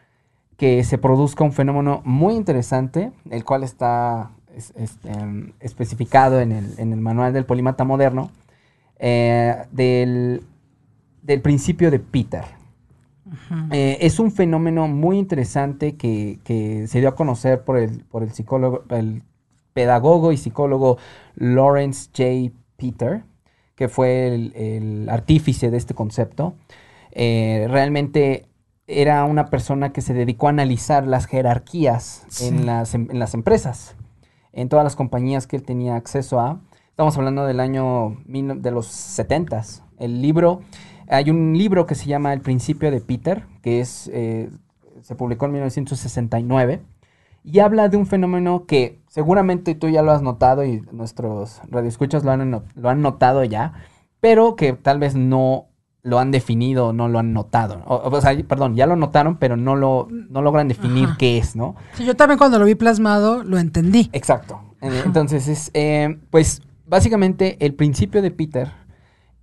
que 0.57 0.84
se 0.84 0.97
produzca 0.97 1.43
un 1.43 1.53
fenómeno 1.53 2.01
muy 2.03 2.36
interesante, 2.36 3.11
el 3.29 3.43
cual 3.43 3.63
está 3.63 4.31
em, 5.05 5.53
especificado 5.59 6.41
en 6.41 6.51
el, 6.51 6.97
manual 6.97 7.34
del 7.34 7.45
polímata 7.45 7.84
moderno, 7.84 8.31
eh, 8.99 9.65
del, 9.71 10.43
del 11.21 11.41
principio 11.41 11.89
de 11.89 11.99
Peter. 11.99 12.62
Eh, 13.71 13.97
es 14.01 14.19
un 14.19 14.31
fenómeno 14.31 14.88
muy 14.88 15.17
interesante 15.17 15.95
que, 15.95 16.86
se 16.88 16.99
dio 16.99 17.09
a 17.09 17.15
conocer 17.15 17.63
por 17.63 17.77
el, 17.77 18.03
por 18.05 18.23
el 18.23 18.31
psicólogo, 18.31 18.84
el 18.89 19.23
pedagogo 19.73 20.31
y 20.31 20.38
psicólogo 20.38 20.97
Lawrence 21.36 22.09
J. 22.15 22.55
Peter, 22.77 23.23
que 23.75 23.88
fue 23.88 24.27
el, 24.27 25.07
artífice 25.09 25.71
de 25.71 25.77
este 25.77 25.93
concepto. 25.93 26.55
Eh, 27.11 27.67
realmente 27.69 28.47
era 28.88 29.23
una 29.25 29.47
persona 29.47 29.93
que 29.93 30.01
se 30.01 30.13
dedicó 30.13 30.47
a 30.47 30.51
analizar 30.51 31.07
las 31.07 31.25
jerarquías 31.25 32.25
en, 32.41 32.65
las, 32.65 32.93
en, 32.95 33.17
las, 33.17 33.34
empresas, 33.34 33.95
en 34.51 34.69
todas 34.69 34.84
las 34.84 34.95
compañías 34.95 35.47
que 35.47 35.55
él 35.55 35.63
tenía 35.63 35.95
acceso 35.95 36.39
a. 36.39 36.61
Estamos 36.89 37.17
hablando 37.17 37.45
del 37.45 37.59
año 37.59 38.17
de 38.25 38.71
los 38.71 38.86
70 38.88 39.63
El 39.97 40.21
libro 40.21 40.61
hay 41.14 41.30
un 41.30 41.57
libro 41.57 41.86
que 41.86 41.95
se 41.95 42.07
llama 42.07 42.34
El 42.34 42.41
principio 42.41 42.89
de 42.89 42.99
Peter, 42.99 43.45
que 43.61 43.80
es, 43.80 44.09
eh, 44.14 44.49
se 45.01 45.16
publicó 45.16 45.45
en 45.45 45.53
1969, 45.53 46.82
y 47.43 47.59
habla 47.59 47.88
de 47.89 47.97
un 47.97 48.07
fenómeno 48.07 48.66
que 48.66 48.99
seguramente 49.09 49.76
tú 49.76 49.89
ya 49.89 50.01
lo 50.01 50.11
has 50.11 50.22
notado 50.22 50.64
y 50.66 50.82
nuestros 50.91 51.61
radioescuchas 51.70 52.24
lo 52.24 52.32
han, 52.32 52.64
lo 52.76 52.89
han 52.89 53.01
notado 53.01 53.43
ya, 53.43 53.74
pero 54.22 54.55
que 54.55 54.74
tal 54.74 54.99
vez 54.99 55.16
no 55.16 55.68
lo 56.01 56.20
han 56.20 56.32
definido, 56.32 56.93
no 56.93 57.07
lo 57.09 57.20
han 57.20 57.32
notado. 57.32 57.82
O, 57.86 58.22
sea, 58.22 58.36
perdón, 58.47 58.76
ya 58.76 58.88
lo 58.88 58.95
notaron, 58.95 59.38
pero 59.38 59.55
no 59.55 59.76
lo 59.76 60.07
no 60.09 60.41
logran 60.41 60.68
definir 60.68 61.09
qué 61.18 61.38
es, 61.38 61.55
¿no? 61.55 61.76
Sí, 61.93 62.05
yo 62.05 62.16
también 62.16 62.38
cuando 62.38 62.59
lo 62.59 62.66
vi 62.66 62.76
plasmado 62.76 63.43
lo 63.43 63.57
entendí. 63.57 64.09
Exacto. 64.14 64.61
Entonces, 64.82 65.47
es, 65.47 65.72
eh, 65.74 66.20
pues 66.30 66.61
básicamente 66.86 67.57
el 67.66 67.74
principio 67.74 68.22
de 68.22 68.32
Peter 68.32 68.72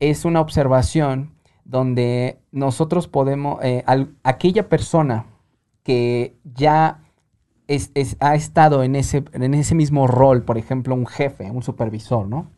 es 0.00 0.24
una 0.24 0.40
observación 0.40 1.32
donde 1.70 2.40
nosotros 2.50 3.06
podemos, 3.06 3.62
eh, 3.62 3.84
aquella 4.24 4.68
persona 4.68 5.26
que 5.84 6.36
ya 6.42 7.00
ha 8.18 8.34
estado 8.34 8.82
en 8.82 8.96
ese, 8.96 9.24
en 9.32 9.54
ese 9.54 9.76
mismo 9.76 10.08
rol, 10.08 10.42
por 10.42 10.58
ejemplo, 10.58 10.96
un 10.96 11.06
jefe, 11.06 11.48
un 11.48 11.62
supervisor, 11.62 12.26
¿no? 12.26 12.50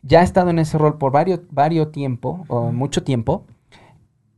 Ya 0.00 0.20
ha 0.20 0.22
estado 0.22 0.48
en 0.48 0.58
ese 0.58 0.78
rol 0.78 0.96
por 0.96 1.12
varios, 1.12 1.40
varios 1.50 1.92
tiempo, 1.92 2.44
o 2.48 2.72
mucho 2.72 3.04
tiempo, 3.04 3.44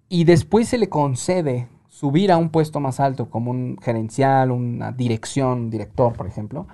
y 0.08 0.24
después 0.24 0.68
se 0.68 0.76
le 0.76 0.88
concede 0.88 1.68
subir 1.88 2.32
a 2.32 2.36
un 2.36 2.50
puesto 2.50 2.80
más 2.80 2.98
alto, 2.98 3.30
como 3.30 3.52
un 3.52 3.78
gerencial, 3.80 4.50
una 4.50 4.90
dirección, 4.90 5.70
director, 5.70 6.14
por 6.14 6.26
ejemplo, 6.26 6.66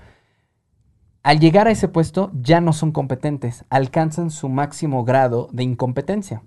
al 1.23 1.39
llegar 1.39 1.69
a 1.69 1.71
ese 1.71 1.87
puesto 1.87 2.31
ya 2.33 2.63
no 2.63 2.73
son 2.73 2.93
competentes, 2.93 3.67
alcanzan 3.69 4.31
su 4.31 4.49
máximo 4.49 5.05
grado 5.05 5.51
de 5.53 5.65
incompetencia 5.65 6.43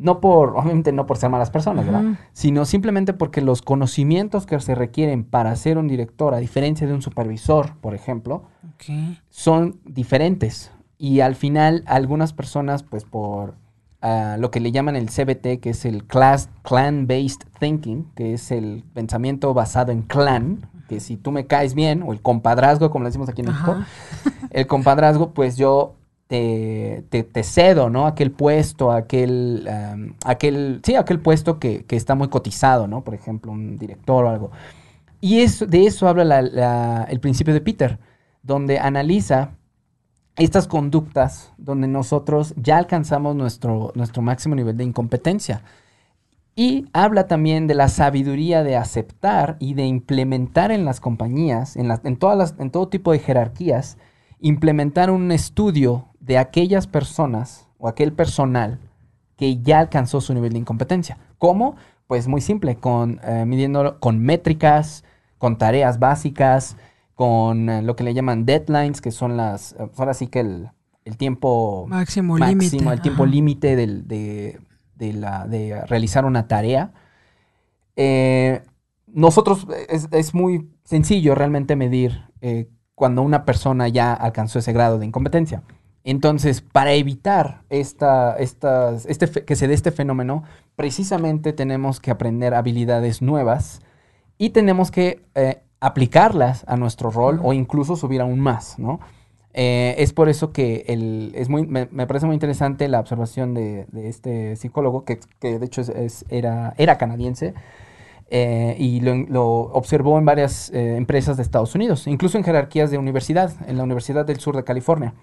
no 0.00 0.20
por, 0.20 0.56
obviamente 0.56 0.92
no 0.92 1.06
por 1.06 1.18
ser 1.18 1.28
malas 1.28 1.50
personas, 1.50 1.84
¿verdad? 1.84 2.18
Sino 2.32 2.64
simplemente 2.64 3.12
porque 3.12 3.42
los 3.42 3.60
conocimientos 3.60 4.46
que 4.46 4.58
se 4.58 4.74
requieren 4.74 5.24
para 5.24 5.54
ser 5.56 5.76
un 5.76 5.88
director, 5.88 6.32
a 6.32 6.38
diferencia 6.38 6.86
de 6.86 6.94
un 6.94 7.02
supervisor, 7.02 7.76
por 7.82 7.94
ejemplo, 7.94 8.44
son 9.28 9.78
diferentes. 9.84 10.72
Y 10.96 11.20
al 11.20 11.34
final, 11.34 11.84
algunas 11.86 12.32
personas, 12.32 12.82
pues 12.82 13.04
por 13.04 13.56
ah, 14.00 14.36
lo 14.38 14.50
que 14.50 14.60
le 14.60 14.72
llaman 14.72 14.96
el 14.96 15.10
CBT, 15.10 15.60
que 15.60 15.70
es 15.70 15.84
el 15.84 16.06
class, 16.06 16.48
Clan-Based 16.62 17.42
Thinking, 17.58 18.10
que 18.14 18.32
es 18.32 18.50
el 18.50 18.84
pensamiento 18.94 19.52
basado 19.52 19.92
en 19.92 20.00
clan, 20.00 20.66
que 20.88 21.00
si 21.00 21.18
tú 21.18 21.30
me 21.30 21.46
caes 21.46 21.74
bien, 21.74 22.02
o 22.06 22.14
el 22.14 22.22
compadrazgo, 22.22 22.90
como 22.90 23.04
le 23.04 23.10
decimos 23.10 23.28
aquí 23.28 23.42
en 23.42 23.48
México, 23.48 23.76
el 24.50 24.66
compadrazgo, 24.66 25.34
pues 25.34 25.58
yo 25.58 25.96
te, 26.30 27.42
cedo, 27.42 27.90
¿no? 27.90 28.06
Aquel 28.06 28.30
puesto, 28.30 28.92
aquel, 28.92 29.68
aquel, 30.24 30.80
sí, 30.84 30.94
aquel 30.94 31.18
puesto 31.18 31.58
que, 31.58 31.84
está 31.90 32.14
muy 32.14 32.28
cotizado, 32.28 32.86
¿no? 32.86 33.02
Por 33.02 33.14
ejemplo, 33.14 33.50
un 33.50 33.76
director 33.76 34.24
o 34.24 34.28
algo. 34.28 34.50
Y 35.20 35.40
eso, 35.40 35.66
de 35.66 35.86
eso 35.86 36.06
habla 36.06 37.06
el 37.10 37.20
principio 37.20 37.52
de 37.52 37.60
Peter, 37.60 37.98
donde 38.42 38.78
analiza 38.78 39.50
estas 40.36 40.68
conductas 40.68 41.52
donde 41.58 41.88
nosotros 41.88 42.54
ya 42.56 42.78
alcanzamos 42.78 43.34
nuestro, 43.34 43.90
nuestro 43.96 44.22
máximo 44.22 44.54
nivel 44.54 44.76
de 44.76 44.84
incompetencia. 44.84 45.62
Y 46.54 46.86
habla 46.92 47.26
también 47.26 47.66
de 47.66 47.74
la 47.74 47.88
sabiduría 47.88 48.62
de 48.62 48.76
aceptar 48.76 49.56
y 49.58 49.74
de 49.74 49.84
implementar 49.84 50.70
en 50.70 50.84
las 50.84 51.00
compañías, 51.00 51.76
en, 51.76 51.90
en, 52.04 52.16
todas 52.16 52.38
las, 52.38 52.54
en 52.58 52.70
todo 52.70 52.88
tipo 52.88 53.10
de 53.12 53.18
jerarquías, 53.18 53.98
implementar 54.40 55.10
un 55.10 55.32
estudio 55.32 56.09
de 56.20 56.38
aquellas 56.38 56.86
personas 56.86 57.66
o 57.78 57.88
aquel 57.88 58.12
personal 58.12 58.78
que 59.36 59.60
ya 59.62 59.80
alcanzó 59.80 60.20
su 60.20 60.34
nivel 60.34 60.52
de 60.52 60.58
incompetencia. 60.58 61.18
¿Cómo? 61.38 61.76
Pues 62.06 62.28
muy 62.28 62.42
simple, 62.42 62.76
con, 62.76 63.20
eh, 63.24 63.44
midiéndolo 63.46 63.98
con 63.98 64.18
métricas, 64.18 65.02
con 65.38 65.56
tareas 65.56 65.98
básicas, 65.98 66.76
con 67.14 67.70
eh, 67.70 67.82
lo 67.82 67.96
que 67.96 68.04
le 68.04 68.12
llaman 68.12 68.44
deadlines, 68.44 69.00
que 69.00 69.10
son 69.10 69.38
las, 69.38 69.72
eh, 69.72 69.88
ahora 69.96 70.12
sí 70.12 70.26
que 70.26 70.40
el, 70.40 70.70
tiempo 71.16 71.86
máximo, 71.88 72.36
límite. 72.36 72.76
El 72.76 73.00
tiempo 73.00 73.26
límite 73.26 73.74
de, 73.74 74.60
la, 75.14 75.46
de 75.46 75.80
realizar 75.86 76.24
una 76.24 76.46
tarea. 76.46 76.92
nosotros, 79.06 79.66
es, 79.88 80.34
muy 80.34 80.70
sencillo 80.84 81.34
realmente 81.34 81.74
medir 81.74 82.24
cuando 82.94 83.22
una 83.22 83.44
persona 83.44 83.88
ya 83.88 84.12
alcanzó 84.12 84.58
ese 84.58 84.72
grado 84.72 84.98
de 84.98 85.06
incompetencia. 85.06 85.62
Entonces, 86.04 86.62
para 86.62 86.92
evitar 86.92 87.62
esta, 87.68 88.36
este, 88.38 89.44
que 89.44 89.56
se 89.56 89.68
dé 89.68 89.74
este 89.74 89.90
fenómeno, 89.90 90.44
precisamente 90.76 91.52
tenemos 91.52 92.00
que 92.00 92.10
aprender 92.10 92.54
habilidades 92.54 93.20
nuevas 93.20 93.82
y 94.38 94.50
tenemos 94.50 94.90
que 94.90 95.22
eh, 95.34 95.60
aplicarlas 95.80 96.64
a 96.66 96.76
nuestro 96.76 97.10
rol 97.10 97.40
o 97.42 97.52
incluso 97.52 97.96
subir 97.96 98.20
aún 98.22 98.40
más, 98.40 98.78
¿no? 98.78 99.00
Eh, 99.52 99.96
es 99.98 100.12
por 100.12 100.28
eso 100.28 100.52
que 100.52 100.84
el, 100.86 101.32
es 101.34 101.48
muy, 101.48 101.66
me, 101.66 101.86
parece 101.86 102.24
muy 102.24 102.34
interesante 102.34 102.86
la 102.86 103.00
observación 103.00 103.52
de, 103.52 103.86
este 104.04 104.54
psicólogo, 104.56 105.04
que, 105.04 105.18
de 105.40 105.66
hecho 105.66 105.82
era, 106.28 106.72
era 106.78 106.98
canadiense, 106.98 107.54
eh, 108.32 108.76
y 108.78 109.00
lo, 109.00 109.42
observó 109.72 110.16
en 110.16 110.24
varias 110.24 110.70
eh, 110.70 110.96
empresas 110.96 111.36
de 111.36 111.42
Estados 111.42 111.74
Unidos, 111.74 112.06
incluso 112.06 112.38
en 112.38 112.44
jerarquías 112.44 112.92
de 112.92 112.96
universidad, 112.96 113.52
en 113.66 113.76
la 113.76 113.82
Universidad 113.82 114.24
del 114.24 114.38
Sur 114.38 114.54
de 114.54 114.62
California. 114.62 115.14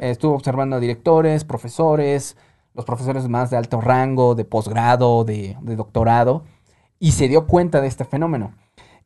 Eh, 0.00 0.10
estuvo 0.10 0.34
observando 0.34 0.76
a 0.76 0.80
directores, 0.80 1.44
profesores, 1.44 2.36
los 2.72 2.84
profesores 2.84 3.28
más 3.28 3.50
de 3.50 3.56
alto 3.56 3.80
rango, 3.80 4.36
de 4.36 4.44
posgrado, 4.44 5.24
de, 5.24 5.56
de 5.62 5.74
doctorado, 5.76 6.44
y 7.00 7.12
se 7.12 7.26
dio 7.26 7.48
cuenta 7.48 7.80
de 7.80 7.88
este 7.88 8.04
fenómeno 8.04 8.54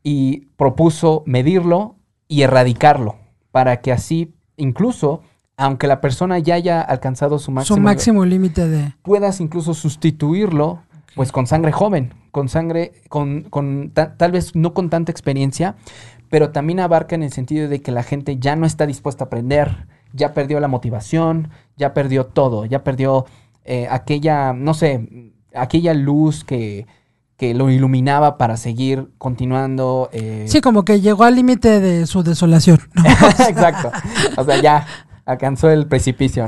y 0.02 0.46
propuso 0.56 1.22
medirlo 1.24 1.96
y 2.28 2.42
erradicarlo 2.42 3.16
para 3.50 3.80
que 3.80 3.92
así 3.92 4.34
incluso 4.56 5.22
aunque 5.56 5.88
la 5.88 6.00
persona 6.00 6.38
ya 6.38 6.54
haya 6.54 6.80
alcanzado 6.80 7.38
su 7.38 7.50
máximo, 7.50 7.76
su 7.76 7.82
máximo 7.82 8.24
límite 8.24 8.68
de 8.68 8.94
puedas 9.02 9.40
incluso 9.40 9.74
sustituirlo 9.74 10.82
pues 11.18 11.32
con 11.32 11.48
sangre 11.48 11.72
joven, 11.72 12.14
con 12.30 12.48
sangre, 12.48 12.92
con, 13.08 13.90
tal 13.92 14.30
vez 14.30 14.54
no 14.54 14.72
con 14.72 14.88
tanta 14.88 15.10
experiencia, 15.10 15.74
pero 16.30 16.50
también 16.50 16.78
abarca 16.78 17.16
en 17.16 17.24
el 17.24 17.32
sentido 17.32 17.68
de 17.68 17.82
que 17.82 17.90
la 17.90 18.04
gente 18.04 18.38
ya 18.38 18.54
no 18.54 18.66
está 18.66 18.86
dispuesta 18.86 19.24
a 19.24 19.26
aprender, 19.26 19.88
ya 20.12 20.32
perdió 20.32 20.60
la 20.60 20.68
motivación, 20.68 21.50
ya 21.76 21.92
perdió 21.92 22.26
todo, 22.26 22.66
ya 22.66 22.84
perdió 22.84 23.26
eh, 23.64 23.88
aquella, 23.90 24.52
no 24.52 24.74
sé, 24.74 25.34
aquella 25.52 25.92
luz 25.92 26.44
que, 26.44 26.86
que 27.36 27.52
lo 27.52 27.68
iluminaba 27.68 28.38
para 28.38 28.56
seguir 28.56 29.08
continuando. 29.18 30.10
Eh. 30.12 30.44
Sí, 30.46 30.60
como 30.60 30.84
que 30.84 31.00
llegó 31.00 31.24
al 31.24 31.34
límite 31.34 31.80
de 31.80 32.06
su 32.06 32.22
desolación. 32.22 32.78
Exacto. 33.48 33.90
O 34.36 34.44
sea, 34.44 34.62
ya 34.62 34.86
alcanzó 35.28 35.70
el 35.70 35.86
precipicio. 35.86 36.46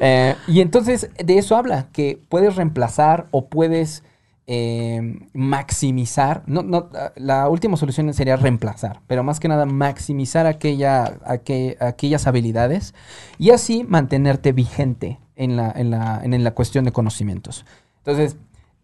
Eh, 0.00 0.36
y 0.46 0.60
entonces 0.60 1.10
de 1.16 1.38
eso 1.38 1.56
habla, 1.56 1.88
que 1.92 2.20
puedes 2.28 2.56
reemplazar 2.56 3.26
o 3.30 3.46
puedes 3.46 4.02
eh, 4.46 5.26
maximizar. 5.32 6.42
No, 6.46 6.62
no, 6.62 6.90
la 7.16 7.48
última 7.48 7.78
solución 7.78 8.12
sería 8.12 8.36
reemplazar, 8.36 9.00
pero 9.06 9.22
más 9.22 9.40
que 9.40 9.48
nada 9.48 9.64
maximizar 9.64 10.46
aquella, 10.46 11.18
aquellas 11.24 12.26
habilidades 12.26 12.94
y 13.38 13.50
así 13.50 13.84
mantenerte 13.88 14.52
vigente 14.52 15.18
en 15.34 15.56
la, 15.56 15.72
en, 15.74 15.90
la, 15.90 16.20
en 16.22 16.44
la 16.44 16.50
cuestión 16.52 16.84
de 16.84 16.92
conocimientos. 16.92 17.64
Entonces, 17.98 18.36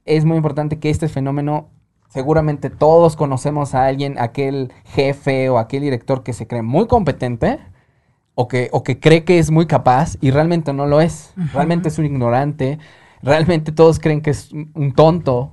es 0.07 0.25
muy 0.25 0.39
importante 0.39 0.79
que 0.79 0.89
este 0.89 1.09
fenómeno 1.09 1.68
seguramente 2.09 2.71
todos 2.71 3.16
conocemos 3.16 3.75
a 3.75 3.85
alguien, 3.85 4.18
aquel 4.18 4.73
jefe 4.85 5.51
o 5.51 5.59
aquel 5.59 5.83
director 5.83 6.23
que 6.23 6.33
se 6.33 6.47
cree 6.47 6.62
muy 6.62 6.87
competente, 6.87 7.61
o 8.41 8.49
que, 8.49 8.70
o 8.72 8.82
que 8.82 8.99
cree 8.99 9.24
que 9.24 9.38
es 9.38 9.51
muy 9.51 9.66
capaz 9.66 10.16
y 10.22 10.30
realmente 10.30 10.72
no 10.72 10.86
lo 10.86 11.03
es. 11.03 11.34
Realmente 11.53 11.91
es 11.91 11.99
un 11.99 12.07
ignorante. 12.07 12.78
Realmente 13.22 13.70
todos 13.70 13.99
creen 13.99 14.22
que 14.22 14.30
es 14.30 14.51
un 14.53 14.93
tonto. 14.93 15.53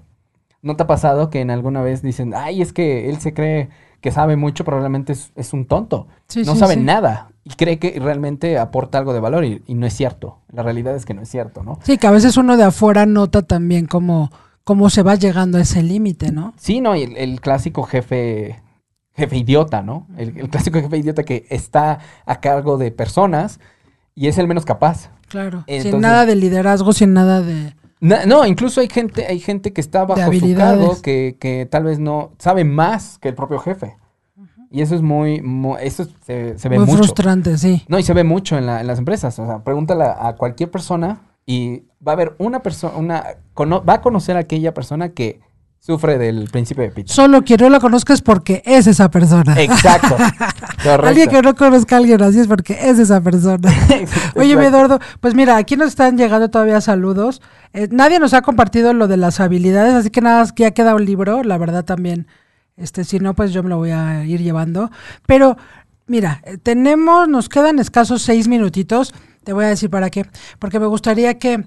¿No 0.61 0.77
te 0.77 0.83
ha 0.83 0.87
pasado 0.87 1.29
que 1.29 1.41
en 1.41 1.51
alguna 1.51 1.81
vez 1.81 2.01
dicen, 2.01 2.33
ay, 2.33 2.61
es 2.61 2.71
que 2.71 3.09
él 3.09 3.17
se 3.19 3.33
cree 3.33 3.67
que 3.99 4.11
sabe 4.11 4.37
mucho, 4.37 4.63
pero 4.63 4.79
realmente 4.79 5.11
es, 5.11 5.53
un 5.53 5.65
tonto? 5.65 6.07
no 6.45 6.55
sabe 6.55 6.77
nada 6.77 7.29
y 7.43 7.49
cree 7.55 7.77
que 7.77 7.99
realmente 7.99 8.57
aporta 8.57 8.99
algo 8.99 9.11
de 9.11 9.19
valor 9.19 9.43
y, 9.43 9.61
no 9.67 9.85
es 9.85 9.93
cierto. 9.93 10.39
La 10.53 10.63
realidad 10.63 10.95
es 10.95 11.03
que 11.03 11.13
no 11.13 11.23
es 11.23 11.29
cierto, 11.29 11.63
¿no? 11.63 11.79
Sí, 11.83 11.97
que 11.97 12.07
a 12.07 12.11
veces 12.11 12.37
uno 12.37 12.55
de 12.55 12.63
afuera 12.63 13.05
nota 13.05 13.41
también 13.41 13.85
cómo, 13.85 14.31
cómo 14.63 14.89
se 14.89 15.03
va 15.03 15.15
llegando 15.15 15.57
a 15.57 15.61
ese 15.61 15.83
límite, 15.83 16.31
¿no? 16.31 16.53
Sí, 16.55 16.79
no, 16.79 16.95
y 16.95 17.03
el 17.03 17.41
clásico 17.41 17.83
jefe 17.83 18.61
jefe 19.17 19.37
idiota, 19.37 19.81
¿no? 19.81 20.07
El, 20.17 20.33
clásico 20.49 20.79
jefe 20.79 20.97
idiota 20.97 21.23
que 21.23 21.45
está 21.49 21.99
a 22.25 22.39
cargo 22.39 22.77
de 22.77 22.91
personas 22.91 23.59
y 24.15 24.27
es 24.27 24.37
el 24.37 24.47
menos 24.47 24.63
capaz. 24.63 25.09
Claro. 25.27 25.65
sin 25.67 25.99
nada 25.99 26.25
de 26.25 26.35
liderazgo, 26.35 26.93
sin 26.93 27.13
nada 27.13 27.41
de. 27.41 27.75
no, 27.99 28.45
incluso 28.45 28.79
hay 28.79 28.87
gente, 28.87 29.25
hay 29.25 29.39
gente 29.39 29.73
que 29.73 29.81
está 29.81 30.05
bajo 30.05 30.31
su 30.31 30.55
cargo 30.55 31.01
que, 31.01 31.35
que, 31.39 31.65
tal 31.65 31.83
vez 31.83 31.99
no 31.99 32.31
sabe 32.37 32.63
más 32.63 33.17
que 33.19 33.29
el 33.29 33.35
propio 33.35 33.59
jefe. 33.59 33.97
Y 34.69 34.81
eso 34.81 34.95
es 34.95 35.01
muy, 35.01 35.41
eso 35.79 36.05
se, 36.25 36.59
se 36.59 36.69
ve 36.69 36.77
muy 36.77 36.97
frustrante, 36.97 37.57
sí. 37.57 37.85
No, 37.87 37.97
y 37.97 38.03
se 38.03 38.13
ve 38.13 38.25
mucho 38.25 38.57
en, 38.57 38.65
la, 38.65 38.81
en 38.81 38.87
las 38.87 38.99
empresas. 38.99 39.39
O 39.39 39.45
sea, 39.45 39.63
pregúntale 39.63 40.03
a 40.03 40.35
cualquier 40.37 40.69
persona 40.69 41.21
y 41.45 41.83
va 42.05 42.11
a 42.11 42.15
haber 42.15 42.35
una 42.37 42.61
persona, 42.61 42.97
una, 42.97 43.23
va 43.57 43.93
a 43.93 44.01
conocer 44.01 44.35
a 44.35 44.41
aquella 44.41 44.73
persona 44.73 45.09
que 45.09 45.39
sufre 45.79 46.17
del 46.17 46.49
principio 46.49 46.83
de 46.83 46.91
pizza. 46.91 47.13
Solo 47.13 47.43
quien 47.43 47.61
no 47.61 47.69
la 47.69 47.79
conozca 47.79 48.13
es 48.13 48.21
porque 48.21 48.61
es 48.65 48.87
esa 48.87 49.09
persona. 49.09 49.59
Exacto. 49.61 50.17
Alguien 51.03 51.29
que 51.29 51.41
no 51.41 51.55
conozca 51.55 51.95
a 51.95 51.99
alguien 51.99 52.21
así 52.21 52.39
es 52.39 52.47
porque 52.47 52.77
es 52.79 52.99
esa 52.99 53.21
persona. 53.21 53.69
Oye, 54.35 54.53
Eduardo, 54.53 54.99
pues 55.19 55.33
mira, 55.33 55.57
aquí 55.57 55.75
nos 55.75 55.89
están 55.89 56.17
llegando 56.17 56.49
todavía 56.49 56.81
saludos. 56.81 57.41
Eh, 57.73 57.87
nadie 57.91 58.19
nos 58.19 58.33
ha 58.33 58.41
compartido 58.41 58.93
lo 58.93 59.07
de 59.07 59.17
las 59.17 59.39
habilidades, 59.39 59.93
así 59.93 60.09
que 60.09 60.21
nada, 60.21 60.45
que 60.53 60.63
ya 60.63 60.71
queda 60.71 60.95
un 60.95 61.05
libro, 61.05 61.43
la 61.43 61.57
verdad 61.57 61.85
también. 61.85 62.27
Este, 62.75 63.03
si 63.03 63.19
no, 63.19 63.33
pues 63.33 63.51
yo 63.53 63.63
me 63.63 63.69
lo 63.69 63.77
voy 63.77 63.91
a 63.91 64.23
ir 64.25 64.41
llevando. 64.41 64.91
Pero, 65.25 65.57
mira, 66.05 66.41
eh, 66.45 66.57
tenemos, 66.57 67.27
nos 67.27 67.49
quedan 67.49 67.79
escasos 67.79 68.21
seis 68.21 68.47
minutitos. 68.47 69.13
Te 69.43 69.53
voy 69.53 69.65
a 69.65 69.69
decir 69.69 69.89
para 69.89 70.09
qué. 70.09 70.25
Porque 70.59 70.79
me 70.79 70.85
gustaría 70.85 71.39
que 71.39 71.65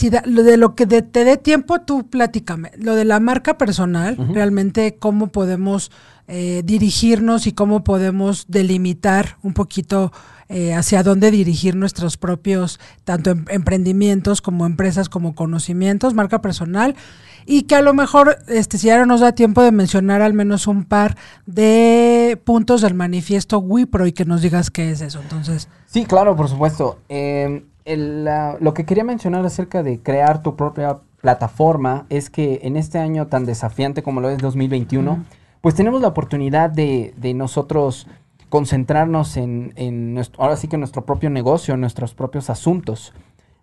si 0.00 0.10
lo 0.24 0.42
de 0.42 0.56
lo 0.56 0.74
que 0.74 0.86
te 0.86 1.24
dé 1.24 1.36
tiempo, 1.36 1.82
tú 1.82 2.08
platícame. 2.08 2.70
Lo 2.78 2.94
de 2.94 3.04
la 3.04 3.20
marca 3.20 3.58
personal, 3.58 4.16
realmente 4.32 4.96
cómo 4.98 5.26
podemos 5.26 5.92
eh, 6.26 6.62
dirigirnos 6.64 7.46
y 7.46 7.52
cómo 7.52 7.84
podemos 7.84 8.46
delimitar 8.48 9.36
un 9.42 9.52
poquito 9.52 10.10
eh, 10.48 10.72
hacia 10.72 11.02
dónde 11.02 11.30
dirigir 11.30 11.76
nuestros 11.76 12.16
propios, 12.16 12.80
tanto 13.04 13.28
em, 13.28 13.44
emprendimientos 13.50 14.40
como 14.40 14.64
empresas, 14.64 15.10
como 15.10 15.34
conocimientos, 15.34 16.14
marca 16.14 16.40
personal. 16.40 16.96
Y 17.44 17.64
que 17.64 17.74
a 17.74 17.82
lo 17.82 17.92
mejor, 17.92 18.38
este, 18.48 18.78
si 18.78 18.88
ahora 18.88 19.04
nos 19.04 19.20
da 19.20 19.32
tiempo 19.32 19.60
de 19.60 19.70
mencionar 19.70 20.22
al 20.22 20.32
menos 20.32 20.66
un 20.66 20.84
par 20.84 21.14
de 21.44 22.40
puntos 22.44 22.80
del 22.80 22.94
manifiesto 22.94 23.58
WIPRO 23.58 24.06
y 24.06 24.12
que 24.12 24.24
nos 24.24 24.40
digas 24.40 24.70
qué 24.70 24.92
es 24.92 25.02
eso. 25.02 25.20
Entonces. 25.20 25.68
Sí, 25.84 26.06
claro, 26.06 26.36
por 26.36 26.48
supuesto. 26.48 27.00
Eh, 27.10 27.64
lo 27.86 28.74
que 28.74 28.84
quería 28.84 29.04
mencionar 29.04 29.44
acerca 29.44 29.82
de 29.82 30.00
crear 30.00 30.42
tu 30.42 30.56
propia 30.56 30.98
plataforma 31.20 32.06
es 32.08 32.30
que 32.30 32.60
en 32.62 32.76
este 32.76 32.98
año 32.98 33.26
tan 33.26 33.44
desafiante 33.44 34.02
como 34.02 34.20
lo 34.20 34.30
es 34.30 34.38
2021, 34.38 35.24
pues 35.60 35.74
tenemos 35.74 36.00
la 36.00 36.08
oportunidad 36.08 36.70
de, 36.70 37.12
nosotros 37.34 38.06
concentrarnos 38.48 39.36
en, 39.36 40.14
nuestro, 40.14 40.42
ahora 40.42 40.56
sí 40.56 40.68
que 40.68 40.76
nuestro 40.76 41.04
propio 41.04 41.30
negocio, 41.30 41.74
en 41.74 41.80
nuestros 41.80 42.14
propios 42.14 42.50
asuntos. 42.50 43.12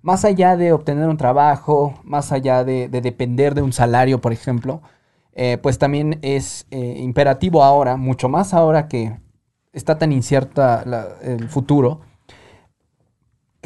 Más 0.02 0.24
allá 0.24 0.56
de 0.56 0.72
obtener 0.72 1.10
un 1.10 1.18
trabajo, 1.18 2.00
más 2.04 2.32
allá 2.32 2.64
de, 2.64 2.88
depender 2.88 3.56
de 3.56 3.64
un 3.64 3.74
salario, 3.74 4.22
por 4.22 4.32
ejemplo, 4.32 4.82
eh, 5.34 5.58
pues 5.62 5.78
también 5.78 6.20
es 6.22 6.66
eh, 6.72 6.96
imperativo 7.00 7.64
ahora, 7.64 7.98
mucho 7.98 8.30
más 8.30 8.54
ahora 8.54 8.88
que 8.88 9.20
está 9.74 9.98
tan 9.98 10.12
incierta 10.12 10.84
el 11.22 11.50
futuro, 11.50 12.02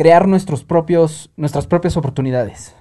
crear 0.02 0.28
nuestros 0.28 0.64
propios, 0.64 1.30
nuestras 1.38 1.68
propias 1.68 1.96
oportunidades. 1.96 2.76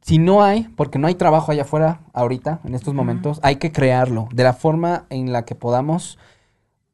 Si 0.00 0.16
no 0.16 0.42
hay, 0.42 0.62
porque 0.74 0.98
no 0.98 1.06
hay 1.06 1.14
trabajo 1.14 1.52
allá 1.52 1.64
afuera 1.64 2.00
ahorita, 2.14 2.62
en 2.64 2.74
estos 2.74 2.94
momentos, 2.94 3.40
hay 3.42 3.56
que 3.56 3.72
crearlo 3.72 4.26
de 4.32 4.42
la 4.42 4.54
forma 4.54 5.04
en 5.10 5.34
la 5.34 5.44
que 5.44 5.54
podamos 5.54 6.18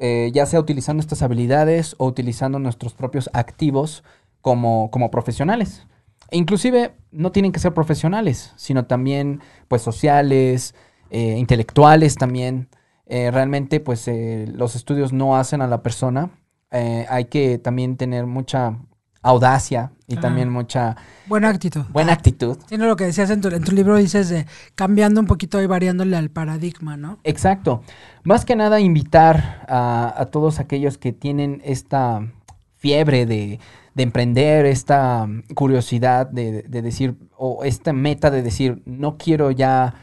eh, 0.00 0.32
ya 0.34 0.46
sea 0.46 0.58
utilizando 0.58 1.00
estas 1.00 1.22
habilidades 1.22 1.94
o 1.98 2.08
utilizando 2.08 2.58
nuestros 2.58 2.92
propios 2.92 3.30
activos 3.34 4.02
como, 4.40 4.90
como 4.90 5.12
profesionales. 5.12 5.86
E 6.32 6.38
inclusive 6.38 6.96
no 7.12 7.30
tienen 7.30 7.52
que 7.52 7.60
ser 7.60 7.72
profesionales, 7.72 8.52
sino 8.56 8.86
también 8.86 9.42
pues 9.68 9.80
sociales, 9.80 10.74
eh, 11.10 11.36
intelectuales 11.38 12.16
también. 12.16 12.68
Eh, 13.06 13.30
realmente 13.30 13.78
pues 13.78 14.10
los 14.48 14.74
estudios 14.74 15.12
no 15.12 15.36
hacen 15.36 15.62
a 15.62 15.68
la 15.68 15.84
persona. 15.84 16.32
hay 16.72 17.26
que 17.26 17.58
también 17.58 17.96
tener 17.96 18.26
mucha 18.26 18.76
audacia 19.22 19.92
y 20.08 20.16
también 20.16 20.50
mucha... 20.50 20.96
Buena 21.26 21.48
actitud. 21.48 21.84
Buena 21.90 22.12
actitud. 22.12 22.58
Tiene 22.66 22.86
lo 22.86 22.96
que 22.96 23.04
decías 23.04 23.30
en 23.30 23.40
tu, 23.40 23.48
en 23.48 23.62
tu, 23.62 23.72
libro, 23.72 23.96
dices 23.96 24.28
de 24.28 24.46
cambiando 24.74 25.20
un 25.20 25.26
poquito 25.26 25.62
y 25.62 25.66
variándole 25.66 26.16
al 26.16 26.30
paradigma, 26.30 26.96
¿no? 26.96 27.18
Exacto. 27.24 27.82
Más 28.24 28.44
que 28.44 28.56
nada 28.56 28.80
invitar 28.80 29.64
a, 29.68 30.28
todos 30.30 30.58
aquellos 30.58 30.98
que 30.98 31.12
tienen 31.12 31.62
esta 31.64 32.28
fiebre 32.76 33.24
de, 33.24 33.60
emprender, 33.96 34.66
esta 34.66 35.28
curiosidad 35.54 36.26
de, 36.26 36.62
decir, 36.62 37.16
o 37.36 37.64
esta 37.64 37.92
meta 37.92 38.30
de 38.30 38.42
decir, 38.42 38.82
no 38.84 39.16
quiero 39.16 39.50
ya 39.52 39.94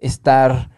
estar 0.00 0.70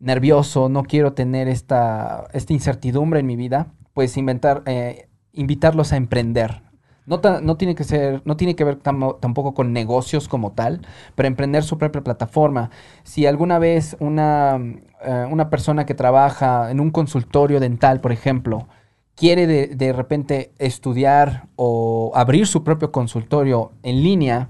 nervioso, 0.00 0.68
no 0.68 0.82
quiero 0.82 1.12
tener 1.12 1.48
esta, 1.48 2.26
esta 2.32 2.52
incertidumbre 2.52 3.20
en 3.20 3.26
mi 3.26 3.36
vida, 3.36 3.72
pues 3.92 4.16
inventar, 4.16 4.62
eh, 4.66 5.08
invitarlos 5.32 5.92
a 5.92 5.96
emprender, 5.96 6.62
no, 7.06 7.20
no, 7.42 7.56
tiene 7.56 7.74
que 7.74 7.84
ser, 7.84 8.22
no 8.24 8.36
tiene 8.36 8.54
que 8.54 8.64
ver 8.64 8.76
tampoco 8.76 9.54
con 9.54 9.72
negocios 9.72 10.28
como 10.28 10.52
tal, 10.52 10.86
pero 11.14 11.26
emprender 11.26 11.64
su 11.64 11.78
propia 11.78 12.02
plataforma. 12.02 12.70
Si 13.02 13.26
alguna 13.26 13.58
vez 13.58 13.96
una, 13.98 14.58
eh, 15.04 15.26
una 15.30 15.50
persona 15.50 15.84
que 15.84 15.94
trabaja 15.94 16.70
en 16.70 16.80
un 16.80 16.90
consultorio 16.90 17.58
dental, 17.58 18.00
por 18.00 18.12
ejemplo, 18.12 18.68
quiere 19.16 19.46
de, 19.46 19.92
repente 19.92 20.52
estudiar 20.58 21.48
o 21.56 22.12
abrir 22.14 22.46
su 22.46 22.62
propio 22.64 22.92
consultorio 22.92 23.72
en 23.82 24.02
línea, 24.02 24.48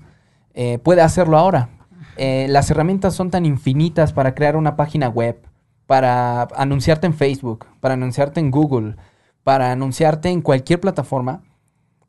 eh, 0.55 0.79
puede 0.79 1.01
hacerlo 1.01 1.39
ahora. 1.39 1.71
Eh, 2.17 2.47
las 2.51 2.71
herramientas 2.71 3.15
son 3.15 3.31
tan 3.31 3.47
infinitas 3.47 4.13
para 4.13 4.35
crear 4.35 4.57
una 4.57 4.77
página 4.77 5.09
web, 5.09 5.41
para 5.87 6.43
anunciarte 6.57 7.07
en 7.07 7.15
Facebook, 7.15 7.67
para 7.81 7.95
anunciarte 7.95 8.41
en 8.41 8.51
Google, 8.51 8.97
para 9.43 9.73
anunciarte 9.73 10.29
en 10.29 10.43
cualquier 10.43 10.81
plataforma 10.81 11.43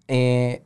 eh, 0.08 0.64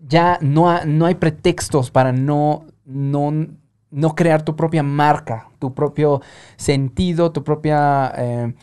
ya 0.00 0.38
no, 0.40 0.84
no, 0.84 1.06
hay 1.06 1.16
pretextos 1.16 1.90
para 1.90 2.12
no, 2.12 2.66
no, 2.84 4.14
crear 4.14 4.42
tu 4.42 4.54
propia 4.56 4.82
marca, 4.82 5.48
tu 5.58 5.74
propio 5.74 6.20
sentido, 6.56 7.32
tu 7.32 7.42
propia, 7.42 8.12
eh, 8.16 8.54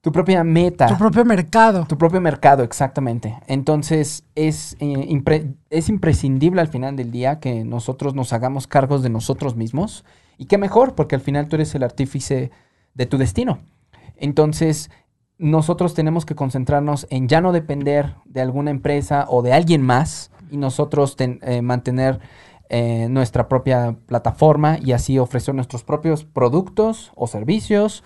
tu 0.00 0.10
propia 0.10 0.42
meta. 0.42 0.86
Tu 0.86 0.98
propio 0.98 1.24
mercado. 1.24 1.86
Tu 1.86 1.96
propio 1.96 2.20
mercado, 2.20 2.64
exactamente. 2.64 3.38
Entonces 3.46 4.24
es, 4.34 4.76
eh, 4.80 5.54
es 5.70 5.88
imprescindible 5.88 6.60
al 6.60 6.68
final 6.68 6.96
del 6.96 7.10
día 7.10 7.38
que 7.38 7.64
nosotros 7.64 8.14
nos 8.14 8.32
hagamos 8.32 8.66
cargos 8.66 9.02
de 9.02 9.10
nosotros 9.10 9.56
mismos. 9.56 10.04
Y 10.38 10.46
qué 10.46 10.58
mejor, 10.58 10.94
porque 10.94 11.14
al 11.14 11.22
final 11.22 11.48
tú 11.48 11.56
eres 11.56 11.74
el 11.74 11.82
artífice 11.82 12.50
de 12.94 13.06
tu 13.06 13.18
destino. 13.18 13.58
Entonces, 14.16 14.90
nosotros 15.38 15.94
tenemos 15.94 16.24
que 16.24 16.34
concentrarnos 16.34 17.06
en 17.10 17.28
ya 17.28 17.40
no 17.40 17.52
depender 17.52 18.14
de 18.24 18.40
alguna 18.40 18.70
empresa 18.70 19.26
o 19.28 19.42
de 19.42 19.52
alguien 19.52 19.82
más 19.82 20.30
y 20.50 20.56
nosotros 20.56 21.16
eh, 21.18 21.62
mantener 21.62 22.20
eh, 22.68 23.08
nuestra 23.10 23.48
propia 23.48 23.96
plataforma 24.06 24.78
y 24.82 24.92
así 24.92 25.18
ofrecer 25.18 25.54
nuestros 25.54 25.84
propios 25.84 26.24
productos 26.24 27.12
o 27.14 27.26
servicios. 27.26 28.02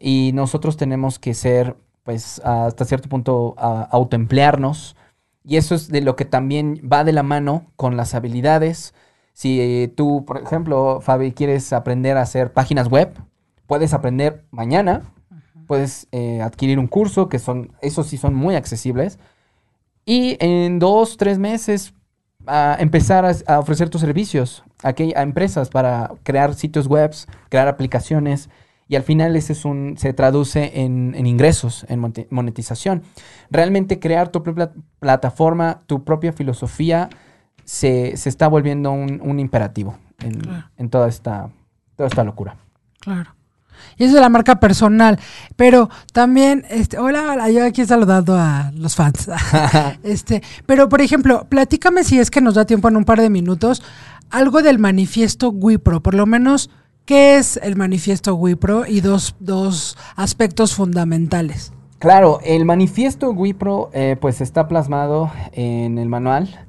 Y 0.00 0.32
nosotros 0.34 0.76
tenemos 0.76 1.18
que 1.18 1.34
ser 1.34 1.76
pues 2.02 2.40
hasta 2.44 2.84
cierto 2.84 3.08
punto 3.08 3.54
autoemplearnos. 3.56 4.96
Y 5.44 5.56
eso 5.56 5.74
es 5.74 5.88
de 5.88 6.00
lo 6.02 6.16
que 6.16 6.24
también 6.24 6.80
va 6.90 7.04
de 7.04 7.12
la 7.12 7.22
mano 7.22 7.66
con 7.76 7.96
las 7.96 8.14
habilidades. 8.14 8.94
Si 9.32 9.92
tú, 9.96 10.24
por 10.26 10.38
ejemplo, 10.38 11.00
Fabi, 11.00 11.32
quieres 11.32 11.72
aprender 11.72 12.16
a 12.16 12.22
hacer 12.22 12.52
páginas 12.52 12.88
web, 12.88 13.14
puedes 13.66 13.94
aprender 13.94 14.44
mañana 14.50 15.13
puedes 15.66 16.06
eh, 16.12 16.40
adquirir 16.40 16.78
un 16.78 16.86
curso, 16.86 17.28
que 17.28 17.38
son, 17.38 17.72
esos 17.82 18.06
sí 18.06 18.16
son 18.16 18.34
muy 18.34 18.54
accesibles. 18.54 19.18
Y 20.06 20.36
en 20.40 20.78
dos, 20.78 21.16
tres 21.16 21.38
meses 21.38 21.94
empezar 22.78 23.24
a, 23.46 23.58
ofrecer 23.58 23.88
tus 23.88 24.02
servicios 24.02 24.64
a, 24.82 24.88
a, 24.88 25.22
empresas 25.22 25.70
para 25.70 26.12
crear 26.22 26.54
sitios 26.54 26.86
web, 26.86 27.12
crear 27.48 27.68
aplicaciones. 27.68 28.50
Y 28.86 28.96
al 28.96 29.02
final 29.02 29.34
ese 29.34 29.54
es 29.54 29.64
un, 29.64 29.96
se 29.96 30.12
traduce 30.12 30.82
en, 30.82 31.14
ingresos, 31.26 31.86
en 31.88 32.26
monetización. 32.30 33.02
Realmente 33.50 33.98
crear 33.98 34.28
tu 34.28 34.42
propia 34.42 34.72
plataforma, 35.00 35.82
tu 35.86 36.04
propia 36.04 36.32
filosofía, 36.32 37.08
se, 37.64 38.12
está 38.12 38.46
volviendo 38.46 38.92
un, 38.92 39.40
imperativo 39.40 39.98
en, 40.20 40.42
en 40.76 40.90
toda, 40.90 41.08
esta, 41.08 41.48
toda 41.96 42.08
esta 42.08 42.24
locura. 42.24 42.56
Claro. 43.00 43.33
Y 43.96 44.04
eso 44.04 44.16
es 44.16 44.20
la 44.20 44.28
marca 44.28 44.60
personal. 44.60 45.18
Pero 45.56 45.90
también, 46.12 46.64
este, 46.70 46.98
hola, 46.98 47.32
hola, 47.32 47.50
yo 47.50 47.64
aquí 47.64 47.84
saludando 47.84 48.36
a 48.36 48.72
los 48.74 48.94
fans. 48.94 49.28
este, 50.02 50.42
pero 50.66 50.88
por 50.88 51.00
ejemplo, 51.00 51.46
platícame 51.48 52.04
si 52.04 52.18
es 52.18 52.30
que 52.30 52.40
nos 52.40 52.54
da 52.54 52.64
tiempo 52.64 52.88
en 52.88 52.96
un 52.96 53.04
par 53.04 53.20
de 53.20 53.30
minutos, 53.30 53.82
algo 54.30 54.62
del 54.62 54.78
manifiesto 54.78 55.50
WIPRO, 55.50 56.02
por 56.02 56.14
lo 56.14 56.26
menos, 56.26 56.70
¿qué 57.04 57.36
es 57.36 57.58
el 57.62 57.76
manifiesto 57.76 58.34
WIPRO? 58.34 58.86
Y 58.86 59.00
dos, 59.00 59.36
dos 59.38 59.96
aspectos 60.16 60.74
fundamentales. 60.74 61.72
Claro, 61.98 62.40
el 62.44 62.64
manifiesto 62.64 63.30
WIPRO 63.30 63.90
eh, 63.94 64.16
pues 64.20 64.40
está 64.40 64.68
plasmado 64.68 65.32
en 65.52 65.98
el 65.98 66.08
manual 66.08 66.63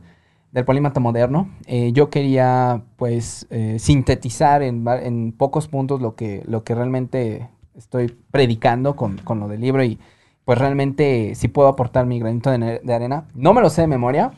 del 0.55 0.63
polímata 0.63 1.01
moderno. 1.01 1.49
Eh, 1.65 1.91
yo 1.91 2.09
quería, 2.09 2.81
pues, 2.95 3.45
eh, 3.49 3.75
sintetizar 3.77 4.63
en, 4.63 5.33
pocos 5.33 5.67
puntos 5.67 5.99
lo 6.01 6.15
que, 6.15 6.43
lo 6.47 6.63
que 6.63 6.73
realmente 6.73 7.49
estoy 7.75 8.15
predicando 8.31 8.95
con, 8.95 9.19
lo 9.27 9.49
del 9.49 9.59
libro 9.59 9.83
y, 9.83 9.99
pues, 10.45 10.57
realmente 10.57 11.35
si 11.35 11.49
puedo 11.49 11.67
aportar 11.67 12.05
mi 12.05 12.19
granito 12.19 12.51
de, 12.51 12.93
arena. 12.93 13.25
No 13.33 13.53
me 13.53 13.59
lo 13.59 13.69
sé 13.69 13.81
de 13.81 13.87
memoria. 13.87 14.31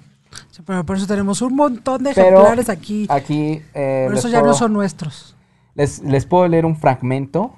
pero 0.65 0.83
por 0.87 0.97
eso 0.97 1.05
tenemos 1.05 1.43
un 1.43 1.55
montón 1.55 2.03
de 2.03 2.09
ejemplares 2.09 2.67
aquí. 2.67 3.05
Aquí. 3.09 3.61
Eh, 3.75 4.05
por 4.07 4.17
eso 4.17 4.27
ya 4.27 4.41
no 4.41 4.55
son 4.55 4.73
nuestros. 4.73 5.35
Les, 5.75 6.01
les 6.01 6.25
puedo 6.25 6.47
leer 6.47 6.65
un 6.65 6.77
fragmento. 6.77 7.53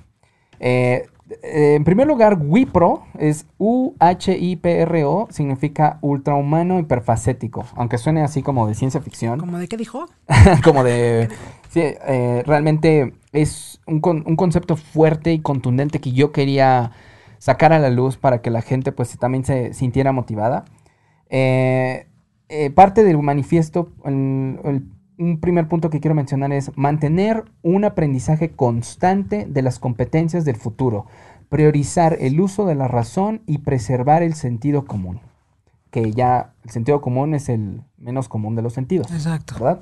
Eh, 0.59 1.07
en 1.43 1.83
primer 1.83 2.07
lugar, 2.07 2.39
WIPRO 2.41 3.03
es 3.17 3.45
U-H-I-P-R-O, 3.57 5.27
significa 5.31 5.99
ultrahumano 6.01 6.79
hiperfacético, 6.79 7.65
aunque 7.75 7.97
suene 7.97 8.21
así 8.21 8.41
como 8.41 8.67
de 8.67 8.75
ciencia 8.75 9.01
ficción. 9.01 9.39
¿Como 9.39 9.59
de 9.59 9.67
qué 9.67 9.77
dijo? 9.77 10.05
como 10.63 10.83
de... 10.83 11.29
Sí, 11.69 11.81
eh, 11.83 12.43
realmente 12.45 13.13
es 13.31 13.79
un, 13.85 13.99
concepto 13.99 14.75
fuerte 14.75 15.31
y 15.31 15.39
contundente 15.39 15.99
que 15.99 16.13
yo 16.13 16.31
quería 16.31 16.91
sacar 17.37 17.73
a 17.73 17.79
la 17.79 17.91
luz 17.91 18.17
para 18.17 18.41
que 18.41 18.49
la 18.49 18.61
gente 18.61 18.91
pues 18.91 19.17
también 19.19 19.45
se 19.45 19.73
sintiera 19.73 20.11
motivada. 20.11 20.65
Eh, 21.29 22.07
parte 22.73 23.03
del 23.03 23.19
manifiesto, 23.19 23.91
el 24.03 24.83
un 25.19 25.39
primer 25.39 25.67
punto 25.67 25.89
que 25.89 25.99
quiero 25.99 26.15
mencionar 26.15 26.53
es 26.53 26.75
mantener 26.77 27.43
un 27.61 27.83
aprendizaje 27.83 28.51
constante 28.51 29.45
de 29.45 29.61
las 29.61 29.77
competencias 29.77 30.45
del 30.45 30.55
futuro, 30.55 31.05
priorizar 31.49 32.17
el 32.21 32.39
uso 32.39 32.65
de 32.65 32.75
la 32.75 32.87
razón 32.87 33.41
y 33.45 33.59
preservar 33.59 34.23
el 34.23 34.33
sentido 34.33 34.85
común. 34.85 35.19
Que 35.91 36.11
ya 36.13 36.53
el 36.63 36.69
sentido 36.69 37.01
común 37.01 37.33
es 37.33 37.49
el 37.49 37.81
menos 37.97 38.29
común 38.29 38.55
de 38.55 38.61
los 38.61 38.73
sentidos. 38.73 39.11
Exacto. 39.11 39.55
¿Verdad? 39.55 39.81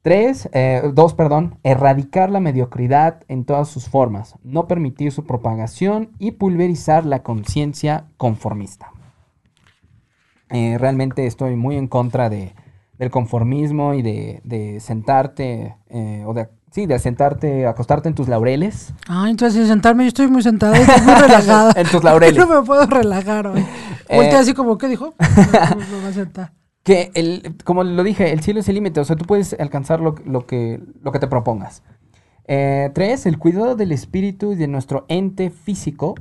Tres, 0.00 0.48
eh, 0.52 0.82
dos, 0.94 1.14
perdón, 1.14 1.58
erradicar 1.62 2.30
la 2.30 2.40
mediocridad 2.40 3.22
en 3.28 3.44
todas 3.44 3.68
sus 3.68 3.88
formas, 3.88 4.36
no 4.42 4.66
permitir 4.66 5.12
su 5.12 5.24
propagación 5.24 6.10
y 6.18 6.32
pulverizar 6.32 7.06
la 7.06 7.22
conciencia 7.22 8.06
conformista. 8.16 8.92
Eh, 10.50 10.76
realmente 10.78 11.26
estoy 11.26 11.54
muy 11.54 11.76
en 11.76 11.86
contra 11.86 12.28
de, 12.30 12.52
del 13.02 13.10
conformismo 13.10 13.94
y 13.94 14.02
de, 14.02 14.78
sentarte, 14.78 15.74
eh, 15.88 16.22
o 16.24 16.34
de, 16.34 16.48
sí, 16.70 16.86
de 16.86 17.00
sentarte, 17.00 17.66
acostarte 17.66 18.08
en 18.08 18.14
tus 18.14 18.28
laureles. 18.28 18.94
Ah, 19.08 19.26
entonces 19.28 19.66
sentarme, 19.66 20.04
yo 20.04 20.08
estoy 20.08 20.28
muy 20.28 20.40
sentada, 20.40 20.76
estoy 20.78 21.02
muy 21.02 21.14
relajada. 21.20 21.72
en 21.74 21.88
tus 21.88 22.04
laureles. 22.04 22.38
no 22.38 22.60
me 22.60 22.64
puedo 22.64 22.86
relajar 22.86 23.48
hoy. 23.48 23.64
Eh, 24.08 24.30
así 24.32 24.52
como, 24.52 24.76
¿qué 24.76 24.88
dijo? 24.88 25.14
me, 25.18 26.06
a 26.06 26.12
sentar. 26.12 26.52
Que, 26.82 27.10
el, 27.14 27.56
como 27.64 27.82
lo 27.82 28.02
dije, 28.02 28.30
el 28.30 28.40
cielo 28.40 28.60
es 28.60 28.68
el 28.68 28.74
límite, 28.74 29.00
o 29.00 29.04
sea, 29.04 29.16
tú 29.16 29.24
puedes 29.24 29.56
alcanzar 29.58 30.00
lo, 30.00 30.14
que, 30.14 30.82
lo 31.02 31.12
que 31.12 31.18
te 31.18 31.28
propongas. 31.28 31.82
Eh, 32.44 32.90
tres, 32.92 33.24
el 33.24 33.38
cuidado 33.38 33.74
del 33.74 33.90
espíritu 33.90 34.52
y 34.52 34.56
de 34.56 34.68
nuestro 34.68 35.06
ente 35.08 35.48
físico 35.48 36.14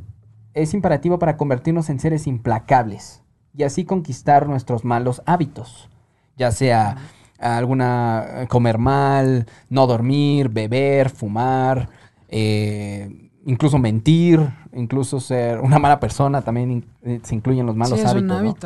es 0.53 0.73
imperativo 0.73 1.19
para 1.19 1.35
convertirnos 1.35 1.89
en 1.89 1.99
seres 1.99 2.27
implacables 2.27 3.23
y 3.53 3.63
así 3.63 3.83
conquistar 3.83 4.47
nuestros 4.47 4.85
malos 4.85 5.21
hábitos 5.25 5.90
ya 6.41 6.51
sea 6.51 6.97
alguna 7.39 8.47
comer 8.49 8.79
mal, 8.79 9.45
no 9.69 9.85
dormir, 9.85 10.49
beber, 10.49 11.11
fumar, 11.11 11.87
eh, 12.29 13.29
incluso 13.45 13.77
mentir, 13.77 14.39
incluso 14.73 15.19
ser 15.19 15.59
una 15.59 15.77
mala 15.77 15.99
persona, 15.99 16.41
también 16.41 16.85
eh, 17.03 17.19
se 17.21 17.35
incluyen 17.35 17.67
los 17.67 17.75
malos 17.75 17.99
sí, 17.99 18.05
es 18.05 18.11
hábitos. 18.11 18.57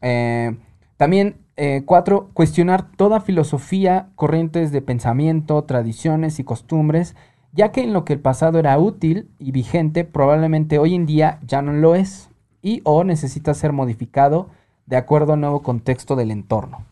Eh, 0.00 0.56
también, 0.96 1.36
eh, 1.56 1.82
cuatro, 1.84 2.30
cuestionar 2.32 2.90
toda 2.96 3.20
filosofía, 3.20 4.08
corrientes 4.14 4.72
de 4.72 4.80
pensamiento, 4.80 5.62
tradiciones 5.64 6.38
y 6.38 6.44
costumbres, 6.44 7.16
ya 7.52 7.70
que 7.70 7.82
en 7.82 7.92
lo 7.92 8.06
que 8.06 8.14
el 8.14 8.20
pasado 8.20 8.58
era 8.58 8.78
útil 8.78 9.28
y 9.38 9.52
vigente, 9.52 10.04
probablemente 10.04 10.78
hoy 10.78 10.94
en 10.94 11.04
día 11.04 11.38
ya 11.46 11.60
no 11.60 11.72
lo 11.72 11.94
es 11.94 12.30
y 12.62 12.80
o 12.84 13.04
necesita 13.04 13.52
ser 13.52 13.72
modificado 13.72 14.48
de 14.86 14.96
acuerdo 14.96 15.34
al 15.34 15.40
nuevo 15.40 15.62
contexto 15.62 16.16
del 16.16 16.30
entorno. 16.30 16.84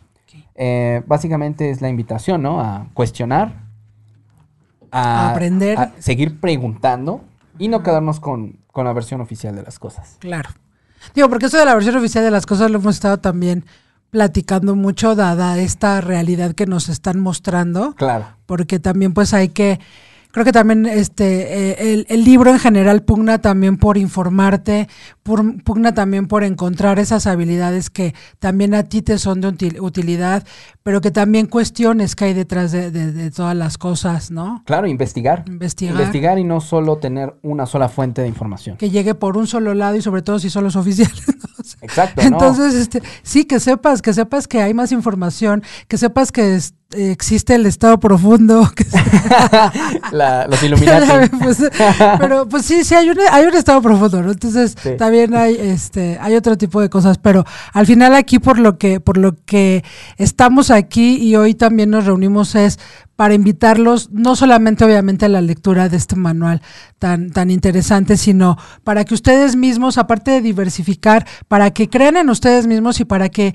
Eh, 0.64 1.02
básicamente 1.08 1.70
es 1.70 1.80
la 1.80 1.88
invitación, 1.88 2.40
¿no? 2.42 2.60
A 2.60 2.86
cuestionar, 2.94 3.64
A 4.92 5.30
aprender. 5.32 5.76
a 5.76 5.92
seguir 5.98 6.38
preguntando 6.38 7.24
y 7.58 7.66
no 7.66 7.82
quedarnos 7.82 8.20
con, 8.20 8.58
con 8.70 8.84
la 8.84 8.92
versión 8.92 9.20
oficial 9.20 9.56
de 9.56 9.62
las 9.64 9.80
cosas. 9.80 10.18
Claro. 10.20 10.50
Digo, 11.16 11.28
porque 11.28 11.46
eso 11.46 11.58
de 11.58 11.64
la 11.64 11.74
versión 11.74 11.96
oficial 11.96 12.22
de 12.22 12.30
las 12.30 12.46
cosas 12.46 12.70
lo 12.70 12.78
hemos 12.78 12.94
estado 12.94 13.18
también 13.18 13.64
platicando 14.10 14.76
mucho, 14.76 15.16
dada 15.16 15.58
esta 15.58 16.00
realidad 16.00 16.52
que 16.54 16.66
nos 16.66 16.88
están 16.88 17.18
mostrando, 17.18 17.94
Claro. 17.94 18.26
porque 18.46 18.78
también 18.78 19.14
pues 19.14 19.34
hay 19.34 19.48
que, 19.48 19.80
creo 20.32 20.44
que 20.44 20.50
también 20.52 20.86
este 20.86 21.70
eh, 21.70 21.92
el, 21.94 22.06
el 22.08 22.24
libro 22.24 22.50
en 22.50 22.58
general 22.58 23.02
pugna 23.04 23.38
también 23.40 23.76
por 23.76 23.96
informarte, 23.98 24.88
por- 25.22 25.62
pugna 25.62 25.94
también 25.94 26.26
por 26.26 26.42
encontrar 26.42 26.98
esas 26.98 27.26
habilidades 27.28 27.90
que 27.90 28.14
también 28.40 28.74
a 28.74 28.82
ti 28.82 29.02
te 29.02 29.18
son 29.18 29.40
de 29.40 29.48
util- 29.48 29.80
utilidad, 29.80 30.44
pero 30.82 31.00
que 31.00 31.10
también 31.10 31.46
cuestiones 31.46 32.16
que 32.16 32.24
hay 32.24 32.34
detrás 32.34 32.72
de, 32.72 32.90
de- 32.90 33.12
de 33.12 33.30
todas 33.30 33.54
las 33.56 33.78
cosas, 33.78 34.30
¿no? 34.30 34.62
Claro, 34.66 34.86
investigar. 34.88 35.44
Investigar. 35.46 35.94
Investigar 35.94 36.38
y 36.38 36.44
no 36.44 36.60
solo 36.60 36.96
tener 36.98 37.34
una 37.42 37.66
sola 37.66 37.88
fuente 37.88 38.22
de 38.22 38.28
información. 38.28 38.76
Que 38.78 38.90
llegue 38.90 39.14
por 39.14 39.36
un 39.36 39.46
solo 39.46 39.74
lado 39.74 39.96
y 39.96 40.02
sobre 40.02 40.22
todo 40.22 40.38
si 40.38 40.50
son 40.50 40.64
los 40.64 40.76
oficiales. 40.76 41.22
¿no? 41.28 41.42
Exacto, 41.82 42.22
¿no? 42.22 42.28
Entonces, 42.28 42.74
este, 42.74 43.02
sí, 43.22 43.44
que 43.44 43.60
sepas, 43.60 44.02
que 44.02 44.12
sepas 44.12 44.48
que 44.48 44.60
hay 44.62 44.74
más 44.74 44.90
información, 44.92 45.62
que 45.88 45.98
sepas 45.98 46.32
que 46.32 46.54
es- 46.56 46.72
eh, 46.72 46.74
existe 46.94 47.54
el 47.54 47.66
estado 47.66 47.98
profundo, 47.98 48.70
que 48.76 48.84
se- 48.84 48.98
La- 50.12 50.46
los 50.46 50.62
Illuminati. 50.62 51.30
Pues, 51.42 51.58
pero 52.20 52.48
pues 52.48 52.64
sí, 52.64 52.84
sí 52.84 52.94
hay 52.94 53.10
un, 53.10 53.16
hay 53.30 53.44
un 53.44 53.54
estado 53.54 53.80
profundo, 53.82 54.22
¿no? 54.22 54.30
Entonces 54.32 54.76
Sí. 54.82 54.90
también 54.98 55.34
hay 55.34 55.56
este 55.56 56.18
hay 56.20 56.34
otro 56.34 56.56
tipo 56.56 56.80
de 56.80 56.88
cosas, 56.88 57.18
pero 57.18 57.44
al 57.72 57.86
final 57.86 58.14
aquí 58.14 58.38
por 58.38 58.58
lo 58.58 58.78
que 58.78 59.00
por 59.00 59.16
lo 59.16 59.34
que 59.44 59.84
estamos 60.18 60.70
aquí 60.70 61.16
y 61.16 61.36
hoy 61.36 61.54
también 61.54 61.90
nos 61.90 62.04
reunimos 62.06 62.54
es 62.54 62.78
para 63.16 63.34
invitarlos 63.34 64.08
no 64.10 64.36
solamente 64.36 64.84
obviamente 64.84 65.26
a 65.26 65.28
la 65.28 65.40
lectura 65.40 65.88
de 65.88 65.96
este 65.96 66.16
manual 66.16 66.62
tan 66.98 67.30
tan 67.30 67.50
interesante, 67.50 68.16
sino 68.16 68.56
para 68.84 69.04
que 69.04 69.14
ustedes 69.14 69.56
mismos 69.56 69.98
aparte 69.98 70.30
de 70.30 70.40
diversificar, 70.40 71.26
para 71.48 71.70
que 71.72 71.88
crean 71.88 72.16
en 72.16 72.30
ustedes 72.30 72.66
mismos 72.66 73.00
y 73.00 73.04
para 73.04 73.28
que 73.28 73.54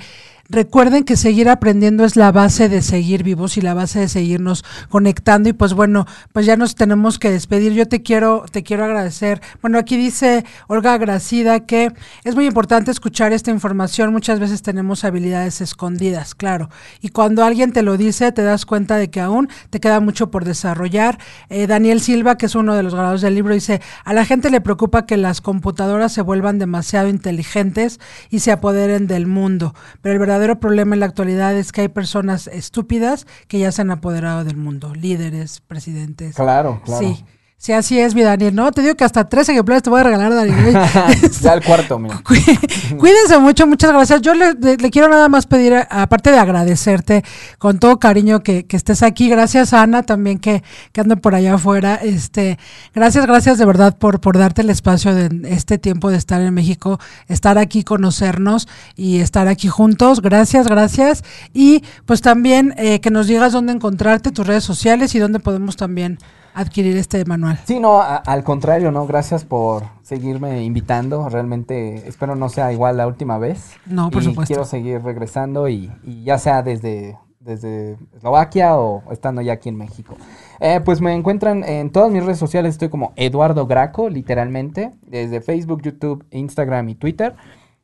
Recuerden 0.50 1.04
que 1.04 1.18
seguir 1.18 1.50
aprendiendo 1.50 2.06
es 2.06 2.16
la 2.16 2.32
base 2.32 2.70
de 2.70 2.82
seguir 2.82 3.22
vivos 3.24 3.58
y 3.58 3.62
la 3.62 3.74
base 3.74 4.00
de 4.00 4.08
seguirnos 4.08 4.64
conectando 4.88 5.50
y 5.50 5.54
pues 5.54 5.74
bueno, 5.74 6.06
pues 6.32 6.46
ya 6.46 6.56
nos 6.56 6.76
tenemos 6.76 7.20
que 7.20 7.30
despedir. 7.30 7.74
Yo 7.74 7.86
te 7.86 8.02
quiero 8.02 8.46
te 8.50 8.64
quiero 8.64 8.86
agradecer. 8.86 9.42
Bueno, 9.62 9.78
aquí 9.78 9.98
dice 9.98 10.46
Olga 10.68 10.98
Gracida 10.98 11.66
que 11.66 11.92
es 12.24 12.36
muy 12.36 12.46
importante 12.46 12.92
escuchar 12.92 13.34
esta 13.34 13.52
información. 13.52 14.14
Muchas 14.14 14.40
veces 14.40 14.62
tenemos 14.62 15.04
habilidades 15.04 15.60
escondidas, 15.60 16.34
claro. 16.34 16.70
Y 17.02 17.10
cuando 17.10 17.44
alguien 17.44 17.74
te 17.74 17.82
lo 17.82 17.98
dice, 17.98 18.32
te 18.32 18.44
das 18.44 18.66
cuenta 18.66 18.96
de 18.96 19.10
que 19.10 19.20
aún 19.20 19.50
te 19.70 19.82
queda 19.82 20.00
mucho 20.00 20.32
por 20.32 20.46
desarrollar. 20.46 21.18
Eh, 21.50 21.68
Daniel 21.68 22.00
Silva, 22.00 22.38
que 22.38 22.46
es 22.46 22.56
uno 22.56 22.74
de 22.74 22.84
los 22.84 22.96
grados 22.96 23.20
del 23.20 23.36
libro, 23.36 23.54
dice, 23.54 23.82
a 24.06 24.14
la 24.14 24.24
gente 24.24 24.50
le 24.50 24.62
preocupa 24.62 25.06
que 25.06 25.18
las 25.18 25.42
computadoras 25.42 26.14
se 26.14 26.22
vuelvan 26.22 26.58
demasiado 26.58 27.10
inteligentes 27.10 28.00
y 28.30 28.40
se 28.40 28.54
apoderen 28.54 29.08
del 29.08 29.28
mundo. 29.28 29.76
Pero 30.02 30.14
el 30.14 30.20
verdadero 30.20 30.37
problema 30.60 30.96
en 30.96 31.00
la 31.00 31.06
actualidad 31.06 31.56
es 31.56 31.72
que 31.72 31.82
hay 31.82 31.88
personas 31.88 32.48
estúpidas 32.48 33.28
que 33.48 33.60
ya 33.60 33.72
se 33.72 33.82
han 33.82 33.92
apoderado 33.92 34.44
del 34.44 34.58
mundo, 34.58 34.94
líderes, 34.94 35.62
presidentes. 35.62 36.36
Claro, 36.36 36.82
claro. 36.84 37.06
Sí. 37.06 37.26
Sí, 37.60 37.74
así 37.74 38.00
es, 38.00 38.14
mi 38.14 38.22
Daniel. 38.22 38.54
No, 38.54 38.72
te 38.72 38.82
digo 38.82 38.94
que 38.96 39.04
hasta 39.04 39.28
tres 39.28 39.50
ejemplares 39.50 39.82
te 39.82 39.90
voy 39.90 40.00
a 40.00 40.04
regalar, 40.04 40.34
Daniel. 40.34 40.78
ya 41.42 41.54
el 41.54 41.64
cuarto, 41.66 41.98
mira. 41.98 42.22
Cuí- 42.24 42.46
Cuídense 43.00 43.40
mucho, 43.40 43.66
muchas 43.66 43.92
gracias. 43.92 44.22
Yo 44.22 44.36
le, 44.36 44.54
le- 44.54 44.78
le 44.78 44.90
quiero 44.92 45.10
nada 45.10 45.28
más 45.28 45.48
pedir, 45.48 45.74
a- 45.74 45.88
aparte 45.90 46.32
de 46.32 46.38
agradecerte 46.38 47.24
con 47.58 47.80
todo 47.80 47.98
cariño 48.00 48.42
que, 48.44 48.68
que 48.68 48.78
estés 48.78 49.02
aquí. 49.02 49.28
Gracias, 49.28 49.74
Ana, 49.74 50.04
también 50.04 50.38
que, 50.38 50.64
que 50.92 51.02
anda 51.02 51.16
por 51.16 51.34
allá 51.34 51.56
afuera. 51.56 51.96
Este, 51.96 52.60
gracias, 52.94 53.26
gracias 53.26 53.58
de 53.58 53.66
verdad 53.66 53.98
por, 53.98 54.22
por 54.22 54.38
darte 54.38 54.62
el 54.62 54.70
espacio 54.70 55.16
de 55.16 55.28
este 55.52 55.80
tiempo 55.80 56.12
de 56.12 56.18
estar 56.18 56.40
en 56.40 56.54
México, 56.54 57.00
estar 57.28 57.58
aquí, 57.58 57.84
conocernos 57.84 58.68
y 58.96 59.20
estar 59.20 59.48
aquí 59.48 59.68
juntos. 59.68 60.22
Gracias, 60.22 60.68
gracias. 60.68 61.24
Y 61.56 61.84
pues 62.06 62.22
también 62.22 62.76
eh, 62.78 63.02
que 63.02 63.10
nos 63.10 63.26
digas 63.26 63.52
dónde 63.52 63.74
encontrarte, 63.74 64.30
tus 64.32 64.46
redes 64.46 64.64
sociales 64.64 65.16
y 65.16 65.20
dónde 65.20 65.40
podemos 65.40 65.76
también 65.76 66.20
adquirir 66.60 66.98
este 66.98 67.24
manual. 67.26 67.60
Sí, 67.66 67.80
no, 67.80 68.02
a- 68.02 68.18
al 68.18 68.44
contrario, 68.44 68.92
no, 68.92 69.06
gracias 69.08 69.46
por 69.46 69.84
seguirme 70.02 70.64
invitando. 70.64 71.30
Realmente 71.30 72.08
espero 72.08 72.36
no 72.36 72.50
sea 72.50 72.72
igual 72.74 72.98
la 72.98 73.08
última 73.08 73.38
vez. 73.38 73.74
No, 73.86 74.10
por 74.10 74.22
y 74.22 74.26
supuesto. 74.26 74.54
Quiero 74.54 74.66
seguir 74.66 75.02
regresando 75.04 75.70
y, 75.70 75.92
y 76.04 76.24
ya 76.24 76.38
sea 76.38 76.64
desde, 76.64 77.18
desde 77.40 77.98
Eslovaquia 78.16 78.76
o 78.78 79.04
estando 79.12 79.42
ya 79.42 79.54
aquí 79.54 79.70
en 79.70 79.78
México. 79.78 80.16
Eh, 80.60 80.82
pues 80.84 81.02
me 81.02 81.14
encuentran 81.14 81.64
en 81.64 81.92
todas 81.92 82.12
mis 82.12 82.24
redes 82.24 82.40
sociales, 82.40 82.74
estoy 82.74 82.90
como 82.90 83.14
Eduardo 83.16 83.68
Graco, 83.68 84.10
literalmente, 84.10 84.92
desde 85.06 85.42
Facebook, 85.42 85.82
YouTube, 85.84 86.26
Instagram 86.32 86.90
y 86.90 86.96
Twitter. 86.96 87.36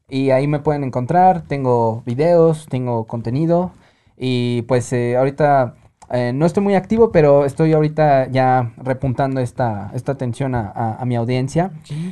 Y 0.10 0.32
ahí 0.32 0.48
me 0.48 0.60
pueden 0.60 0.84
encontrar, 0.84 1.44
tengo 1.44 2.02
videos, 2.06 2.66
tengo 2.70 3.06
contenido. 3.06 3.72
Y 4.18 4.64
pues 4.64 4.92
eh, 4.94 5.16
ahorita 5.18 5.76
eh, 6.14 6.32
no 6.34 6.46
estoy 6.46 6.64
muy 6.64 6.76
activo, 6.76 7.12
pero 7.12 7.44
estoy 7.44 7.74
ahorita 7.74 8.28
ya 8.30 8.72
repuntando 8.78 9.42
esta, 9.42 9.92
esta 9.94 10.12
atención 10.14 10.56
a, 10.56 10.70
a- 10.70 10.96
a 11.02 11.06
mi 11.06 11.16
audiencia. 11.16 11.72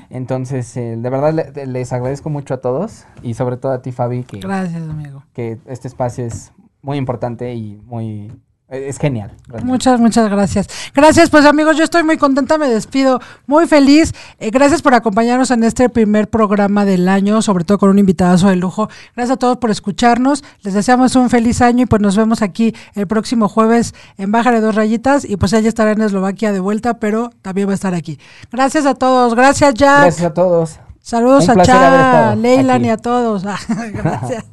Entonces, 0.10 0.76
eh, 0.76 0.98
de 0.98 1.10
verdad 1.10 1.34
le- 1.34 1.66
les 1.68 1.94
agradezco 1.94 2.30
mucho 2.30 2.54
a 2.56 2.58
todos 2.58 3.06
y 3.24 3.36
sobre 3.36 3.58
todo 3.58 3.72
a 3.72 3.82
ti, 3.82 3.92
Fabi, 3.92 4.24
que, 4.24 4.40
Gracias, 4.40 4.82
amigo. 4.90 5.24
que 5.34 5.60
este 5.68 5.88
espacio 5.88 6.26
es 6.26 6.52
muy 6.82 6.98
importante 6.98 7.54
y 7.54 7.76
muy... 7.86 8.32
eh, 8.72 8.88
Es 8.88 8.98
genial. 8.98 9.32
realmente. 9.48 9.72
Muchas, 9.72 10.00
muchas 10.00 10.30
gracias. 10.30 10.68
Gracias, 10.96 11.30
pues 11.30 11.46
amigos, 11.46 11.78
yo 11.78 11.84
estoy 11.84 12.04
muy 12.04 12.18
contenta, 12.18 12.58
me 12.58 12.70
despido, 12.70 13.20
muy 13.46 13.68
feliz. 13.68 14.14
Eh, 14.40 14.50
gracias 14.50 14.82
por 14.82 14.94
acompañarnos 14.94 15.52
en 15.52 15.64
este 15.64 15.90
primer 15.90 16.30
programa 16.30 16.86
del 16.86 17.08
año, 17.08 17.42
sobre 17.42 17.64
todo 17.64 17.78
con 17.78 17.90
un 17.90 18.00
invitadazo 18.00 18.48
de 18.50 18.56
lujo. 18.56 18.90
Gracias 19.16 19.36
a 19.36 19.38
todos 19.38 19.58
por 19.58 19.70
escucharnos. 19.70 20.44
Les 20.64 20.74
deseamos 20.74 21.16
un 21.16 21.30
feliz 21.30 21.62
año 21.62 21.84
y 21.84 21.86
pues 21.86 22.02
nos 22.02 22.16
vemos 22.16 22.42
aquí 22.42 22.74
el 22.96 23.08
próximo 23.08 23.50
jueves 23.50 23.94
en 24.18 24.32
Baja 24.32 24.52
de 24.52 24.62
Dos 24.62 24.76
Rayitas 24.76 25.26
y 25.26 25.38
pues 25.38 25.54
ella 25.54 25.70
estará 25.70 25.92
en 25.92 26.02
Eslovaquia 26.02 26.52
de 26.52 26.60
vuelta, 26.60 26.96
pero 26.96 27.30
también 27.42 27.68
va 27.68 27.74
a 27.74 27.76
estar 27.76 27.94
aquí. 27.94 28.20
Gracias 28.52 28.86
a 28.86 28.96
todos. 28.96 29.36
Gracias, 29.36 29.74
Jack. 29.74 30.02
Gracias 30.02 30.26
a 30.26 30.34
todos. 30.34 30.80
Saludos 31.02 31.48
Un 31.48 31.60
a 31.60 31.64
Cha, 31.64 32.36
Leylan 32.36 32.86
y 32.86 32.90
a 32.90 32.98
todos. 32.98 33.44
gracias. 33.94 34.46